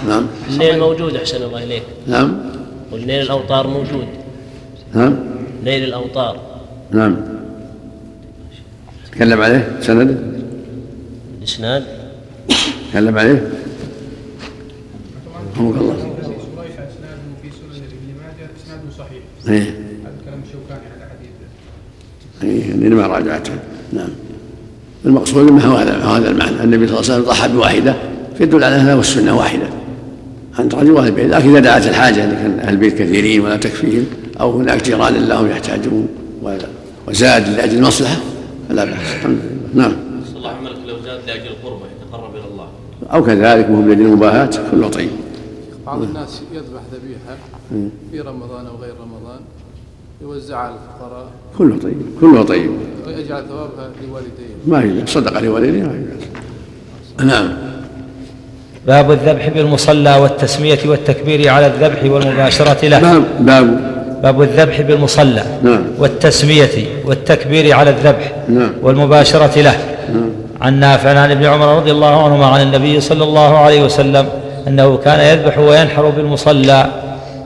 [0.09, 0.27] نعم.
[0.51, 1.83] النيل موجود أحسن الله إليك.
[2.07, 2.37] نعم.
[2.93, 4.07] والنيل الأوطار موجود.
[4.95, 5.17] نعم.
[5.65, 6.37] نيل الأوطار.
[6.91, 7.17] نعم.
[9.17, 10.19] تكلم عليه؟ سند؟
[11.39, 11.85] الاسناد
[12.91, 13.51] تكلم عليه؟
[15.55, 15.97] رحمك الله
[20.25, 21.31] كلام الشوكاني على حديث
[22.43, 23.53] إيه، اني ما راجعته.
[23.93, 24.09] نعم.
[25.05, 27.95] المقصود هو هذا هذا المعنى النبي صلى الله عليه وسلم ضحى بواحدة
[28.39, 29.67] فيدل على أنها والسنة واحدة.
[30.59, 34.07] عند رجل واهل البيت لكن إذا دعت الحاجة ان كان أهل البيت كثيرين ولا تكفيهم؟
[34.41, 36.09] أو هناك جيران لهم يحتاجون
[37.09, 38.36] وزاد لأجل المصلحه
[38.69, 38.95] فلا بأس.
[38.95, 39.39] الحمد
[39.75, 39.97] لله نعم.
[40.27, 42.69] صلى الله عليه لو زاد لأجل القربة يتقرب إلى الله.
[43.13, 45.11] أو كذلك وهم لاجل المباهاه كله طيب.
[45.87, 47.37] بعض الناس يذبح ذبيحة
[47.73, 47.89] مم.
[48.13, 49.41] في رمضان أو غير رمضان
[50.23, 51.27] يوزعها على الفقراء.
[51.59, 52.71] كله طيب كله طيب.
[53.07, 54.55] ويجعل ثوابها لوالديه.
[54.67, 55.09] ما في بأس.
[55.11, 57.27] صدقه لوالديه ما في بأس.
[57.27, 57.49] نعم.
[58.87, 63.01] باب الذبح بالمصلى والتسمية والتكبير على الذبح والمباشرة له.
[63.01, 63.97] باب باب.
[64.23, 65.85] باب الذبح بالمصلى نعم.
[65.99, 66.96] والتسمية.
[67.07, 68.73] والتكبير على الذبح نعم.
[68.83, 69.77] والمباشرة له.
[70.13, 70.31] نعم.
[70.61, 74.27] عن نافع عن ابن عمر رضي الله عنهما عن النبي صلى الله عليه وسلم
[74.69, 76.87] أنه كان يذبح وينحر بالمصلى.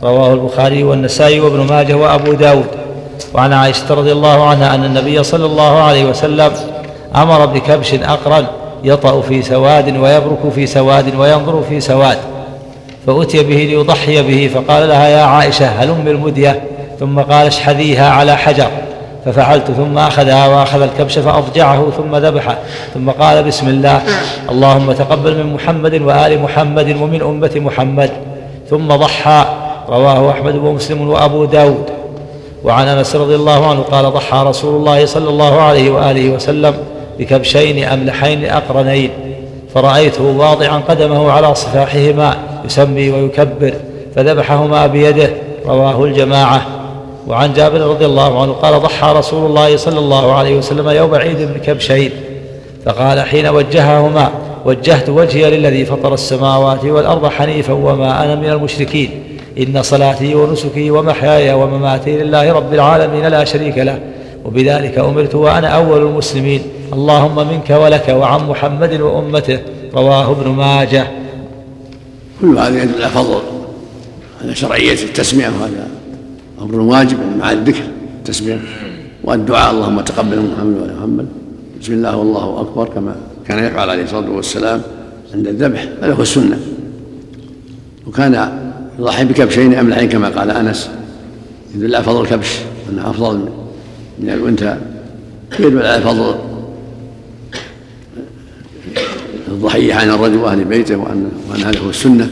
[0.03, 2.66] رواه البخاري والنسائي وابن ماجه وأبو داود.
[3.35, 6.53] وعن عائشة رضي الله عنها أن النبي صلى الله عليه وسلم
[7.16, 8.47] أمر بكبش أقرن
[8.85, 12.19] يطأ في سواد ويبرك في سواد وينظر في سواد.
[13.07, 16.62] فأتي به ليضحي به فقال لها يا عائشة هلم المدية؟
[17.01, 18.70] ثم قال اشحذيها على حجر.
[19.25, 22.59] ففعلت ثم أخذها وأخذ الكبش فأضجعه ثم ذبحه
[22.95, 24.03] ثم قال بسم الله.
[24.51, 28.11] اللهم تقبل من محمد وآل محمد ومن أمة محمد.
[28.71, 29.45] ثم ضحى.
[29.89, 31.85] رواه أحمد ومسلم وأبو داود.
[32.65, 36.75] وعن أنس رضي الله عنه قال ضحى رسول الله صلى الله عليه وآله وسلم
[37.19, 39.11] بكبشين أملحين أقرنين.
[39.75, 43.75] فرأيته واضعا قدمه على صفاحهما يسمي ويكبر
[44.17, 45.31] فذبحهما بيده.
[45.67, 46.80] رواه الجماعة.
[47.27, 51.39] وعن جابر رضي الله عنه قال ضحى رسول الله صلى الله عليه وسلم يوم عيد
[51.55, 52.11] بكبشين
[52.85, 54.31] فقال حين وجههما
[54.65, 59.11] وجهت وجهي للذي فطر السماوات والأرض حنيفا وما أنا من المشركين.
[59.59, 63.99] إن صلاتي ونسكي ومحياي ومماتي لله رب العالمين لا شريك له.
[64.45, 66.63] وبذلك أمرت وأنا أول المسلمين.
[66.93, 69.59] اللهم منك ولك وعن محمد وأمته.
[69.95, 71.07] رواه ابن ماجه.
[72.41, 73.41] كل هذا يدل على فضل
[74.45, 76.00] على شرعية التسمية وهذا.
[76.61, 77.82] أمر واجب مع الذكر
[78.19, 78.61] التسمية
[79.24, 81.27] والدعاء اللهم تقبل من محمد وعلى محمد.
[81.81, 83.16] بسم الله والله أكبر كما
[83.47, 84.82] كان يفعل عليه الصلاة والسلام
[85.35, 86.59] عند الذبح هذا هو السنة.
[88.07, 88.53] وكان
[88.99, 90.91] يضحي بكبشين أملحين كما قال أنس.
[91.74, 92.59] يدل على فضل الكبش
[92.91, 93.49] أنه أفضل
[94.19, 94.77] من الأنثى.
[95.59, 96.35] يدل على فضل
[99.49, 102.31] الضحية عن الرجل وأهل بيته وأن وأن هذا هو السنة.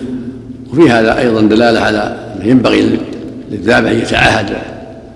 [0.73, 2.99] وفي هذا أيضا دلالة على أنه ينبغي
[3.51, 4.57] للذابح أن يتعاهد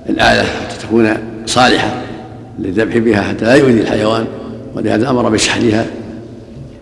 [0.09, 1.15] الآلة حتى تكون
[1.47, 2.03] صالحة
[2.59, 4.27] للذبح بها حتى لا يؤذي الحيوان
[4.75, 5.87] ولهذا أمر بشحنها.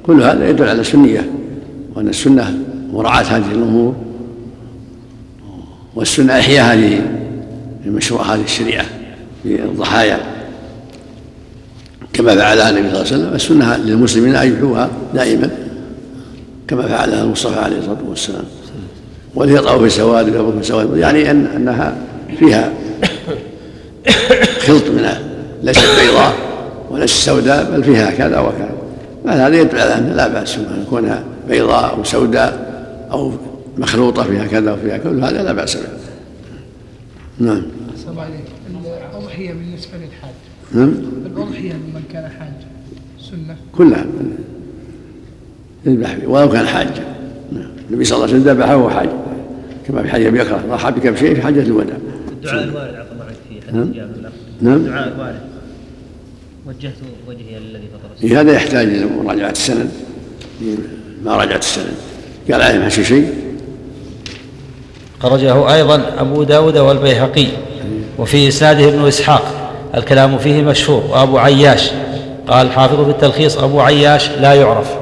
[0.02, 1.30] كل هذا يدل على السنية
[1.94, 2.58] وأن السنة
[2.92, 3.94] مراعاة هذه الأمور
[5.94, 7.00] والسنة إحياء هذه
[7.86, 8.84] المشروع هذه الشريعة
[9.42, 10.18] في الضحايا
[12.12, 15.50] كما فعلها النبي صلى الله عليه وسلم السنة للمسلمين أن يحيوها دائما
[16.68, 18.44] كما فعلها المصطفى عليه الصلاة والسلام.
[19.34, 21.96] وليطعوا في السواد ويقفوا في السواد يعني أن أنها
[22.38, 22.72] فيها
[24.58, 25.08] خلط من
[25.62, 26.34] ليست بيضاء
[26.90, 28.70] وليست سوداء بل فيها كذا وكذا.
[29.26, 32.70] هذا يدل على أن لا بأس أن كونها بيضاء أو سوداء
[33.12, 33.32] أو
[33.78, 35.82] مخلوطة فيها كذا وفيها كل هذا لا بأس به.
[37.38, 37.62] نعم.
[38.16, 38.44] عليك
[39.30, 40.34] الأضحية بالنسبة للحاج.
[40.72, 40.94] نعم.
[41.26, 42.52] الأضحية لمن كان حاج.
[43.30, 43.56] سنة.
[43.76, 44.06] كلها.
[45.86, 47.19] يذبح ولو كان حاجا.
[47.90, 49.08] النبي صلى الله عليه وسلم ذبحه وهو حاج
[49.88, 51.96] كما في حديث أبي بكر ضحى بكبشين في حجه الوداع
[52.30, 53.92] الدعاء الوارد عفى الله عنك في حديث نعم.
[53.92, 54.30] جابر
[54.60, 54.76] نعم.
[54.76, 55.40] الدعاء الوارد.
[56.66, 56.92] وجهت
[57.28, 59.90] وجهي للذي فطر إيه هذا يحتاج إلى مراجعة السند
[61.24, 61.94] ما راجعت السند
[62.52, 63.34] قال عليه ماشي شيء.
[65.20, 67.46] خرجه أيضا أبو داود والبيهقي
[68.18, 69.72] وفي إسناده ابن إسحاق.
[69.94, 71.02] الكلام فيه مشهور.
[71.10, 71.90] وأبو عياش.
[72.48, 74.99] قال الحافظ في التلخيص أبو عياش لا يعرف.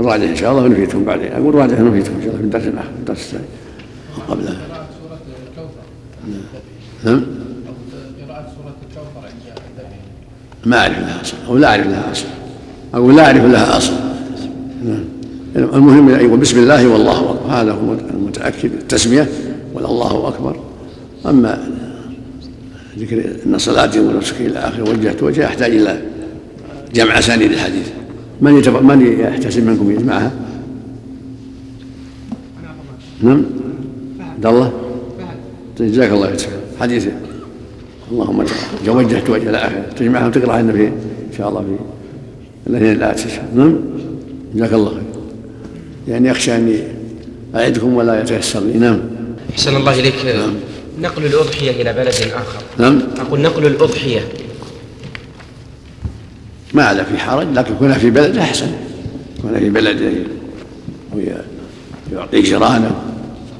[0.00, 1.32] نراجع إن شاء الله ونفيتهم بعدين.
[1.32, 3.44] أقول راجع ونفيتهم إن شاء الله في الدرس الآخر في الدرس الثاني.
[4.28, 4.56] قبله
[7.04, 7.22] نعم
[10.64, 11.36] ما أعرف لها أصل.
[11.48, 12.26] أو لا أعرف لها أصل.
[12.94, 13.92] أو لا أعرف لها أصل.
[14.84, 15.04] نعم
[15.56, 17.50] المهم ان يقول بسم الله والله أكبر.
[17.50, 19.28] هذا هو المتأكد التسمية
[19.74, 20.60] ولا الله أكبر.
[21.26, 21.68] أما
[22.98, 26.00] ذكر ان صلاتي ونسكي إلى آخره وجهت وجهه يحتاج إلى
[26.94, 27.88] جمع أسانيد الحديث.
[28.40, 28.82] من يتب...
[28.82, 30.32] من يحتسب منكم يجمعها؟
[33.22, 33.42] نعم.
[34.20, 34.72] عبد الله.
[35.80, 36.48] جزاك الله خير.
[36.80, 37.08] حديث.
[38.12, 42.92] اللهم اجعل وجهت وجه إلى اخره تجمعها وتقرا عنا في إن شاء الله في الاثنين
[42.92, 43.76] الاتي نعم.
[44.54, 45.02] جزاك الله خير.
[46.08, 46.76] يعني اخشى أني
[47.54, 48.78] أعدكم ولا يتيسر لي.
[48.78, 49.00] نعم.
[49.50, 50.14] أحسن الله إليك.
[51.00, 52.62] نقل الأضحية إلى بلد آخر.
[52.78, 53.00] نعم.
[53.18, 54.20] أقول نقل الأضحية.
[56.76, 58.70] ما على في حرج لكن كونها في بلد احسن
[59.42, 60.26] كونها في بلد
[62.12, 62.90] ويعطي جيرانه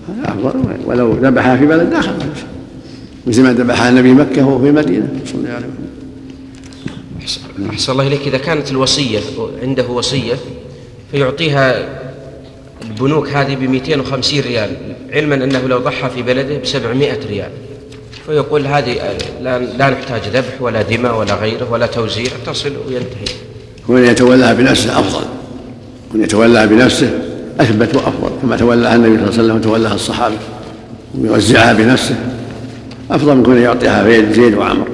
[0.09, 0.61] هذا أفضل.
[0.85, 2.15] ولو ذبحها في بلد آخر
[3.27, 5.67] مثل ما ذبحها النبي مكة وهو في المدينة صلى الله عليه
[7.25, 7.71] وسلم.
[7.71, 8.27] أحسن الله إليك.
[8.27, 9.21] إذا كانت الوصية
[9.63, 10.35] عنده وصية
[11.13, 11.89] فيعطيها
[12.83, 14.71] البنوك هذه ب 250 ريال.
[15.13, 17.51] علما أنه لو ضحى في بلده ب 700 ريال.
[18.27, 18.97] فيقول هذه
[19.43, 23.37] لا, لا نحتاج ذبح ولا دماء ولا غيره ولا توزيع تصل وينتهي.
[23.87, 25.25] كون يتولاها بنفسه أفضل.
[26.13, 27.11] كون يتولاها بنفسه
[27.61, 30.35] أثبت وافضل كما تولاها النبي صلى الله عليه وسلم وتولاها الصحابة
[31.19, 32.17] ويوزعها بنفسه.
[33.11, 34.87] أفضل من كون يعطيها زيد وعمر.